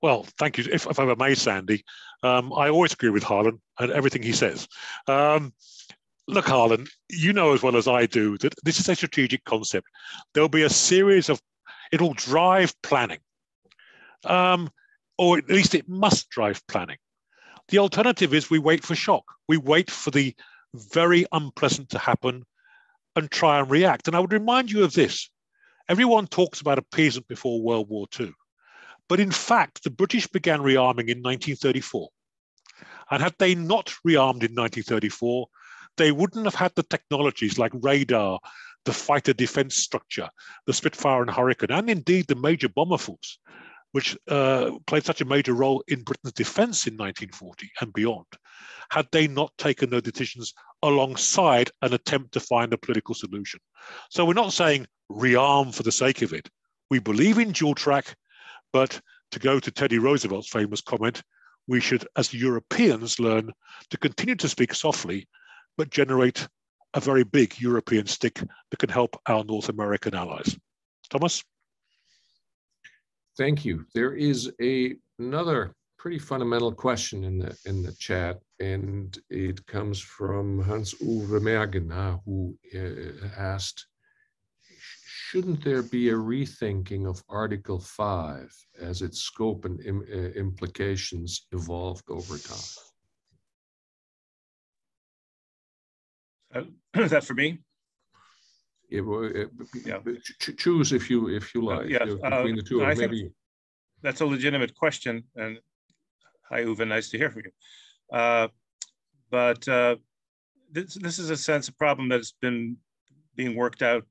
Well, 0.00 0.26
thank 0.38 0.58
you. 0.58 0.64
If, 0.70 0.86
if 0.86 0.98
I 0.98 1.14
may, 1.14 1.34
Sandy, 1.34 1.84
um, 2.22 2.52
I 2.52 2.68
always 2.68 2.92
agree 2.92 3.10
with 3.10 3.22
Harlan 3.22 3.60
and 3.78 3.92
everything 3.92 4.22
he 4.22 4.32
says. 4.32 4.66
Um, 5.06 5.52
look, 6.26 6.46
Harlan, 6.46 6.86
you 7.08 7.32
know 7.32 7.54
as 7.54 7.62
well 7.62 7.76
as 7.76 7.86
I 7.86 8.06
do 8.06 8.36
that 8.38 8.54
this 8.64 8.80
is 8.80 8.88
a 8.88 8.96
strategic 8.96 9.44
concept. 9.44 9.86
There'll 10.34 10.48
be 10.48 10.62
a 10.62 10.70
series 10.70 11.28
of, 11.28 11.40
it'll 11.92 12.14
drive 12.14 12.74
planning, 12.82 13.20
um, 14.24 14.70
or 15.18 15.38
at 15.38 15.48
least 15.48 15.74
it 15.74 15.88
must 15.88 16.30
drive 16.30 16.66
planning. 16.66 16.98
The 17.68 17.78
alternative 17.78 18.34
is 18.34 18.50
we 18.50 18.58
wait 18.58 18.84
for 18.84 18.96
shock. 18.96 19.24
We 19.48 19.56
wait 19.56 19.90
for 19.90 20.10
the 20.10 20.34
very 20.74 21.26
unpleasant 21.32 21.90
to 21.90 21.98
happen 21.98 22.44
and 23.14 23.30
try 23.30 23.60
and 23.60 23.70
react. 23.70 24.08
And 24.08 24.16
I 24.16 24.20
would 24.20 24.32
remind 24.32 24.70
you 24.70 24.82
of 24.84 24.94
this. 24.94 25.30
Everyone 25.92 26.26
talks 26.26 26.62
about 26.62 26.78
appeasement 26.78 27.28
before 27.28 27.60
World 27.60 27.90
War 27.90 28.06
II. 28.18 28.32
But 29.10 29.20
in 29.20 29.30
fact, 29.30 29.84
the 29.84 29.90
British 29.90 30.26
began 30.26 30.60
rearming 30.60 31.10
in 31.10 31.20
1934. 31.20 32.08
And 33.10 33.22
had 33.22 33.34
they 33.38 33.54
not 33.54 33.92
rearmed 34.02 34.40
in 34.40 34.54
1934, 34.54 35.46
they 35.98 36.10
wouldn't 36.10 36.46
have 36.46 36.54
had 36.54 36.72
the 36.76 36.82
technologies 36.82 37.58
like 37.58 37.72
radar, 37.74 38.40
the 38.86 38.94
fighter 38.94 39.34
defense 39.34 39.74
structure, 39.74 40.30
the 40.64 40.72
Spitfire 40.72 41.20
and 41.20 41.30
Hurricane, 41.30 41.76
and 41.76 41.90
indeed 41.90 42.26
the 42.26 42.36
major 42.36 42.70
bomber 42.70 42.96
force, 42.96 43.38
which 43.92 44.16
uh, 44.28 44.72
played 44.86 45.04
such 45.04 45.20
a 45.20 45.26
major 45.26 45.54
role 45.54 45.82
in 45.88 46.02
Britain's 46.02 46.32
defense 46.32 46.86
in 46.86 46.94
1940 46.94 47.70
and 47.80 47.92
beyond, 47.92 48.26
had 48.90 49.06
they 49.12 49.28
not 49.28 49.52
taken 49.58 49.90
those 49.90 50.02
decisions 50.02 50.52
alongside 50.82 51.70
an 51.82 51.94
attempt 51.94 52.32
to 52.32 52.40
find 52.40 52.72
a 52.72 52.78
political 52.78 53.14
solution. 53.14 53.60
So 54.10 54.24
we're 54.24 54.32
not 54.32 54.52
saying 54.52 54.86
rearm 55.10 55.74
for 55.74 55.82
the 55.82 55.92
sake 55.92 56.22
of 56.22 56.32
it. 56.32 56.48
We 56.90 56.98
believe 56.98 57.38
in 57.38 57.52
dual 57.52 57.74
track, 57.74 58.16
but 58.72 59.00
to 59.30 59.38
go 59.38 59.60
to 59.60 59.70
Teddy 59.70 59.98
Roosevelt's 59.98 60.48
famous 60.48 60.80
comment, 60.80 61.22
we 61.66 61.80
should, 61.80 62.06
as 62.16 62.34
Europeans, 62.34 63.20
learn 63.20 63.50
to 63.90 63.98
continue 63.98 64.34
to 64.36 64.48
speak 64.48 64.74
softly, 64.74 65.28
but 65.76 65.90
generate 65.90 66.46
a 66.94 67.00
very 67.00 67.24
big 67.24 67.60
European 67.60 68.06
stick 68.06 68.40
that 68.70 68.76
can 68.78 68.88
help 68.88 69.20
our 69.26 69.44
North 69.44 69.68
American 69.68 70.14
allies. 70.14 70.56
Thomas? 71.08 71.42
Thank 73.38 73.64
you. 73.64 73.86
There 73.94 74.14
is 74.14 74.52
a, 74.60 74.94
another 75.18 75.74
pretty 75.98 76.18
fundamental 76.18 76.72
question 76.72 77.24
in 77.24 77.38
the 77.38 77.56
in 77.64 77.82
the 77.82 77.92
chat, 77.92 78.40
and 78.58 79.16
it 79.30 79.64
comes 79.66 80.00
from 80.00 80.60
Hans 80.60 80.94
Uwe 80.94 81.40
Mergener, 81.40 82.20
who 82.24 82.58
uh, 82.74 83.28
asked, 83.38 83.86
shouldn't 85.06 85.62
there 85.64 85.82
be 85.82 86.10
a 86.10 86.14
rethinking 86.14 87.08
of 87.08 87.22
Article 87.28 87.78
5 87.78 88.52
as 88.80 89.00
its 89.00 89.20
scope 89.20 89.64
and 89.64 89.80
Im 89.86 90.02
uh, 90.12 90.32
implications 90.44 91.46
evolved 91.52 92.10
over 92.10 92.36
time? 92.36 92.74
Uh, 96.54 96.64
is 97.02 97.12
that 97.12 97.24
for 97.24 97.34
me? 97.34 97.60
Yeah. 99.84 99.98
Ch 100.40 100.56
choose 100.56 100.92
if 100.92 101.10
you 101.10 101.28
if 101.28 101.54
you 101.54 101.64
like. 101.64 101.88
Uh, 102.00 102.06
between 102.06 102.56
the 102.56 102.62
two, 102.62 102.78
maybe. 102.94 103.30
That's 104.02 104.20
a 104.20 104.26
legitimate 104.26 104.74
question, 104.74 105.24
and 105.36 105.58
hi 106.48 106.64
Uwe, 106.64 106.86
nice 106.86 107.08
to 107.10 107.18
hear 107.18 107.30
from 107.30 107.42
you. 107.46 108.18
Uh, 108.18 108.48
but 109.30 109.66
uh, 109.68 109.96
this, 110.70 110.94
this 110.94 111.18
is 111.18 111.30
a 111.30 111.36
sense 111.36 111.68
of 111.68 111.78
problem 111.78 112.08
that's 112.08 112.32
been 112.32 112.76
being 113.36 113.56
worked 113.56 113.82
out 113.82 114.04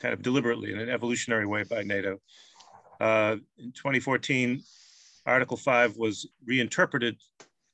kind 0.00 0.14
of 0.14 0.22
deliberately 0.22 0.72
in 0.72 0.78
an 0.78 0.88
evolutionary 0.88 1.46
way 1.46 1.62
by 1.64 1.82
NATO. 1.82 2.18
Uh, 3.00 3.36
in 3.58 3.72
2014, 3.72 4.62
Article 5.26 5.56
5 5.56 5.96
was 5.96 6.28
reinterpreted 6.46 7.16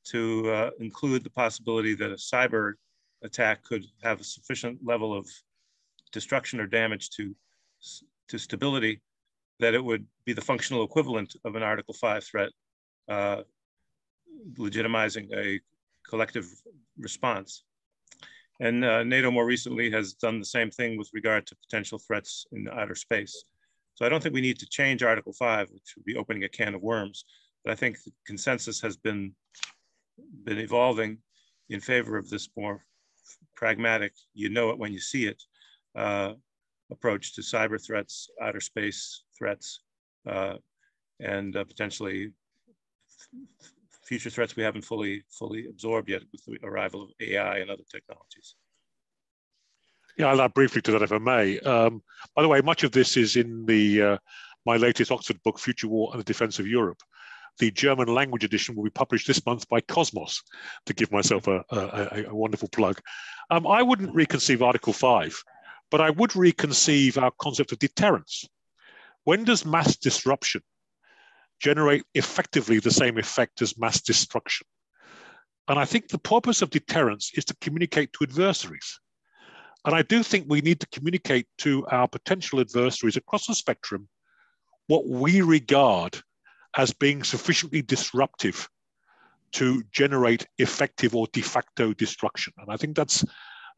to 0.05 0.51
uh, 0.51 0.71
include 0.81 1.25
the 1.25 1.31
possibility 1.31 1.95
that 1.95 2.11
a 2.11 2.15
cyber 2.15 2.75
attack 3.23 3.63
could 3.63 3.85
have 4.03 4.21
a 4.21 4.25
sufficient 4.25 4.79
level 4.85 5.17
of 5.17 5.29
destruction 6.13 6.61
or 6.61 6.67
damage 6.67 7.11
to, 7.11 7.35
to 8.29 8.39
stability 8.39 9.01
that 9.61 9.75
it 9.75 9.85
would 9.85 10.07
be 10.25 10.33
the 10.33 10.41
functional 10.41 10.85
equivalent 10.85 11.37
of 11.45 11.55
an 11.55 11.63
Article 11.63 11.95
5 11.95 12.25
threat, 12.25 12.51
uh, 13.09 13.43
legitimizing 14.55 15.29
a 15.37 15.61
collective 16.09 16.47
response. 16.99 17.65
And 18.61 18.85
uh, 18.85 19.05
NATO 19.05 19.31
more 19.31 19.47
recently 19.47 19.91
has 19.91 20.15
done 20.15 20.39
the 20.39 20.45
same 20.45 20.71
thing 20.71 20.99
with 20.99 21.11
regard 21.13 21.47
to 21.47 21.57
potential 21.57 21.99
threats 21.99 22.47
in 22.53 22.69
outer 22.69 22.95
space. 22.95 23.45
So 23.95 24.05
I 24.05 24.09
don't 24.09 24.23
think 24.23 24.35
we 24.35 24.41
need 24.41 24.59
to 24.59 24.69
change 24.69 25.03
Article 25.03 25.33
5, 25.33 25.71
which 25.71 25.95
would 25.97 26.05
be 26.05 26.17
opening 26.17 26.45
a 26.45 26.49
can 26.49 26.75
of 26.75 26.83
worms. 26.83 27.25
But 27.65 27.73
I 27.73 27.77
think 27.77 28.03
the 28.03 28.13
consensus 28.27 28.81
has 28.81 28.97
been, 28.97 29.35
been 30.45 30.59
evolving 30.59 31.19
in 31.69 31.81
favor 31.81 32.17
of 32.17 32.29
this 32.29 32.49
more 32.57 32.85
pragmatic, 33.55 34.13
you 34.35 34.49
know 34.49 34.71
it 34.71 34.79
when 34.79 34.93
you 34.93 35.01
see 35.01 35.27
it, 35.27 35.43
uh, 35.97 36.35
approach 36.91 37.35
to 37.35 37.41
cyber 37.41 37.85
threats, 37.85 38.29
outer 38.41 38.61
space 38.61 39.25
threats, 39.37 39.81
uh, 40.29 40.55
and 41.21 41.57
uh, 41.57 41.65
potentially 41.65 42.31
future 44.05 44.31
threats 44.31 44.57
we 44.57 44.63
haven't 44.63 44.83
fully 44.83 45.23
fully 45.31 45.67
absorbed 45.69 46.09
yet 46.09 46.23
with 46.33 46.45
the 46.45 46.59
arrival 46.67 47.03
of 47.03 47.11
AI 47.21 47.59
and 47.59 47.71
other 47.71 47.85
technologies. 47.91 48.57
Yeah, 50.19 50.27
I'll 50.27 50.43
add 50.43 50.55
briefly 50.55 50.83
to 50.83 50.93
that 50.93 51.03
if 51.03 51.13
I 51.13 51.19
may. 51.19 51.59
Um, 51.61 52.03
by 52.35 52.43
the 52.43 52.49
way, 52.49 52.61
much 52.61 52.83
of 52.83 52.93
this 52.93 53.17
is 53.17 53.37
in 53.37 53.65
the 53.67 54.03
uh, 54.03 54.19
my 54.67 54.77
latest 54.77 55.11
Oxford 55.11 55.43
book, 55.45 55.59
Future 55.59 55.89
War 55.89 56.11
and 56.13 56.21
the 56.21 56.25
Defense 56.25 56.59
of 56.59 56.67
Europe. 56.67 57.01
The 57.59 57.71
German 57.71 58.09
language 58.09 58.45
edition 58.45 58.75
will 58.75 58.85
be 58.85 58.91
published 58.91 59.27
this 59.27 59.45
month 59.45 59.69
by 59.69 59.81
Cosmos, 59.81 60.43
to 60.87 60.95
give 60.95 61.13
myself 61.13 61.47
a, 61.47 61.65
a, 61.71 62.25
a 62.29 62.35
wonderful 62.35 62.69
plug. 62.69 63.01
Um, 63.51 63.67
I 63.67 63.83
wouldn't 63.83 64.15
reconceive 64.15 64.63
Article 64.63 64.93
5, 64.93 65.43
but 65.91 66.01
I 66.01 66.11
would 66.11 66.31
reconceive 66.31 67.21
our 67.21 67.33
concept 67.41 67.73
of 67.73 67.79
deterrence. 67.79 68.45
When 69.25 69.45
does 69.45 69.67
mass 69.67 69.97
disruption 69.97 70.63
generate 71.61 72.03
effectively 72.15 72.81
the 72.81 72.91
same 72.91 73.19
effect 73.19 73.63
as 73.63 73.79
mass 73.79 74.01
destruction. 74.01 74.67
And 75.69 75.79
I 75.79 75.85
think 75.85 76.09
the 76.09 76.19
purpose 76.19 76.63
of 76.63 76.71
deterrence 76.71 77.31
is 77.35 77.45
to 77.47 77.57
communicate 77.61 78.13
to 78.15 78.25
adversaries. 78.25 78.99
And 79.85 79.95
I 79.95 80.03
do 80.03 80.23
think 80.23 80.47
we 80.49 80.63
need 80.63 80.81
to 80.81 80.89
communicate 80.89 81.47
to 81.59 81.87
our 81.87 82.09
potential 82.09 82.61
adversaries 82.61 83.17
across 83.17 83.47
the 83.47 83.55
spectrum 83.55 84.09
what 84.89 85.07
we 85.07 85.43
regard 85.43 86.21
as 86.77 86.93
being 86.93 87.23
sufficiently 87.23 87.83
disruptive 87.83 88.69
to 89.53 89.83
generate 89.91 90.47
effective 90.59 91.15
or 91.15 91.27
de 91.33 91.43
facto 91.43 91.93
destruction. 91.93 92.53
And 92.59 92.71
I 92.71 92.77
think 92.77 92.97
that's 92.97 93.25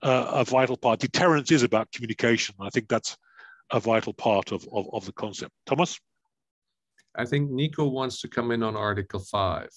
uh, 0.03 0.31
a 0.33 0.45
vital 0.45 0.77
part. 0.77 1.01
Deterrence 1.01 1.51
is 1.51 1.63
about 1.63 1.91
communication. 1.93 2.55
I 2.61 2.71
think 2.71 2.89
that's 2.89 3.17
a 3.71 3.81
vital 3.81 4.13
part 4.13 4.53
of, 4.53 4.67
of, 4.73 4.87
of 4.93 5.07
the 5.07 5.13
concept. 5.13 5.53
Thomas? 5.67 5.99
I 7.15 7.25
think 7.25 7.51
Nico 7.51 7.87
wants 7.89 8.21
to 8.21 8.29
come 8.29 8.51
in 8.51 8.63
on 8.63 8.77
Article 8.77 9.21
5. 9.21 9.69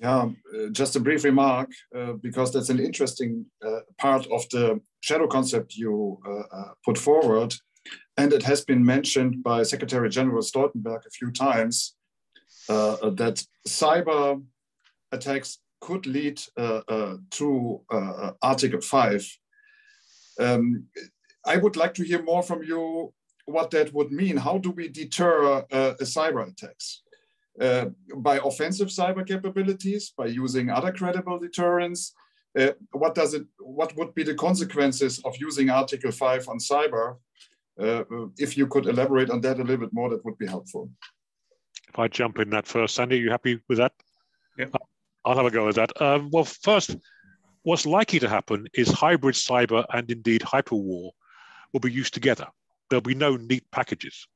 Yeah, 0.00 0.28
uh, 0.54 0.68
just 0.70 0.94
a 0.94 1.00
brief 1.00 1.24
remark, 1.24 1.70
uh, 1.96 2.12
because 2.12 2.52
that's 2.52 2.68
an 2.68 2.78
interesting 2.78 3.46
uh, 3.64 3.80
part 3.98 4.26
of 4.30 4.48
the 4.50 4.80
shadow 5.00 5.26
concept 5.26 5.74
you 5.74 6.18
uh, 6.24 6.56
uh, 6.56 6.72
put 6.84 6.96
forward. 6.96 7.54
And 8.16 8.32
it 8.32 8.42
has 8.42 8.64
been 8.64 8.84
mentioned 8.84 9.42
by 9.42 9.62
Secretary 9.62 10.08
General 10.08 10.42
Stoltenberg 10.42 11.06
a 11.06 11.10
few 11.10 11.30
times 11.30 11.94
uh, 12.68 13.10
that 13.10 13.44
cyber 13.66 14.42
attacks 15.12 15.58
could 15.80 16.06
lead 16.06 16.40
to 16.56 17.80
Article 18.42 18.80
5. 18.80 19.38
Um, 20.40 20.86
I 21.46 21.56
would 21.56 21.76
like 21.76 21.94
to 21.94 22.04
hear 22.04 22.22
more 22.22 22.42
from 22.42 22.62
you 22.62 23.12
what 23.46 23.70
that 23.70 23.92
would 23.94 24.12
mean. 24.12 24.36
How 24.36 24.58
do 24.58 24.70
we 24.70 24.88
deter 24.88 25.64
uh, 25.70 25.94
cyber 26.00 26.50
attacks? 26.50 27.02
Uh, 27.60 27.86
by 28.18 28.36
offensive 28.36 28.88
cyber 28.88 29.26
capabilities, 29.26 30.12
by 30.16 30.26
using 30.26 30.70
other 30.70 30.92
credible 30.92 31.38
deterrents? 31.40 32.14
Uh, 32.56 32.70
what 32.92 33.14
does 33.14 33.34
it? 33.34 33.44
What 33.58 33.96
would 33.96 34.14
be 34.14 34.22
the 34.22 34.34
consequences 34.34 35.20
of 35.24 35.36
using 35.38 35.68
Article 35.68 36.12
Five 36.12 36.48
on 36.48 36.58
cyber? 36.58 37.16
Uh, 37.80 38.04
if 38.36 38.56
you 38.56 38.66
could 38.66 38.86
elaborate 38.86 39.30
on 39.30 39.40
that 39.42 39.58
a 39.58 39.62
little 39.62 39.78
bit 39.78 39.92
more, 39.92 40.10
that 40.10 40.24
would 40.24 40.38
be 40.38 40.46
helpful. 40.46 40.90
If 41.88 41.98
I 41.98 42.08
jump 42.08 42.38
in 42.38 42.50
that 42.50 42.66
first, 42.66 42.94
Sandy, 42.94 43.16
are 43.16 43.22
you 43.22 43.30
happy 43.30 43.60
with 43.68 43.78
that? 43.78 43.92
Yeah. 44.58 44.66
I'll 45.24 45.36
have 45.36 45.46
a 45.46 45.50
go 45.50 45.68
at 45.68 45.76
that. 45.76 46.00
Um, 46.02 46.30
well, 46.32 46.44
first, 46.44 46.96
what's 47.62 47.86
likely 47.86 48.18
to 48.20 48.28
happen 48.28 48.66
is 48.74 48.88
hybrid 48.88 49.34
cyber 49.34 49.84
and 49.92 50.10
indeed 50.10 50.42
hyperwar 50.42 51.10
will 51.72 51.80
be 51.80 51.92
used 51.92 52.14
together. 52.14 52.46
There'll 52.88 53.00
be 53.00 53.14
no 53.14 53.36
neat 53.36 53.64
packages. 53.70 54.26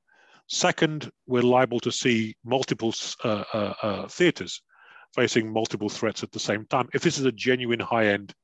Second, 0.48 1.10
we're 1.26 1.42
liable 1.42 1.80
to 1.80 1.92
see 1.92 2.36
multiple 2.44 2.94
uh, 3.24 3.44
uh, 3.52 3.74
uh, 3.82 4.08
theaters 4.08 4.62
facing 5.14 5.52
multiple 5.52 5.88
threats 5.88 6.22
at 6.22 6.32
the 6.32 6.40
same 6.40 6.66
time. 6.66 6.88
If 6.94 7.02
this 7.02 7.18
is 7.18 7.24
a 7.24 7.32
genuine 7.32 7.80
high-end 7.80 8.34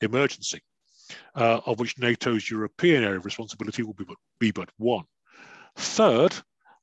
emergency, 0.00 0.60
uh, 1.34 1.60
of 1.66 1.80
which 1.80 1.98
NATO's 1.98 2.50
European 2.50 3.04
area 3.04 3.18
of 3.18 3.24
responsibility 3.24 3.82
will 3.82 3.94
be 3.94 4.04
but, 4.04 4.16
be 4.38 4.50
but 4.50 4.70
one. 4.78 5.04
Third, 5.76 6.34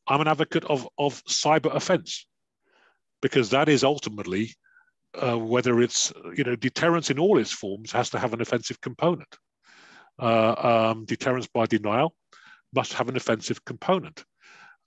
I'm 0.08 0.22
an 0.22 0.28
advocate 0.28 0.66
of, 0.66 0.88
of 0.98 1.24
cyber 1.26 1.74
offense, 1.74 2.26
because 3.22 3.50
that 3.52 3.70
is 3.70 3.84
ultimately 3.84 4.54
uh, 5.22 5.38
whether 5.38 5.82
it's 5.82 6.14
you 6.36 6.44
know 6.44 6.56
deterrence 6.56 7.10
in 7.10 7.20
all 7.20 7.38
its 7.38 7.52
forms 7.52 7.92
has 7.92 8.10
to 8.10 8.20
have 8.20 8.34
an 8.34 8.42
offensive 8.42 8.80
component. 8.82 9.38
Uh, 10.20 10.92
um, 10.92 11.06
deterrence 11.06 11.48
by 11.48 11.66
denial 11.66 12.14
must 12.74 12.94
have 12.94 13.10
an 13.10 13.16
offensive 13.16 13.64
component. 13.66 14.24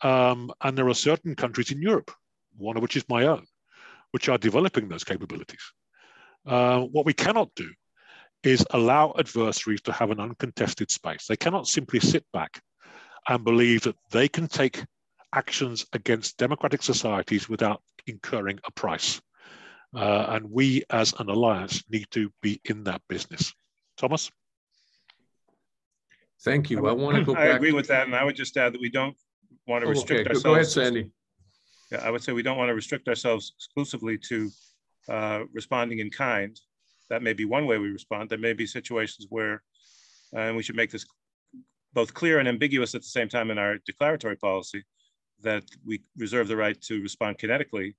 Um, 0.01 0.53
and 0.62 0.76
there 0.76 0.88
are 0.88 0.95
certain 0.95 1.34
countries 1.34 1.70
in 1.70 1.80
Europe, 1.80 2.11
one 2.57 2.76
of 2.76 2.82
which 2.82 2.97
is 2.97 3.09
my 3.09 3.26
own, 3.26 3.47
which 4.12 4.28
are 4.28 4.38
developing 4.38 4.88
those 4.88 5.05
capabilities. 5.05 5.72
Uh, 6.47 6.80
what 6.80 7.07
we 7.07 7.14
cannot 7.14 7.51
do 7.57 7.70
is 8.45 8.64
allow 8.70 9.14
adversaries 9.18 9.80
to 9.82 9.92
have 9.92 10.11
an 10.11 10.20
uncontested 10.20 10.90
space. 10.90 11.26
They 11.26 11.36
cannot 11.36 11.66
simply 11.66 12.01
sit 12.01 12.24
back 12.32 12.61
and 13.28 13.42
believe 13.42 13.82
that 13.82 13.97
they 14.11 14.28
can 14.28 14.47
take 14.49 14.84
actions 15.32 15.86
against 15.92 16.36
democratic 16.36 16.82
societies 16.82 17.49
without 17.49 17.82
incurring 18.07 18.61
a 18.66 18.70
price. 18.72 19.20
Uh, 19.97 20.26
and 20.30 20.51
we 20.51 20.82
as 20.90 21.14
an 21.18 21.30
alliance 21.30 21.82
need 21.88 22.07
to 22.11 22.30
be 22.42 22.61
in 22.66 22.84
that 22.84 23.01
business. 23.09 23.53
Thomas? 23.97 24.30
Thank 26.42 26.68
you. 26.68 26.86
I 26.86 26.92
want 26.92 27.16
to 27.16 27.24
go 27.24 27.32
back. 27.32 27.42
I 27.42 27.47
back. 27.49 27.57
agree 27.57 27.72
with 27.72 27.88
that. 27.88 28.07
And 28.07 28.14
I 28.14 28.24
would 28.24 28.36
just 28.36 28.57
add 28.57 28.74
that 28.74 28.80
we 28.80 28.90
don't 28.90 29.16
want 29.66 29.82
to 29.82 29.86
Oh, 29.86 29.90
restrict 29.90 30.20
Okay, 30.20 30.28
ourselves. 30.28 30.42
go 30.42 30.51
go 30.51 30.55
ahead, 30.57 30.66
Sandy. 30.66 31.11
Yeah, 31.90 31.99
I 31.99 32.11
would 32.11 32.22
say 32.22 32.32
we 32.32 32.42
don't 32.42 32.59
want 32.59 32.68
to 32.68 32.74
restrict 32.74 33.09
ourselves 33.09 33.53
exclusively 33.57 34.18
to 34.28 34.51
uh, 35.09 35.40
responding 35.53 36.01
in 36.01 36.11
kind. 36.11 36.59
That 37.11 37.22
may 37.22 37.32
be 37.32 37.44
one 37.44 37.66
way 37.66 37.78
we 37.78 37.90
respond. 37.90 38.30
There 38.30 38.38
may 38.38 38.52
be 38.52 38.66
situations 38.66 39.26
where, 39.28 39.62
uh, 40.34 40.40
and 40.40 40.57
we 40.57 40.62
should 40.62 40.76
make 40.76 40.90
this 40.90 41.07
both 41.92 42.12
clear 42.14 42.38
and 42.40 42.48
ambiguous 42.48 42.94
at 42.94 43.02
the 43.02 43.09
same 43.09 43.28
time 43.28 43.50
in 43.50 43.59
our 43.59 43.78
declaratory 43.86 44.36
policy, 44.36 44.82
that 45.42 45.64
we 45.84 46.02
reserve 46.16 46.48
the 46.48 46.57
right 46.57 46.80
to 46.82 47.00
respond 47.02 47.38
kinetically 47.38 47.94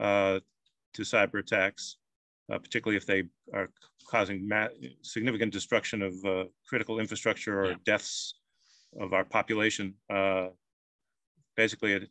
uh, 0.00 0.40
to 0.94 1.02
cyber 1.02 1.38
attacks, 1.40 1.98
uh, 2.50 2.58
particularly 2.58 2.96
if 2.96 3.06
they 3.06 3.24
are 3.52 3.70
causing 4.10 4.48
significant 5.02 5.52
destruction 5.52 6.02
of 6.02 6.14
uh, 6.24 6.44
critical 6.66 6.98
infrastructure 6.98 7.60
or 7.62 7.70
Yeah. 7.70 7.76
deaths 7.84 8.34
of 8.98 9.12
our 9.12 9.24
population. 9.24 9.94
Uh, 10.08 10.48
basically, 11.56 11.92
it, 11.92 12.04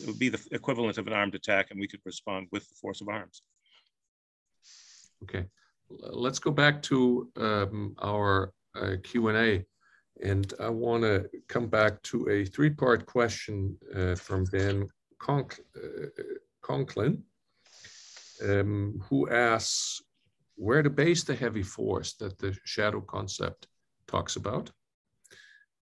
it 0.00 0.06
would 0.06 0.18
be 0.18 0.28
the 0.28 0.40
equivalent 0.52 0.96
of 0.96 1.06
an 1.08 1.12
armed 1.12 1.34
attack, 1.34 1.70
and 1.70 1.80
we 1.80 1.88
could 1.88 2.00
respond 2.04 2.46
with 2.52 2.68
the 2.68 2.74
force 2.76 3.00
of 3.00 3.08
arms. 3.08 3.42
Okay, 5.24 5.46
let's 5.90 6.38
go 6.38 6.50
back 6.50 6.82
to 6.82 7.28
um, 7.36 7.94
our 8.00 8.52
uh, 8.74 8.96
Q&A. 9.02 9.64
And 10.22 10.52
I 10.60 10.68
want 10.68 11.02
to 11.04 11.28
come 11.48 11.68
back 11.68 12.02
to 12.04 12.28
a 12.28 12.44
three-part 12.44 13.06
question 13.06 13.76
uh, 13.94 14.16
from 14.16 14.44
Dan 14.46 14.88
Conk, 15.18 15.60
uh, 15.76 16.06
Conklin, 16.62 17.22
um, 18.44 19.00
who 19.08 19.28
asks 19.30 20.02
where 20.56 20.82
to 20.82 20.90
base 20.90 21.22
the 21.22 21.36
heavy 21.36 21.62
force 21.62 22.14
that 22.14 22.36
the 22.38 22.56
shadow 22.64 23.00
concept 23.00 23.68
talks 24.08 24.36
about, 24.36 24.70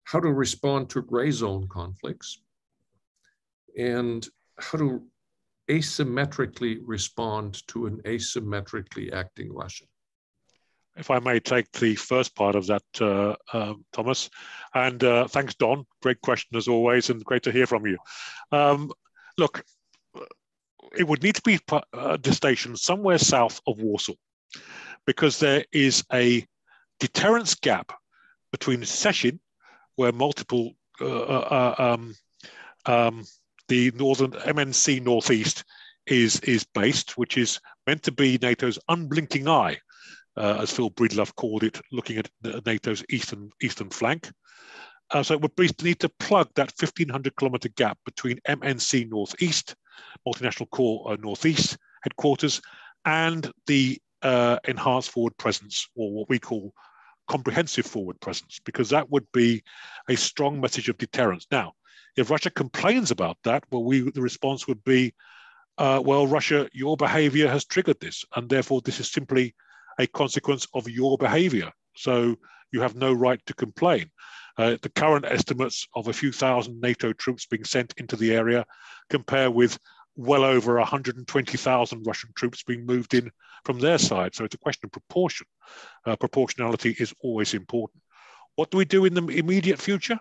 how 0.05 0.19
to 0.19 0.31
respond 0.31 0.89
to 0.89 1.01
gray 1.01 1.29
zone 1.29 1.67
conflicts, 1.67 2.41
and 3.77 4.27
how 4.59 4.77
to 4.79 5.03
asymmetrically 5.70 6.80
respond 6.86 7.66
to 7.68 7.86
an 7.86 8.01
asymmetrically 8.05 9.14
acting 9.14 9.53
Russia. 9.53 9.86
If 10.95 11.09
I 11.09 11.20
may 11.20 11.39
take 11.39 11.72
the 11.72 11.95
first 11.95 12.36
part 12.36 12.55
of 12.55 12.68
that, 12.68 12.84
uh, 13.01 13.36
uh, 13.51 13.74
Thomas, 13.91 14.30
and 14.76 15.03
uh, 15.03 15.28
thanks, 15.28 15.55
Don. 15.55 15.86
Great 16.03 16.22
question 16.22 16.55
as 16.55 16.68
always, 16.68 17.09
and 17.09 17.24
great 17.26 17.43
to 17.43 17.51
hear 17.51 17.66
from 17.66 17.88
you. 17.88 17.97
Um, 18.51 18.91
look, 19.38 19.64
it 20.95 21.07
would 21.07 21.24
need 21.24 21.36
to 21.36 21.41
be 21.41 21.59
uh, 21.72 22.18
stationed 22.32 22.78
somewhere 22.78 23.18
south 23.18 23.59
of 23.66 23.82
Warsaw, 23.82 24.14
because 25.07 25.39
there 25.39 25.66
is 25.72 26.03
a 26.14 26.45
deterrence 26.99 27.55
gap 27.55 27.91
between 28.51 28.82
Szczecin, 28.82 29.39
where 29.95 30.11
multiple 30.11 30.74
uh, 31.01 31.05
uh, 31.05 31.76
um, 31.80 32.16
um, 32.86 33.24
the 33.68 33.91
northern 33.95 34.32
MNC 34.32 35.03
Northeast 35.03 35.64
is 36.05 36.39
is 36.41 36.66
based, 36.74 37.18
which 37.18 37.38
is 37.38 37.59
meant 37.88 38.03
to 38.03 38.11
be 38.11 38.38
NATO's 38.38 38.80
unblinking 38.89 39.47
eye, 39.47 39.78
uh, 40.38 40.59
as 40.61 40.72
Phil 40.72 40.91
Breedlove 40.91 41.36
called 41.36 41.64
it, 41.64 41.80
looking 41.91 42.18
at 42.18 42.30
NATO's 42.43 43.03
eastern 43.09 43.49
eastern 43.61 43.89
flank. 43.89 44.32
Uh, 45.11 45.22
so 45.22 45.34
it 45.36 45.41
would 45.41 45.84
need 45.84 45.99
to 45.99 46.09
plug 46.20 46.49
that 46.55 46.74
1,500 46.80 47.36
kilometer 47.36 47.70
gap 47.70 47.97
between 48.05 48.39
MNC 48.47 49.09
Northeast, 49.09 49.76
Multinational 50.28 50.70
Corps 50.72 51.11
uh, 51.11 51.18
Northeast 51.20 51.78
headquarters, 52.03 52.61
and 53.05 53.51
the 53.68 54.01
uh, 54.24 54.57
enhanced 54.68 55.11
forward 55.11 55.38
presence, 55.38 55.88
or 55.95 56.11
what 56.11 56.30
we 56.30 56.39
call 56.39 56.74
comprehensive 57.28 57.86
forward 57.86 58.20
presence, 58.22 58.59
because 58.66 58.89
that 58.89 59.09
would 59.09 59.26
be 59.34 59.61
a 60.09 60.16
strong 60.16 60.59
message 60.59 60.89
of 60.89 60.97
deterrence. 60.97 61.45
Now, 61.51 61.74
if 62.16 62.30
Russia 62.30 62.49
complains 62.49 63.11
about 63.11 63.38
that, 63.43 63.64
well, 63.72 63.84
we 63.84 64.01
the 64.11 64.22
response 64.22 64.68
would 64.68 64.84
be, 64.84 65.14
uh, 65.78 66.01
well, 66.03 66.28
Russia, 66.28 66.70
your 66.74 66.97
behavior 66.97 67.47
has 67.49 67.66
triggered 67.66 67.99
this, 67.99 68.24
and 68.36 68.49
therefore 68.49 68.82
this 68.82 68.99
is 68.99 69.11
simply 69.11 69.55
a 69.99 70.07
consequence 70.07 70.68
of 70.74 70.89
your 70.89 71.18
behavior. 71.18 71.72
So 71.95 72.36
you 72.72 72.82
have 72.82 72.95
no 72.95 73.14
right 73.14 73.43
to 73.45 73.53
complain. 73.53 74.09
Uh, 74.57 74.78
the 74.82 74.89
current 74.89 75.26
estimates 75.26 75.88
of 75.95 76.07
a 76.07 76.14
few 76.14 76.32
thousand 76.32 76.80
NATO 76.80 77.14
troops 77.14 77.45
being 77.45 77.64
sent 77.64 77.93
into 77.97 78.16
the 78.16 78.34
area 78.34 78.66
compare 79.09 79.49
with 79.49 79.80
well 80.16 80.43
over 80.43 80.78
120,000 80.78 82.03
Russian 82.05 82.30
troops 82.36 82.61
being 82.64 82.86
moved 82.86 83.16
in 83.16 83.32
from 83.66 83.80
their 83.80 83.97
side. 83.97 84.36
So 84.36 84.43
it's 84.43 84.53
a 84.53 84.59
question 84.59 84.86
of 84.86 84.91
proportion. 84.91 85.47
Uh, 86.05 86.16
proportionality 86.16 86.95
is 86.99 87.14
always 87.22 87.55
important. 87.55 88.03
What 88.55 88.70
do 88.70 88.78
we 88.78 88.86
do 88.86 89.05
in 89.05 89.16
the 89.16 89.26
immediate 89.28 89.80
future? 89.80 90.20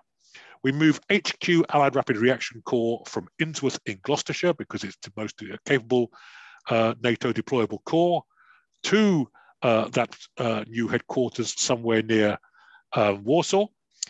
We 0.62 0.72
move 0.72 1.00
HQ 1.10 1.48
Allied 1.70 1.96
Rapid 1.96 2.18
Reaction 2.18 2.62
Corps 2.64 3.02
from 3.06 3.28
Innsworth 3.40 3.80
in 3.86 3.98
Gloucestershire 4.02 4.54
because 4.54 4.84
it's 4.84 4.96
the 5.02 5.12
most 5.16 5.42
capable 5.66 6.10
uh, 6.70 6.94
NATO 7.02 7.32
deployable 7.32 7.82
corps 7.84 8.22
to 8.84 9.28
uh, 9.62 9.88
that 9.88 10.16
uh, 10.38 10.64
new 10.68 10.88
headquarters 10.88 11.60
somewhere 11.60 12.02
near 12.02 12.38
uh, 12.92 13.16
Warsaw. 13.22 13.66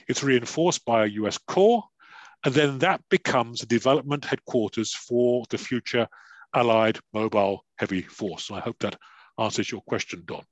It's 0.09 0.23
reinforced 0.23 0.85
by 0.85 1.05
a 1.05 1.09
US 1.09 1.39
corps, 1.39 1.85
and 2.45 2.55
then 2.55 2.79
that 2.79 3.03
becomes 3.11 3.63
a 3.63 3.67
development 3.67 4.25
headquarters 4.25 4.93
for 4.95 5.45
the 5.51 5.59
future 5.59 6.09
Allied 6.55 6.99
mobile 7.15 7.65
heavy 7.77 8.03
force. 8.03 8.51
I 8.51 8.61
hope 8.61 8.79
that 8.81 8.97
answers 9.39 9.71
your 9.71 9.81
question, 9.83 10.25
Don. 10.27 10.45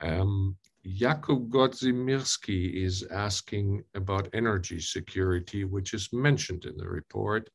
Um, 0.00 0.56
Jakub 0.86 1.48
Godzimirski 1.48 2.74
is 2.74 3.02
asking 3.10 3.82
about 3.94 4.28
energy 4.32 4.78
security, 4.78 5.64
which 5.64 5.94
is 5.94 6.08
mentioned 6.12 6.64
in 6.64 6.76
the 6.76 6.88
report, 6.88 7.50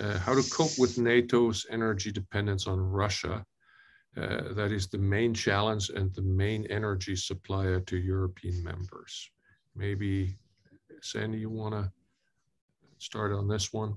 uh, 0.00 0.18
how 0.18 0.34
to 0.34 0.50
cope 0.50 0.76
with 0.78 0.98
NATO's 0.98 1.66
energy 1.70 2.10
dependence 2.10 2.66
on 2.66 2.80
Russia. 2.80 3.44
Uh, 4.16 4.52
that 4.54 4.72
is 4.72 4.88
the 4.88 4.98
main 4.98 5.34
challenge 5.34 5.90
and 5.90 6.12
the 6.14 6.22
main 6.22 6.66
energy 6.66 7.14
supplier 7.14 7.80
to 7.80 7.96
European 7.96 8.62
members. 8.62 9.30
Maybe, 9.76 10.36
Sandy, 11.00 11.38
you 11.38 11.50
want 11.50 11.74
to 11.74 11.92
start 12.98 13.32
on 13.32 13.46
this 13.48 13.72
one? 13.72 13.94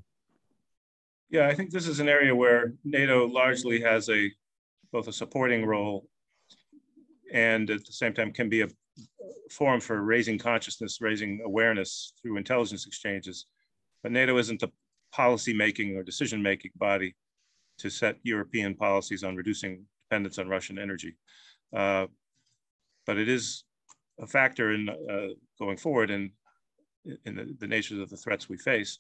Yeah, 1.30 1.47
I 1.47 1.55
think 1.55 1.71
this 1.71 1.88
is 1.88 1.99
an 1.99 2.09
area 2.09 2.36
where 2.36 2.73
NATO 2.84 3.28
largely 3.28 3.82
has 3.82 4.09
a 4.09 4.32
both 4.91 5.07
a 5.07 5.13
supporting 5.13 5.65
role 5.65 6.07
and 7.34 7.69
at 7.69 7.86
the 7.86 7.93
same 7.93 8.13
time 8.13 8.32
can 8.32 8.49
be 8.49 8.61
a, 8.61 8.67
forum 9.51 9.80
for 9.80 10.01
raising 10.01 10.38
consciousness, 10.38 11.01
raising 11.01 11.41
awareness 11.45 12.13
through 12.21 12.38
intelligence 12.38 12.86
exchanges. 12.86 13.45
But 14.03 14.11
NATO 14.11 14.38
isn't 14.38 14.59
the 14.59 14.71
policy 15.11 15.53
making 15.53 15.95
or 15.95 16.03
decision 16.03 16.41
making 16.41 16.71
body 16.75 17.15
to 17.80 17.89
set 17.89 18.17
European 18.23 18.75
policies 18.75 19.23
on 19.23 19.36
reducing 19.36 19.86
dependence 20.09 20.39
on 20.39 20.49
Russian 20.49 20.80
energy. 20.80 21.15
Uh, 21.75 22.07
but 23.05 23.17
it 23.17 23.30
is 23.30 23.63
a 24.19 24.28
factor 24.28 24.73
in 24.73 24.89
uh, 24.89 25.34
going 25.59 25.78
forward 25.78 26.09
in, 26.09 26.32
in 27.25 27.36
the, 27.36 27.55
the 27.59 27.67
nature 27.67 28.01
of 28.01 28.09
the 28.09 28.17
threats 28.17 28.49
we 28.49 28.57
face. 28.57 28.99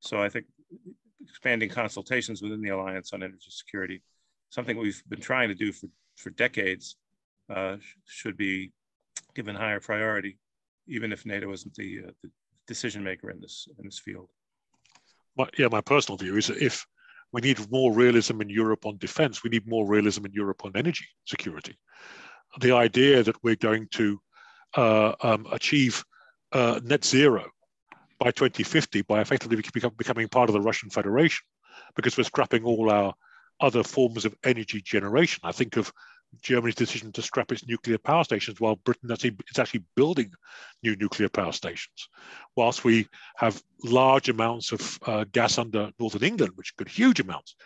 So 0.00 0.22
I 0.22 0.28
think 0.28 0.46
expanding 1.28 1.68
consultations 1.68 2.42
within 2.42 2.62
the 2.62 2.68
Alliance 2.68 3.12
on 3.12 3.22
energy 3.22 3.50
security, 3.50 4.02
something 4.50 4.76
we've 4.76 5.02
been 5.08 5.20
trying 5.20 5.48
to 5.48 5.54
do 5.54 5.72
for, 5.72 5.86
for 6.16 6.30
decades, 6.30 6.96
uh, 7.54 7.76
should 8.06 8.36
be 8.36 8.72
given 9.34 9.54
higher 9.54 9.80
priority, 9.80 10.38
even 10.86 11.12
if 11.12 11.26
NATO 11.26 11.52
isn't 11.52 11.74
the, 11.74 12.00
uh, 12.08 12.10
the 12.22 12.30
decision 12.66 13.02
maker 13.02 13.30
in 13.30 13.40
this, 13.40 13.68
in 13.78 13.84
this 13.84 13.98
field. 13.98 14.28
My, 15.36 15.48
yeah, 15.58 15.68
my 15.70 15.80
personal 15.80 16.18
view 16.18 16.36
is 16.36 16.48
that 16.48 16.58
if 16.58 16.86
we 17.32 17.40
need 17.40 17.70
more 17.70 17.94
realism 17.94 18.40
in 18.40 18.48
Europe 18.48 18.86
on 18.86 18.98
defense, 18.98 19.42
we 19.42 19.50
need 19.50 19.66
more 19.66 19.86
realism 19.86 20.24
in 20.26 20.32
Europe 20.32 20.64
on 20.64 20.72
energy 20.74 21.06
security. 21.26 21.78
The 22.60 22.72
idea 22.72 23.22
that 23.22 23.36
we're 23.42 23.56
going 23.56 23.88
to 23.92 24.20
uh, 24.76 25.12
um, 25.22 25.46
achieve 25.52 26.04
uh, 26.52 26.80
net 26.82 27.04
zero 27.04 27.44
by 28.18 28.30
2050 28.30 29.02
by 29.02 29.20
effectively 29.20 29.62
become, 29.72 29.92
becoming 29.96 30.28
part 30.28 30.48
of 30.48 30.54
the 30.54 30.60
Russian 30.60 30.90
Federation 30.90 31.44
because 31.94 32.16
we're 32.16 32.24
scrapping 32.24 32.64
all 32.64 32.90
our 32.90 33.14
other 33.60 33.82
forms 33.82 34.24
of 34.24 34.34
energy 34.44 34.80
generation. 34.80 35.40
I 35.44 35.52
think 35.52 35.76
of 35.76 35.92
Germany's 36.42 36.74
decision 36.74 37.12
to 37.12 37.22
scrap 37.22 37.50
its 37.52 37.66
nuclear 37.66 37.98
power 37.98 38.24
stations 38.24 38.60
while 38.60 38.76
Britain 38.76 39.10
is 39.10 39.58
actually 39.58 39.84
building 39.96 40.30
new 40.82 40.96
nuclear 40.96 41.28
power 41.28 41.52
stations. 41.52 42.08
Whilst 42.56 42.84
we 42.84 43.08
have 43.36 43.62
large 43.82 44.28
amounts 44.28 44.72
of 44.72 44.98
uh, 45.06 45.24
gas 45.32 45.58
under 45.58 45.90
Northern 45.98 46.22
England, 46.22 46.52
which 46.56 46.76
could 46.76 46.88
huge 46.88 47.20
amounts, 47.20 47.56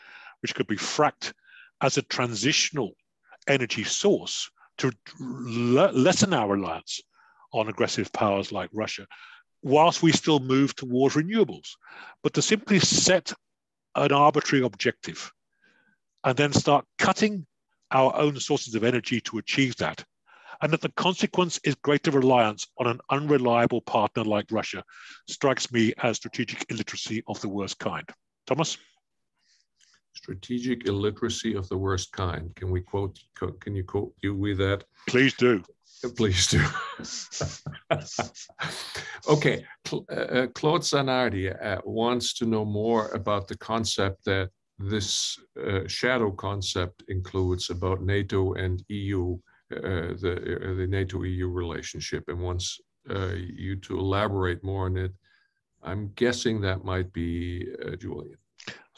which 0.41 0.55
could 0.55 0.67
be 0.67 0.77
fracked 0.77 1.33
as 1.81 1.97
a 1.99 2.03
transitional 2.03 2.93
energy 3.49 3.85
source 3.85 4.51
to 4.79 4.93
lessen 5.19 6.33
our 6.33 6.49
reliance 6.49 7.01
on 7.53 7.69
aggressive 7.69 8.13
powers 8.13 8.53
like 8.53 8.71
Russia, 8.73 9.07
whilst 9.63 10.03
we 10.03 10.13
still 10.13 10.41
move 10.41 10.75
towards 10.75 11.15
renewables. 11.15 11.71
But 12.23 12.35
to 12.35 12.43
simply 12.43 12.79
set 12.79 13.33
an 13.95 14.13
arbitrary 14.13 14.65
objective 14.65 15.31
and 16.25 16.37
then 16.37 16.53
start 16.53 16.87
cutting 16.99 17.47
our 17.93 18.15
own 18.17 18.39
sources 18.39 18.75
of 18.75 18.85
energy 18.85 19.21
to 19.21 19.39
achieve 19.39 19.77
that, 19.77 20.05
and 20.63 20.73
that 20.73 20.81
the 20.81 20.91
consequence 20.91 21.61
is 21.65 21.75
greater 21.77 22.11
reliance 22.11 22.67
on 22.79 22.87
an 22.87 23.01
unreliable 23.11 23.81
partner 23.83 24.25
like 24.25 24.47
Russia, 24.51 24.83
strikes 25.29 25.71
me 25.73 25.93
as 26.03 26.17
strategic 26.17 26.65
illiteracy 26.71 27.23
of 27.29 27.41
the 27.41 27.49
worst 27.49 27.79
kind. 27.79 28.09
Thomas? 28.47 28.79
Strategic 30.15 30.87
illiteracy 30.87 31.55
of 31.55 31.69
the 31.69 31.79
worst 31.79 32.13
kind. 32.13 32.55
Can 32.55 32.71
we 32.71 32.81
quote, 32.81 33.19
can 33.61 33.75
you 33.75 33.85
quote 33.85 34.15
you 34.23 34.35
with 34.35 34.59
that? 34.59 34.85
Please 35.09 35.35
do. 35.35 35.63
Please 36.17 36.49
do. 36.49 36.65
okay, 39.29 39.65
uh, 39.93 40.15
uh, 40.15 40.47
Claude 40.49 40.83
Zanardi 40.83 41.65
uh, 41.65 41.81
wants 41.85 42.35
to 42.35 42.45
know 42.45 42.65
more 42.65 43.09
about 43.11 43.47
the 43.47 43.57
concept 43.57 44.25
that 44.25 44.51
this 44.89 45.39
uh, 45.65 45.87
shadow 45.87 46.31
concept 46.31 47.05
includes 47.09 47.71
about 47.71 48.03
NATO 48.03 48.55
and 48.55 48.83
EU, 48.89 49.39
uh, 49.73 50.15
the, 50.21 50.61
uh, 50.63 50.75
the 50.75 50.87
NATO-EU 50.87 51.49
relationship, 51.49 52.25
and 52.29 52.41
wants 52.41 52.81
you 53.09 53.75
to 53.77 53.99
elaborate 53.99 54.63
more 54.63 54.87
on 54.87 54.97
it. 54.97 55.13
I'm 55.83 56.13
guessing 56.15 56.61
that 56.61 56.85
might 56.85 57.13
be 57.13 57.67
Julian. 57.99 58.39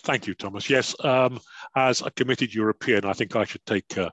Thank 0.05 0.27
you, 0.27 0.35
Thomas. 0.35 0.69
Yes, 0.69 0.95
um, 1.03 1.41
as 1.75 2.03
a 2.03 2.11
committed 2.11 2.55
European, 2.55 3.07
I 3.07 3.15
think 3.15 3.35
I 3.35 3.45
should 3.45 3.65
take 3.65 3.97
uh, 3.97 4.11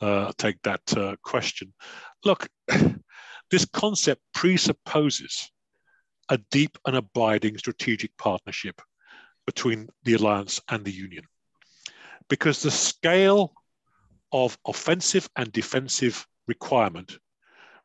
uh, 0.00 0.32
take 0.36 0.60
that 0.62 0.80
uh, 0.96 1.14
question. 1.22 1.72
Look, 2.24 2.48
this 3.50 3.64
concept 3.66 4.20
presupposes 4.34 5.50
a 6.28 6.38
deep 6.50 6.76
and 6.86 6.96
abiding 6.96 7.56
strategic 7.56 8.16
partnership 8.18 8.80
between 9.48 9.88
the 10.04 10.12
alliance 10.12 10.60
and 10.68 10.84
the 10.84 10.92
union, 10.92 11.24
because 12.28 12.60
the 12.60 12.70
scale 12.70 13.54
of 14.30 14.58
offensive 14.66 15.26
and 15.36 15.50
defensive 15.52 16.26
requirement 16.46 17.16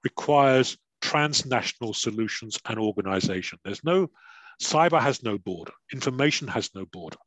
requires 0.03 0.77
transnational 0.99 1.93
solutions 1.93 2.59
and 2.67 2.77
organization. 2.77 3.57
There's 3.63 3.81
no 3.85 4.09
cyber 4.61 4.99
has 4.99 5.23
no 5.23 5.37
border, 5.37 5.71
information 5.93 6.49
has 6.49 6.69
no 6.75 6.83
border. 6.85 7.21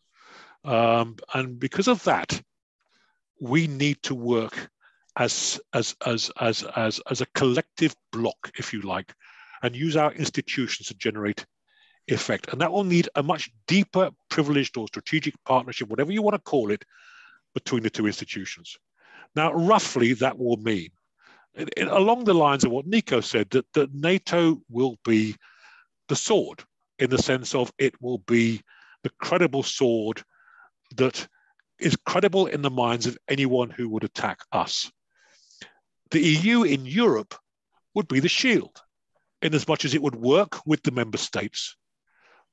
Um, 0.64 1.16
and 1.32 1.58
because 1.58 1.88
of 1.88 2.04
that, 2.04 2.38
we 3.40 3.66
need 3.66 4.02
to 4.02 4.14
work 4.14 4.68
as, 5.16 5.58
as, 5.72 5.96
as, 6.04 6.30
as, 6.38 6.62
as, 6.76 7.00
as 7.10 7.22
a 7.22 7.32
collective 7.34 7.94
block, 8.12 8.50
if 8.58 8.74
you 8.74 8.82
like, 8.82 9.14
and 9.62 9.74
use 9.74 9.96
our 9.96 10.12
institutions 10.12 10.88
to 10.88 10.94
generate 10.94 11.46
effect. 12.08 12.48
And 12.52 12.60
that 12.60 12.72
will 12.72 12.84
need 12.84 13.08
a 13.14 13.22
much 13.22 13.50
deeper, 13.66 14.10
privileged 14.28 14.76
or 14.76 14.86
strategic 14.88 15.34
partnership, 15.44 15.88
whatever 15.88 16.12
you 16.12 16.22
want 16.22 16.34
to 16.34 16.50
call 16.50 16.70
it, 16.70 16.84
between 17.54 17.82
the 17.82 17.90
two 17.90 18.06
institutions. 18.06 18.76
Now, 19.34 19.52
roughly, 19.52 20.12
that 20.14 20.38
will 20.38 20.56
mean, 20.58 20.90
it, 21.54 21.70
it, 21.76 21.88
along 21.88 22.24
the 22.24 22.34
lines 22.34 22.64
of 22.64 22.70
what 22.70 22.86
Nico 22.86 23.20
said, 23.20 23.50
that, 23.50 23.66
that 23.72 23.94
NATO 23.94 24.60
will 24.68 24.96
be 25.04 25.36
the 26.08 26.16
sword 26.16 26.62
in 26.98 27.10
the 27.10 27.18
sense 27.18 27.54
of 27.54 27.72
it 27.78 28.00
will 28.00 28.18
be 28.18 28.62
the 29.02 29.10
credible 29.20 29.62
sword 29.62 30.22
that 30.96 31.26
is 31.78 31.96
credible 32.06 32.46
in 32.46 32.62
the 32.62 32.70
minds 32.70 33.06
of 33.06 33.18
anyone 33.28 33.70
who 33.70 33.88
would 33.88 34.04
attack 34.04 34.38
us. 34.52 34.90
The 36.10 36.20
EU 36.20 36.62
in 36.62 36.86
Europe 36.86 37.34
would 37.94 38.08
be 38.08 38.20
the 38.20 38.28
shield, 38.28 38.80
in 39.42 39.54
as 39.54 39.68
much 39.68 39.84
as 39.84 39.94
it 39.94 40.02
would 40.02 40.14
work 40.14 40.64
with 40.64 40.82
the 40.82 40.90
member 40.92 41.18
states 41.18 41.76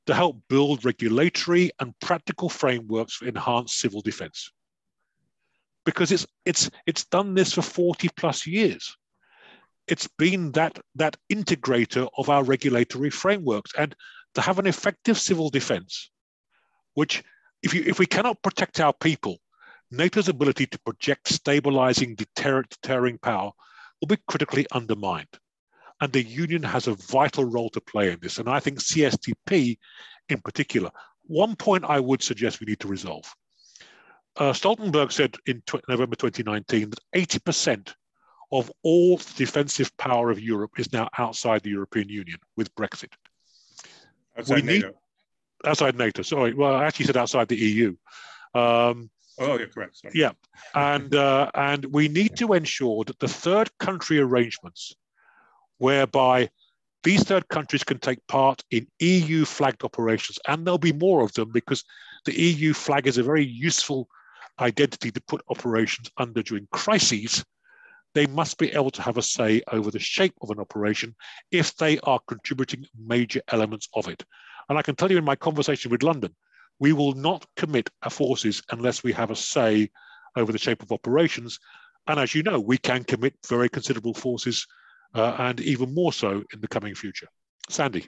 to 0.05 0.13
help 0.13 0.37
build 0.49 0.85
regulatory 0.85 1.71
and 1.79 1.97
practical 1.99 2.49
frameworks 2.49 3.15
for 3.15 3.25
enhanced 3.25 3.79
civil 3.79 4.01
defense. 4.01 4.51
Because 5.85 6.11
it's, 6.11 6.25
it's, 6.45 6.69
it's 6.85 7.05
done 7.05 7.33
this 7.33 7.53
for 7.53 7.61
40 7.61 8.09
plus 8.15 8.47
years. 8.47 8.95
It's 9.87 10.07
been 10.17 10.51
that, 10.53 10.79
that 10.95 11.17
integrator 11.31 12.07
of 12.17 12.29
our 12.29 12.43
regulatory 12.43 13.09
frameworks. 13.09 13.71
And 13.77 13.95
to 14.35 14.41
have 14.41 14.59
an 14.59 14.67
effective 14.67 15.19
civil 15.19 15.49
defense, 15.49 16.09
which 16.93 17.23
if, 17.61 17.73
you, 17.73 17.83
if 17.85 17.99
we 17.99 18.05
cannot 18.05 18.41
protect 18.41 18.79
our 18.79 18.93
people, 18.93 19.37
NATO's 19.91 20.29
ability 20.29 20.65
to 20.67 20.79
project 20.79 21.27
stabilizing 21.27 22.15
deterrent, 22.15 22.69
deterring 22.69 23.17
power 23.19 23.51
will 23.99 24.07
be 24.07 24.17
critically 24.27 24.65
undermined. 24.71 25.27
And 26.03 26.11
the 26.11 26.21
union 26.21 26.63
has 26.63 26.87
a 26.87 26.95
vital 26.95 27.45
role 27.45 27.69
to 27.69 27.79
play 27.79 28.11
in 28.11 28.19
this. 28.21 28.37
And 28.37 28.49
I 28.49 28.59
think 28.59 28.79
CSDP 28.79 29.77
in 30.27 30.41
particular. 30.41 30.91
One 31.27 31.55
point 31.55 31.85
I 31.85 32.01
would 32.01 32.21
suggest 32.21 32.59
we 32.59 32.65
need 32.65 32.81
to 32.81 32.89
resolve. 32.89 33.33
Uh, 34.35 34.51
Stoltenberg 34.51 35.13
said 35.13 35.37
in 35.45 35.63
November 35.87 36.17
2019 36.17 36.89
that 36.89 36.99
80% 37.15 37.93
of 38.51 38.69
all 38.83 39.15
defensive 39.37 39.95
power 39.95 40.29
of 40.29 40.41
Europe 40.41 40.71
is 40.77 40.91
now 40.91 41.07
outside 41.17 41.63
the 41.63 41.69
European 41.69 42.09
Union 42.09 42.37
with 42.57 42.75
Brexit. 42.75 43.13
Outside 44.37 44.55
we 44.55 44.61
NATO. 44.63 44.87
Need, 44.87 44.95
outside 45.63 45.97
NATO. 45.97 46.21
Sorry, 46.21 46.53
well, 46.53 46.75
I 46.75 46.83
actually 46.83 47.05
said 47.05 47.15
outside 47.15 47.47
the 47.47 47.55
EU. 47.55 47.95
Um, 48.53 49.09
oh, 49.39 49.57
you're 49.57 49.67
correct. 49.67 49.99
Sorry. 49.99 50.11
Yeah, 50.15 50.33
and 50.75 51.15
uh, 51.15 51.49
and 51.53 51.85
we 51.85 52.09
need 52.09 52.35
to 52.39 52.51
ensure 52.51 53.05
that 53.05 53.19
the 53.19 53.29
third 53.29 53.69
country 53.77 54.19
arrangements, 54.19 54.93
whereby 55.83 56.49
these 57.03 57.25
third 57.25 57.45
countries 57.49 57.83
can 57.83 57.99
take 57.99 58.25
part 58.27 58.63
in 58.71 58.87
EU 58.99 59.43
flagged 59.43 59.83
operations, 59.83 60.39
and 60.47 60.65
there'll 60.65 60.77
be 60.77 60.93
more 60.93 61.21
of 61.21 61.33
them 61.33 61.51
because 61.51 61.83
the 62.23 62.39
EU 62.39 62.73
flag 62.73 63.05
is 63.05 63.17
a 63.17 63.23
very 63.23 63.45
useful 63.45 64.07
identity 64.61 65.11
to 65.11 65.19
put 65.27 65.43
operations 65.49 66.09
under 66.15 66.41
during 66.41 66.69
crises. 66.71 67.43
They 68.13 68.27
must 68.27 68.57
be 68.57 68.71
able 68.71 68.91
to 68.91 69.01
have 69.01 69.17
a 69.17 69.21
say 69.21 69.61
over 69.73 69.91
the 69.91 69.99
shape 69.99 70.35
of 70.41 70.51
an 70.51 70.59
operation 70.61 71.15
if 71.51 71.75
they 71.75 71.99
are 71.99 72.21
contributing 72.29 72.85
major 72.97 73.41
elements 73.49 73.89
of 73.93 74.07
it. 74.07 74.23
And 74.69 74.77
I 74.77 74.83
can 74.83 74.95
tell 74.95 75.11
you 75.11 75.17
in 75.17 75.25
my 75.25 75.35
conversation 75.35 75.91
with 75.91 76.01
London, 76.01 76.33
we 76.79 76.93
will 76.93 77.13
not 77.13 77.45
commit 77.57 77.89
our 78.03 78.09
forces 78.09 78.63
unless 78.71 79.03
we 79.03 79.11
have 79.11 79.31
a 79.31 79.35
say 79.35 79.89
over 80.37 80.53
the 80.53 80.57
shape 80.57 80.81
of 80.81 80.93
operations. 80.93 81.59
And 82.07 82.21
as 82.21 82.33
you 82.33 82.41
know, 82.41 82.61
we 82.61 82.77
can 82.77 83.03
commit 83.03 83.35
very 83.49 83.67
considerable 83.67 84.13
forces 84.13 84.65
uh, 85.13 85.35
and 85.39 85.59
even 85.61 85.93
more 85.93 86.13
so 86.13 86.43
in 86.53 86.61
the 86.61 86.67
coming 86.67 86.95
future. 86.95 87.27
Sandy. 87.69 88.07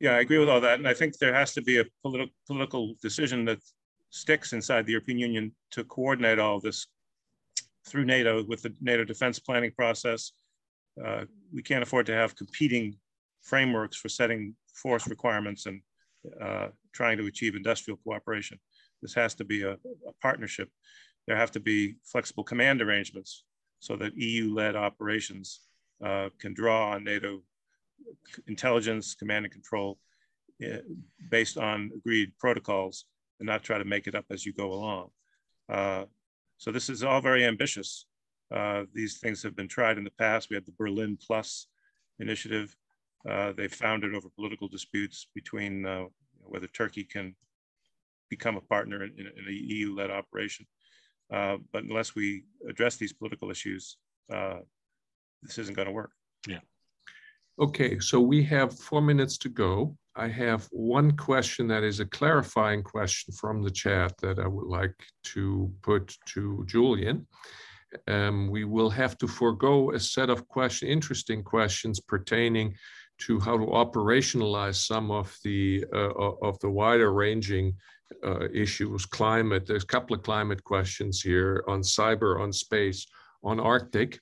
Yeah, 0.00 0.16
I 0.16 0.20
agree 0.20 0.38
with 0.38 0.48
all 0.48 0.60
that. 0.60 0.78
And 0.78 0.88
I 0.88 0.94
think 0.94 1.18
there 1.18 1.34
has 1.34 1.54
to 1.54 1.62
be 1.62 1.78
a 1.78 1.84
politi 2.04 2.30
political 2.46 2.94
decision 3.00 3.44
that 3.44 3.60
sticks 4.10 4.52
inside 4.52 4.84
the 4.84 4.92
European 4.92 5.18
Union 5.18 5.54
to 5.70 5.84
coordinate 5.84 6.38
all 6.38 6.60
this 6.60 6.86
through 7.86 8.04
NATO 8.04 8.44
with 8.44 8.62
the 8.62 8.74
NATO 8.80 9.04
defense 9.04 9.38
planning 9.38 9.72
process. 9.72 10.32
Uh, 11.02 11.24
we 11.52 11.62
can't 11.62 11.82
afford 11.82 12.06
to 12.06 12.14
have 12.14 12.36
competing 12.36 12.96
frameworks 13.42 13.96
for 13.96 14.08
setting 14.08 14.54
force 14.74 15.06
requirements 15.08 15.66
and 15.66 15.80
uh, 16.40 16.68
trying 16.92 17.16
to 17.18 17.26
achieve 17.26 17.54
industrial 17.54 17.98
cooperation. 18.04 18.58
This 19.00 19.14
has 19.14 19.34
to 19.36 19.44
be 19.44 19.62
a, 19.62 19.72
a 19.72 20.12
partnership. 20.20 20.68
There 21.26 21.36
have 21.36 21.52
to 21.52 21.60
be 21.60 21.96
flexible 22.04 22.44
command 22.44 22.82
arrangements 22.82 23.44
so 23.82 23.96
that 23.96 24.16
EU-led 24.16 24.76
operations 24.76 25.62
uh, 26.04 26.28
can 26.38 26.54
draw 26.54 26.92
on 26.92 27.02
NATO 27.02 27.42
intelligence, 28.46 29.16
command 29.16 29.44
and 29.44 29.52
control 29.52 29.98
uh, 30.64 30.76
based 31.28 31.58
on 31.58 31.90
agreed 31.96 32.30
protocols 32.38 33.06
and 33.40 33.46
not 33.48 33.64
try 33.64 33.78
to 33.78 33.84
make 33.84 34.06
it 34.06 34.14
up 34.14 34.24
as 34.30 34.46
you 34.46 34.52
go 34.52 34.72
along. 34.72 35.08
Uh, 35.68 36.04
so 36.58 36.70
this 36.70 36.88
is 36.88 37.02
all 37.02 37.20
very 37.20 37.44
ambitious. 37.44 38.06
Uh, 38.54 38.84
these 38.94 39.18
things 39.18 39.42
have 39.42 39.56
been 39.56 39.66
tried 39.66 39.98
in 39.98 40.04
the 40.04 40.10
past. 40.12 40.48
We 40.48 40.54
had 40.54 40.64
the 40.64 40.78
Berlin 40.78 41.18
Plus 41.20 41.66
initiative. 42.20 42.76
Uh, 43.28 43.50
they 43.50 43.66
found 43.66 44.04
it 44.04 44.14
over 44.14 44.28
political 44.28 44.68
disputes 44.68 45.26
between 45.34 45.84
uh, 45.84 46.04
whether 46.44 46.68
Turkey 46.68 47.02
can 47.02 47.34
become 48.30 48.56
a 48.56 48.60
partner 48.60 49.02
in, 49.02 49.10
in, 49.18 49.26
in 49.26 49.44
an 49.48 49.58
EU-led 49.66 50.12
operation. 50.12 50.66
Uh, 51.30 51.56
but 51.72 51.84
unless 51.84 52.14
we 52.14 52.44
address 52.68 52.96
these 52.96 53.12
political 53.12 53.50
issues, 53.50 53.96
uh, 54.32 54.58
this 55.42 55.58
isn't 55.58 55.76
going 55.76 55.86
to 55.86 55.92
work. 55.92 56.12
Yeah. 56.46 56.60
Okay, 57.58 57.98
so 57.98 58.20
we 58.20 58.42
have 58.44 58.78
four 58.78 59.02
minutes 59.02 59.36
to 59.38 59.48
go. 59.48 59.96
I 60.16 60.28
have 60.28 60.66
one 60.70 61.16
question 61.16 61.66
that 61.68 61.82
is 61.82 62.00
a 62.00 62.06
clarifying 62.06 62.82
question 62.82 63.32
from 63.34 63.62
the 63.62 63.70
chat 63.70 64.14
that 64.18 64.38
I 64.38 64.46
would 64.46 64.66
like 64.66 64.94
to 65.24 65.72
put 65.82 66.16
to 66.26 66.64
Julian. 66.66 67.26
Um, 68.08 68.48
we 68.50 68.64
will 68.64 68.90
have 68.90 69.18
to 69.18 69.28
forego 69.28 69.92
a 69.92 70.00
set 70.00 70.30
of 70.30 70.48
question, 70.48 70.88
interesting 70.88 71.42
questions 71.42 72.00
pertaining 72.00 72.74
to 73.18 73.38
how 73.38 73.56
to 73.56 73.66
operationalize 73.66 74.76
some 74.76 75.10
of 75.10 75.36
the 75.44 75.84
uh, 75.92 76.12
of 76.42 76.58
the 76.60 76.70
wider 76.70 77.12
ranging 77.12 77.74
uh, 78.24 78.48
issues. 78.52 79.06
Climate, 79.06 79.66
there's 79.66 79.84
a 79.84 79.86
couple 79.86 80.14
of 80.14 80.22
climate 80.22 80.62
questions 80.64 81.20
here 81.20 81.64
on 81.68 81.80
cyber, 81.80 82.40
on 82.40 82.52
space, 82.52 83.06
on 83.42 83.60
Arctic. 83.60 84.18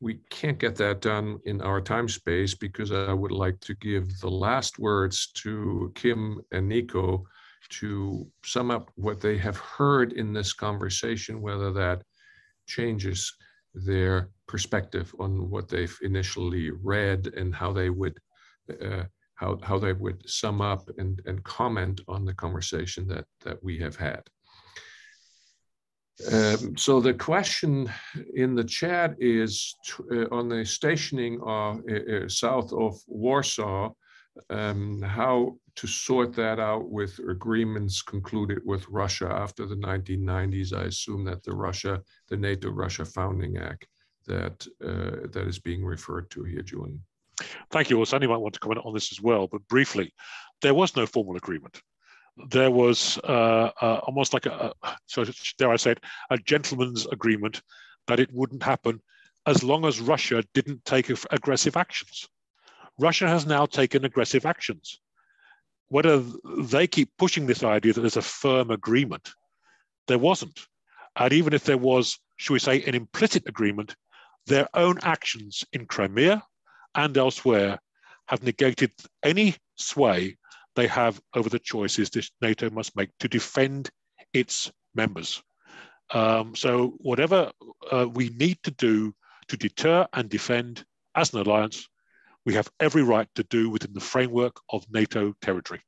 We 0.00 0.20
can't 0.30 0.58
get 0.58 0.76
that 0.76 1.00
done 1.00 1.38
in 1.44 1.62
our 1.62 1.80
time 1.80 2.08
space 2.08 2.54
because 2.54 2.92
I 2.92 3.12
would 3.12 3.32
like 3.32 3.58
to 3.60 3.74
give 3.74 4.18
the 4.20 4.30
last 4.30 4.78
words 4.78 5.32
to 5.36 5.92
Kim 5.94 6.40
and 6.52 6.68
Nico 6.68 7.24
to 7.70 8.26
sum 8.44 8.70
up 8.70 8.90
what 8.96 9.20
they 9.20 9.38
have 9.38 9.56
heard 9.56 10.12
in 10.12 10.32
this 10.32 10.52
conversation, 10.52 11.40
whether 11.40 11.72
that 11.72 12.02
changes 12.66 13.34
their 13.74 14.30
perspective 14.46 15.14
on 15.18 15.50
what 15.50 15.68
they've 15.68 15.98
initially 16.02 16.70
read 16.70 17.26
and 17.36 17.54
how 17.54 17.72
they 17.72 17.90
would 17.90 18.18
uh, 18.82 19.04
how, 19.36 19.58
how 19.62 19.78
they 19.78 19.92
would 19.92 20.28
sum 20.28 20.60
up 20.60 20.88
and, 20.98 21.20
and 21.26 21.42
comment 21.44 22.00
on 22.08 22.24
the 22.24 22.34
conversation 22.34 23.06
that, 23.08 23.24
that 23.44 23.62
we 23.62 23.78
have 23.78 23.96
had. 23.96 24.22
Um, 26.32 26.76
so 26.76 27.00
the 27.00 27.14
question 27.14 27.90
in 28.34 28.54
the 28.54 28.62
chat 28.62 29.16
is 29.18 29.74
uh, 30.12 30.26
on 30.30 30.48
the 30.48 30.64
stationing 30.64 31.40
uh, 31.44 31.72
uh, 31.72 32.28
south 32.28 32.72
of 32.72 32.96
Warsaw, 33.08 33.92
um, 34.50 35.02
how 35.02 35.56
to 35.76 35.86
sort 35.88 36.32
that 36.34 36.60
out 36.60 36.88
with 36.88 37.18
agreements 37.28 38.00
concluded 38.00 38.60
with 38.64 38.88
Russia 38.88 39.28
after 39.28 39.66
the 39.66 39.76
1990s. 39.76 40.72
I 40.72 40.84
assume 40.84 41.24
that 41.24 41.42
the 41.42 41.54
Russia, 41.54 42.00
the 42.28 42.36
NATO-Russia 42.36 43.04
Founding 43.04 43.56
Act 43.56 43.86
that 44.26 44.66
uh, 44.82 45.28
that 45.32 45.46
is 45.46 45.58
being 45.58 45.84
referred 45.84 46.30
to 46.30 46.44
here, 46.44 46.62
Julian. 46.62 47.02
Thank 47.70 47.90
you. 47.90 47.96
Well, 47.96 48.06
Sandy 48.06 48.26
might 48.26 48.36
want 48.36 48.54
to 48.54 48.60
comment 48.60 48.82
on 48.84 48.94
this 48.94 49.12
as 49.12 49.20
well, 49.20 49.46
but 49.46 49.66
briefly, 49.68 50.12
there 50.62 50.74
was 50.74 50.96
no 50.96 51.06
formal 51.06 51.36
agreement. 51.36 51.80
There 52.48 52.70
was 52.70 53.18
uh, 53.24 53.70
uh, 53.80 54.00
almost 54.04 54.32
like 54.34 54.46
a, 54.46 54.72
so 55.06 55.24
dare 55.58 55.70
I 55.70 55.76
say 55.76 55.92
it, 55.92 56.00
a 56.30 56.38
gentleman's 56.38 57.06
agreement 57.06 57.62
that 58.06 58.20
it 58.20 58.30
wouldn't 58.32 58.62
happen 58.62 59.00
as 59.46 59.62
long 59.62 59.84
as 59.84 60.00
Russia 60.00 60.42
didn't 60.54 60.84
take 60.84 61.10
aggressive 61.30 61.76
actions. 61.76 62.28
Russia 62.98 63.28
has 63.28 63.46
now 63.46 63.66
taken 63.66 64.04
aggressive 64.04 64.46
actions. 64.46 65.00
Whether 65.88 66.24
they 66.58 66.86
keep 66.86 67.10
pushing 67.18 67.46
this 67.46 67.62
idea 67.62 67.92
that 67.92 68.00
there's 68.00 68.16
a 68.16 68.22
firm 68.22 68.70
agreement, 68.70 69.30
there 70.06 70.18
wasn't. 70.18 70.66
And 71.16 71.32
even 71.32 71.52
if 71.52 71.64
there 71.64 71.78
was, 71.78 72.18
should 72.36 72.54
we 72.54 72.58
say, 72.58 72.82
an 72.82 72.94
implicit 72.94 73.44
agreement, 73.46 73.94
their 74.46 74.68
own 74.74 74.98
actions 75.02 75.64
in 75.72 75.86
Crimea 75.86 76.42
and 76.94 77.16
elsewhere 77.16 77.78
have 78.26 78.42
negated 78.42 78.92
any 79.22 79.54
sway 79.76 80.36
they 80.74 80.86
have 80.86 81.20
over 81.34 81.48
the 81.48 81.58
choices 81.58 82.10
this 82.10 82.30
NATO 82.40 82.70
must 82.70 82.96
make 82.96 83.10
to 83.20 83.28
defend 83.28 83.90
its 84.32 84.72
members. 84.94 85.42
Um, 86.12 86.54
so 86.54 86.94
whatever 86.98 87.50
uh, 87.90 88.08
we 88.12 88.30
need 88.30 88.58
to 88.64 88.70
do 88.72 89.14
to 89.48 89.56
deter 89.56 90.06
and 90.12 90.28
defend 90.28 90.84
as 91.14 91.32
an 91.32 91.40
alliance, 91.40 91.88
we 92.44 92.54
have 92.54 92.68
every 92.80 93.02
right 93.02 93.28
to 93.36 93.44
do 93.44 93.70
within 93.70 93.92
the 93.92 94.00
framework 94.00 94.56
of 94.70 94.84
NATO 94.90 95.32
territory. 95.40 95.80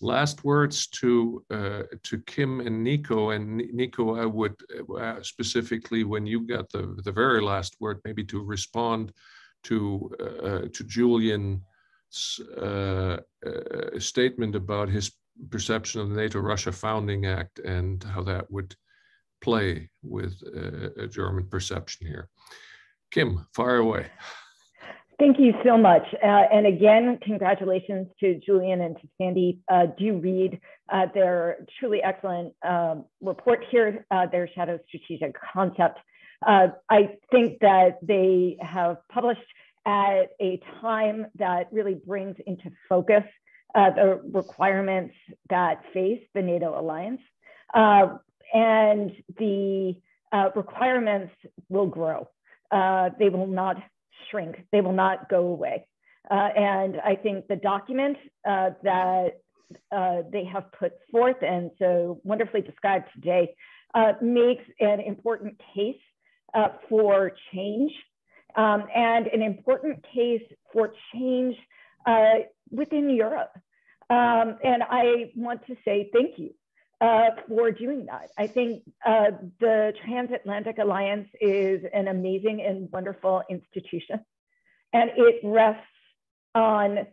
Last 0.00 0.44
words 0.44 0.86
to 1.00 1.44
uh, 1.50 1.82
to 2.04 2.18
Kim 2.20 2.60
and 2.60 2.84
Nico. 2.84 3.30
And 3.30 3.56
Nico, 3.56 4.16
I 4.16 4.26
would 4.26 4.54
uh, 4.96 5.16
specifically, 5.22 6.04
when 6.04 6.24
you 6.24 6.46
got 6.46 6.70
the 6.70 6.96
the 7.02 7.10
very 7.10 7.42
last 7.42 7.76
word, 7.80 8.00
maybe 8.04 8.24
to 8.26 8.40
respond 8.40 9.12
to 9.64 10.10
uh, 10.20 10.68
to 10.72 10.84
Julian's 10.84 11.60
uh, 12.56 13.18
uh, 13.46 13.98
statement 13.98 14.54
about 14.54 14.88
his 14.88 15.12
perception 15.50 16.00
of 16.00 16.10
the 16.10 16.16
NATO-Russia 16.16 16.72
Founding 16.72 17.26
Act 17.26 17.60
and 17.60 18.02
how 18.02 18.22
that 18.22 18.50
would 18.50 18.74
play 19.40 19.88
with 20.02 20.34
a 20.96 21.06
German 21.06 21.46
perception 21.46 22.08
here. 22.08 22.28
Kim, 23.12 23.46
fire 23.54 23.76
away. 23.76 24.06
Thank 25.18 25.38
you 25.38 25.52
so 25.64 25.76
much. 25.76 26.02
Uh, 26.22 26.26
and 26.26 26.66
again, 26.66 27.18
congratulations 27.22 28.08
to 28.20 28.40
Julian 28.44 28.80
and 28.80 28.96
to 28.96 29.08
Sandy. 29.16 29.60
Uh, 29.68 29.86
do 29.98 30.18
read 30.18 30.60
uh, 30.92 31.06
their 31.14 31.58
truly 31.78 32.02
excellent 32.02 32.52
um, 32.66 33.04
report 33.20 33.64
here, 33.70 34.06
their 34.32 34.48
shadow 34.54 34.78
strategic 34.88 35.36
concept. 35.52 35.98
Uh, 36.46 36.68
I 36.88 37.16
think 37.30 37.60
that 37.60 37.98
they 38.02 38.56
have 38.60 38.98
published 39.08 39.40
at 39.86 40.30
a 40.40 40.60
time 40.80 41.26
that 41.36 41.68
really 41.72 41.94
brings 41.94 42.36
into 42.46 42.70
focus 42.88 43.24
uh, 43.74 43.90
the 43.90 44.20
requirements 44.32 45.14
that 45.50 45.82
face 45.92 46.22
the 46.34 46.42
NATO 46.42 46.78
alliance. 46.78 47.20
Uh, 47.74 48.18
and 48.52 49.12
the 49.38 49.94
uh, 50.32 50.50
requirements 50.54 51.32
will 51.68 51.86
grow. 51.86 52.28
Uh, 52.70 53.10
they 53.18 53.28
will 53.28 53.46
not 53.46 53.76
shrink, 54.30 54.64
they 54.72 54.80
will 54.80 54.92
not 54.92 55.28
go 55.28 55.46
away. 55.46 55.86
Uh, 56.30 56.34
and 56.34 57.00
I 57.04 57.14
think 57.14 57.46
the 57.48 57.56
document 57.56 58.18
that 58.44 59.32
they 60.32 60.44
have 60.44 60.72
put 60.72 60.92
forth 61.10 61.36
and 61.42 61.70
so 61.78 62.20
wonderfully 62.24 62.60
described 62.60 63.08
today 63.14 63.54
makes 64.20 64.64
an 64.80 65.00
important 65.00 65.60
case 65.74 65.96
uh, 66.54 66.68
for 66.88 67.32
change 67.52 67.92
um, 68.56 68.84
and 68.94 69.26
an 69.28 69.42
important 69.42 70.04
case 70.14 70.42
for 70.72 70.92
change 71.12 71.56
uh, 72.06 72.34
within 72.70 73.10
Europe. 73.10 73.52
Um, 74.10 74.58
and 74.64 74.82
I 74.88 75.30
want 75.36 75.66
to 75.66 75.76
say 75.84 76.10
thank 76.12 76.38
you 76.38 76.54
uh, 77.00 77.30
for 77.46 77.70
doing 77.70 78.06
that. 78.06 78.30
I 78.38 78.46
think 78.46 78.82
uh, 79.06 79.32
the 79.60 79.92
Transatlantic 80.04 80.78
Alliance 80.78 81.28
is 81.40 81.82
an 81.92 82.08
amazing 82.08 82.62
and 82.66 82.88
wonderful 82.90 83.42
institution, 83.50 84.20
and 84.92 85.10
it 85.16 85.40
rests 85.44 85.82
on 86.54 87.06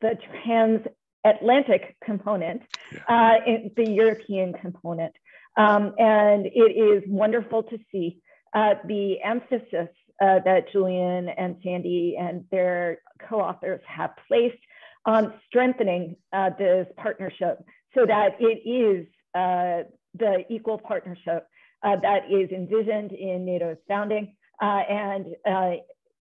the 0.00 0.16
transatlantic 0.44 1.96
component, 2.02 2.62
uh, 3.08 3.34
the 3.76 3.90
European 3.90 4.54
component. 4.54 5.14
Um, 5.56 5.94
and 5.98 6.46
it 6.46 6.76
is 6.76 7.02
wonderful 7.06 7.64
to 7.64 7.78
see 7.90 8.22
uh, 8.52 8.74
the 8.86 9.16
emphasis 9.22 9.88
uh, 10.20 10.38
that 10.44 10.70
Julian 10.72 11.28
and 11.28 11.56
Sandy 11.64 12.16
and 12.18 12.44
their 12.50 12.98
co-authors 13.28 13.80
have 13.86 14.10
placed 14.28 14.58
on 15.06 15.32
strengthening 15.48 16.16
uh, 16.32 16.50
this 16.58 16.86
partnership 16.96 17.64
so 17.94 18.04
that 18.06 18.36
it 18.38 18.68
is 18.68 19.06
uh, 19.34 19.88
the 20.18 20.44
equal 20.50 20.78
partnership 20.78 21.46
uh, 21.82 21.96
that 22.02 22.30
is 22.30 22.50
envisioned 22.50 23.12
in 23.12 23.46
NATO's 23.46 23.78
founding 23.88 24.36
uh, 24.60 24.64
and 24.64 25.26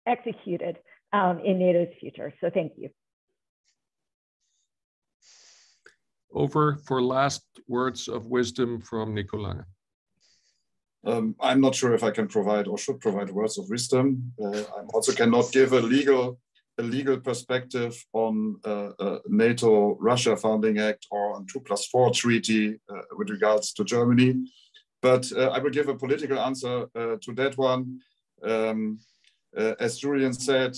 executed 0.06 0.78
um, 1.12 1.40
in 1.44 1.58
NATO's 1.58 1.92
future. 2.00 2.32
So 2.40 2.50
thank 2.52 2.72
you. 2.76 2.88
Over 6.32 6.78
for 6.86 7.02
last 7.02 7.44
words 7.68 8.08
of 8.08 8.26
wisdom 8.26 8.80
from 8.80 9.12
Nico 9.12 9.38
Lange. 9.38 9.64
Um, 11.04 11.34
I'm 11.40 11.60
not 11.60 11.74
sure 11.74 11.94
if 11.94 12.04
I 12.04 12.10
can 12.10 12.28
provide 12.28 12.68
or 12.68 12.78
should 12.78 13.00
provide 13.00 13.30
words 13.30 13.58
of 13.58 13.68
wisdom. 13.68 14.32
Uh, 14.42 14.60
I 14.60 14.82
also 14.94 15.12
cannot 15.12 15.50
give 15.52 15.72
a 15.72 15.80
legal 15.80 16.38
a 16.78 16.82
legal 16.82 17.18
perspective 17.20 17.94
on 18.12 18.56
uh, 18.64 18.90
uh, 18.98 19.18
NATO 19.28 19.96
Russia 20.00 20.36
Founding 20.36 20.78
Act 20.78 21.06
or 21.10 21.34
on 21.34 21.46
2 21.46 21.60
plus 21.60 21.86
4 21.86 22.10
treaty 22.12 22.80
uh, 22.88 23.02
with 23.12 23.28
regards 23.28 23.72
to 23.74 23.84
Germany. 23.84 24.46
But 25.02 25.30
uh, 25.32 25.48
I 25.48 25.58
will 25.58 25.70
give 25.70 25.88
a 25.88 25.94
political 25.94 26.38
answer 26.38 26.86
to 26.94 27.34
that 27.34 27.58
one. 27.58 28.00
Um, 28.42 29.00
as 29.54 29.98
Julian 29.98 30.32
said, 30.32 30.74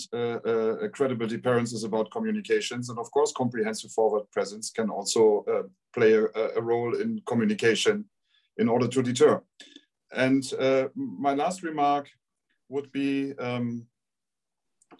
credible 0.93 1.29
deterrence 1.29 1.73
is 1.73 1.85
about 1.85 2.11
communications. 2.11 2.89
And 2.89 2.99
of 2.99 3.11
course, 3.13 3.33
comprehensive 3.33 3.93
forward 3.93 4.25
presence 4.33 4.71
can 4.71 4.91
also 4.91 5.45
play 5.95 6.15
a, 6.15 6.25
a, 6.57 6.61
role 6.61 7.01
in 7.01 7.23
communication 7.27 8.07
in 8.57 8.69
order 8.69 8.89
to 8.89 9.03
deter. 9.03 9.41
And 10.15 10.45
my 10.95 11.35
last 11.35 11.63
remark 11.63 12.09
would 12.69 12.91
be 12.93 13.35
um, 13.39 13.87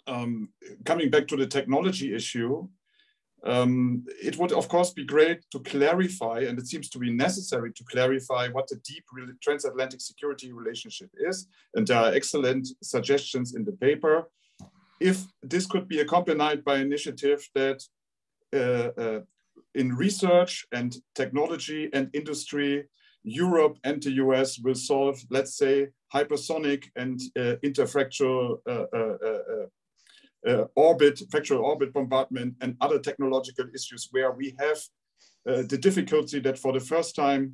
um, 0.07 0.49
coming 0.85 1.09
back 1.09 1.27
to 1.27 1.35
the 1.35 1.47
technology 1.47 2.13
issue, 2.13 2.67
um, 3.45 4.03
it 4.21 4.37
would 4.37 4.51
of 4.51 4.67
course 4.67 4.91
be 4.91 5.05
great 5.05 5.39
to 5.51 5.59
clarify, 5.59 6.39
and 6.39 6.57
it 6.57 6.67
seems 6.67 6.89
to 6.89 6.99
be 6.99 7.11
necessary 7.11 7.71
to 7.73 7.83
clarify 7.83 8.47
what 8.47 8.67
the 8.67 8.77
deep 8.77 9.03
transatlantic 9.41 10.01
security 10.01 10.51
relationship 10.51 11.09
is. 11.13 11.47
And 11.75 11.85
there 11.85 11.99
are 11.99 12.13
excellent 12.13 12.67
suggestions 12.81 13.53
in 13.55 13.63
the 13.63 13.73
paper. 13.73 14.29
If 14.99 15.25
this 15.43 15.67
could 15.67 15.87
be 15.87 15.99
accompanied 15.99 16.63
by 16.63 16.77
initiative 16.77 17.47
that 17.53 17.83
uh, 18.53 18.89
uh, 18.99 19.19
in 19.75 19.95
research 19.95 20.65
and 20.71 20.95
technology 21.13 21.89
and 21.93 22.09
industry, 22.13 22.85
Europe 23.25 23.77
and 23.83 24.01
the 24.01 24.11
US 24.23 24.59
will 24.59 24.75
solve, 24.75 25.19
let's 25.31 25.57
say, 25.57 25.87
hypersonic 26.13 26.85
and 26.95 27.19
uh, 27.37 27.55
interfractal 27.63 28.59
uh, 28.67 28.85
uh, 28.93 29.17
uh, 29.25 30.49
uh, 30.49 30.65
orbit, 30.75 31.19
factual 31.31 31.65
orbit 31.65 31.91
bombardment, 31.91 32.55
and 32.61 32.77
other 32.81 32.99
technological 32.99 33.65
issues 33.73 34.07
where 34.11 34.31
we 34.31 34.55
have 34.59 34.77
uh, 35.49 35.63
the 35.67 35.77
difficulty 35.77 36.39
that 36.39 36.57
for 36.57 36.71
the 36.71 36.79
first 36.79 37.15
time 37.15 37.53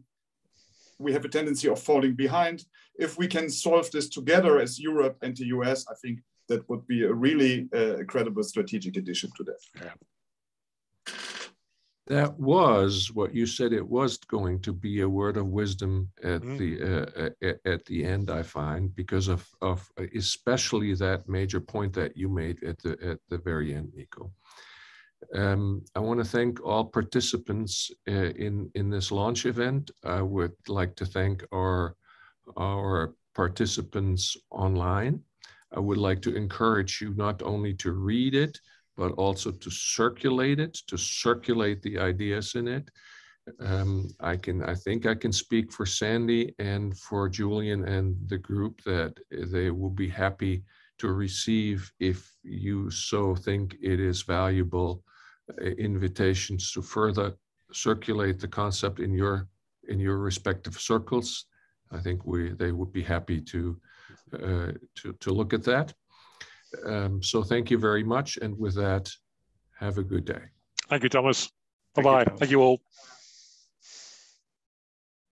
we 1.00 1.14
have 1.14 1.26
a 1.26 1.30
tendency 1.30 1.68
of 1.70 1.80
falling 1.80 2.16
behind. 2.16 2.66
If 2.96 3.18
we 3.18 3.28
can 3.28 3.50
solve 3.50 3.90
this 3.92 4.10
together 4.10 4.60
as 4.60 4.80
Europe 4.80 5.18
and 5.22 5.36
the 5.36 5.46
US, 5.46 5.86
I 5.90 5.96
think 6.02 6.20
that 6.50 6.68
would 6.70 6.86
be 6.86 7.04
a 7.04 7.14
really 7.14 7.70
uh, 7.74 8.04
credible 8.08 8.44
strategic 8.44 8.98
addition 8.98 9.32
to 9.38 9.44
that. 9.46 9.62
Yeah 9.78 9.94
that 12.12 12.38
was 12.38 13.10
what 13.14 13.34
you 13.34 13.46
said 13.46 13.72
it 13.72 13.88
was 13.88 14.18
going 14.18 14.60
to 14.60 14.74
be 14.74 15.00
a 15.00 15.08
word 15.08 15.38
of 15.38 15.48
wisdom 15.48 16.10
at 16.24 16.42
mm. 16.42 16.58
the 16.58 16.72
uh, 16.84 17.30
at, 17.42 17.58
at, 17.66 17.86
the 17.86 18.04
end 18.04 18.30
i 18.30 18.44
find 18.44 18.94
because 18.96 19.30
of 19.30 19.48
of 19.62 19.90
especially 20.16 20.94
that 20.94 21.28
major 21.30 21.62
point 21.62 21.94
that 21.94 22.18
you 22.18 22.28
made 22.28 22.62
at 22.66 22.78
the 22.80 22.92
at 23.12 23.20
the 23.30 23.38
very 23.38 23.74
end 23.74 23.90
nico. 23.96 24.30
Um, 25.36 25.84
i 25.96 26.00
want 26.00 26.20
to 26.20 26.32
thank 26.38 26.62
all 26.62 26.86
participants 27.00 27.90
uh, 28.10 28.32
in 28.46 28.70
in 28.76 28.90
this 28.90 29.10
launch 29.12 29.46
event. 29.46 29.92
I 30.04 30.22
would 30.22 30.58
like 30.68 30.94
to 30.98 31.06
thank 31.06 31.46
our 31.54 31.96
our 32.58 33.14
participants 33.34 34.36
online. 34.50 35.22
I 35.78 35.80
would 35.80 36.02
like 36.08 36.22
to 36.24 36.36
encourage 36.36 37.00
you 37.02 37.14
not 37.16 37.42
only 37.42 37.74
to 37.76 37.94
read 37.94 38.36
it 38.36 38.60
but 38.98 39.12
also 39.14 39.52
to 39.52 39.70
circulate 39.70 40.60
it, 40.60 40.74
to 40.88 40.98
circulate 40.98 41.82
the 41.82 41.98
ideas 41.98 42.56
in 42.56 42.68
it. 42.68 42.90
Um, 43.60 44.08
I 44.20 44.38
can, 44.38 44.64
I 44.64 44.76
think 44.76 45.06
I 45.06 45.16
can 45.16 45.32
speak 45.32 45.72
for 45.72 45.86
Sandy 45.86 46.54
and 46.60 46.98
for 46.98 47.28
Julian 47.28 47.88
and 47.88 48.16
the 48.28 48.38
group 48.38 48.82
that 48.84 49.18
they 49.32 49.72
will 49.72 49.90
be 49.90 50.08
happy 50.08 50.64
to 51.00 51.12
receive 51.12 51.92
if 52.00 52.32
you 52.44 52.92
so 52.92 53.36
think 53.36 53.76
it 53.82 54.00
is 54.00 54.22
valuable 54.22 55.04
uh, 55.50 55.66
invitations 55.66 56.72
to 56.72 56.82
further 56.82 57.34
circulate 57.74 58.40
the 58.40 58.48
concept 58.48 59.00
in 59.00 59.12
your 59.14 59.48
in 59.88 60.00
your 60.00 60.18
respective 60.18 60.80
circles. 60.80 61.46
I 61.92 62.00
think 62.00 62.26
we 62.26 62.52
they 62.52 62.72
would 62.72 62.94
be 62.94 63.02
happy 63.02 63.42
to 63.42 63.82
uh, 64.34 64.72
to 64.98 65.14
to 65.20 65.32
look 65.32 65.54
at 65.54 65.64
that. 65.64 65.94
Um, 66.86 67.22
so 67.22 67.44
thank 67.44 67.70
you 67.72 67.78
very 67.78 68.04
much. 68.04 68.38
And 68.38 68.58
with 68.58 68.76
that, 68.76 69.10
have 69.80 69.98
a 69.98 70.04
good 70.04 70.26
day. 70.26 70.42
Thank 70.90 71.04
you, 71.04 71.10
Thomas. 71.10 71.50
Bye-bye. 71.96 72.26
Thank, 72.26 72.40
thank 72.40 72.52
you 72.52 72.62
all. 72.62 72.82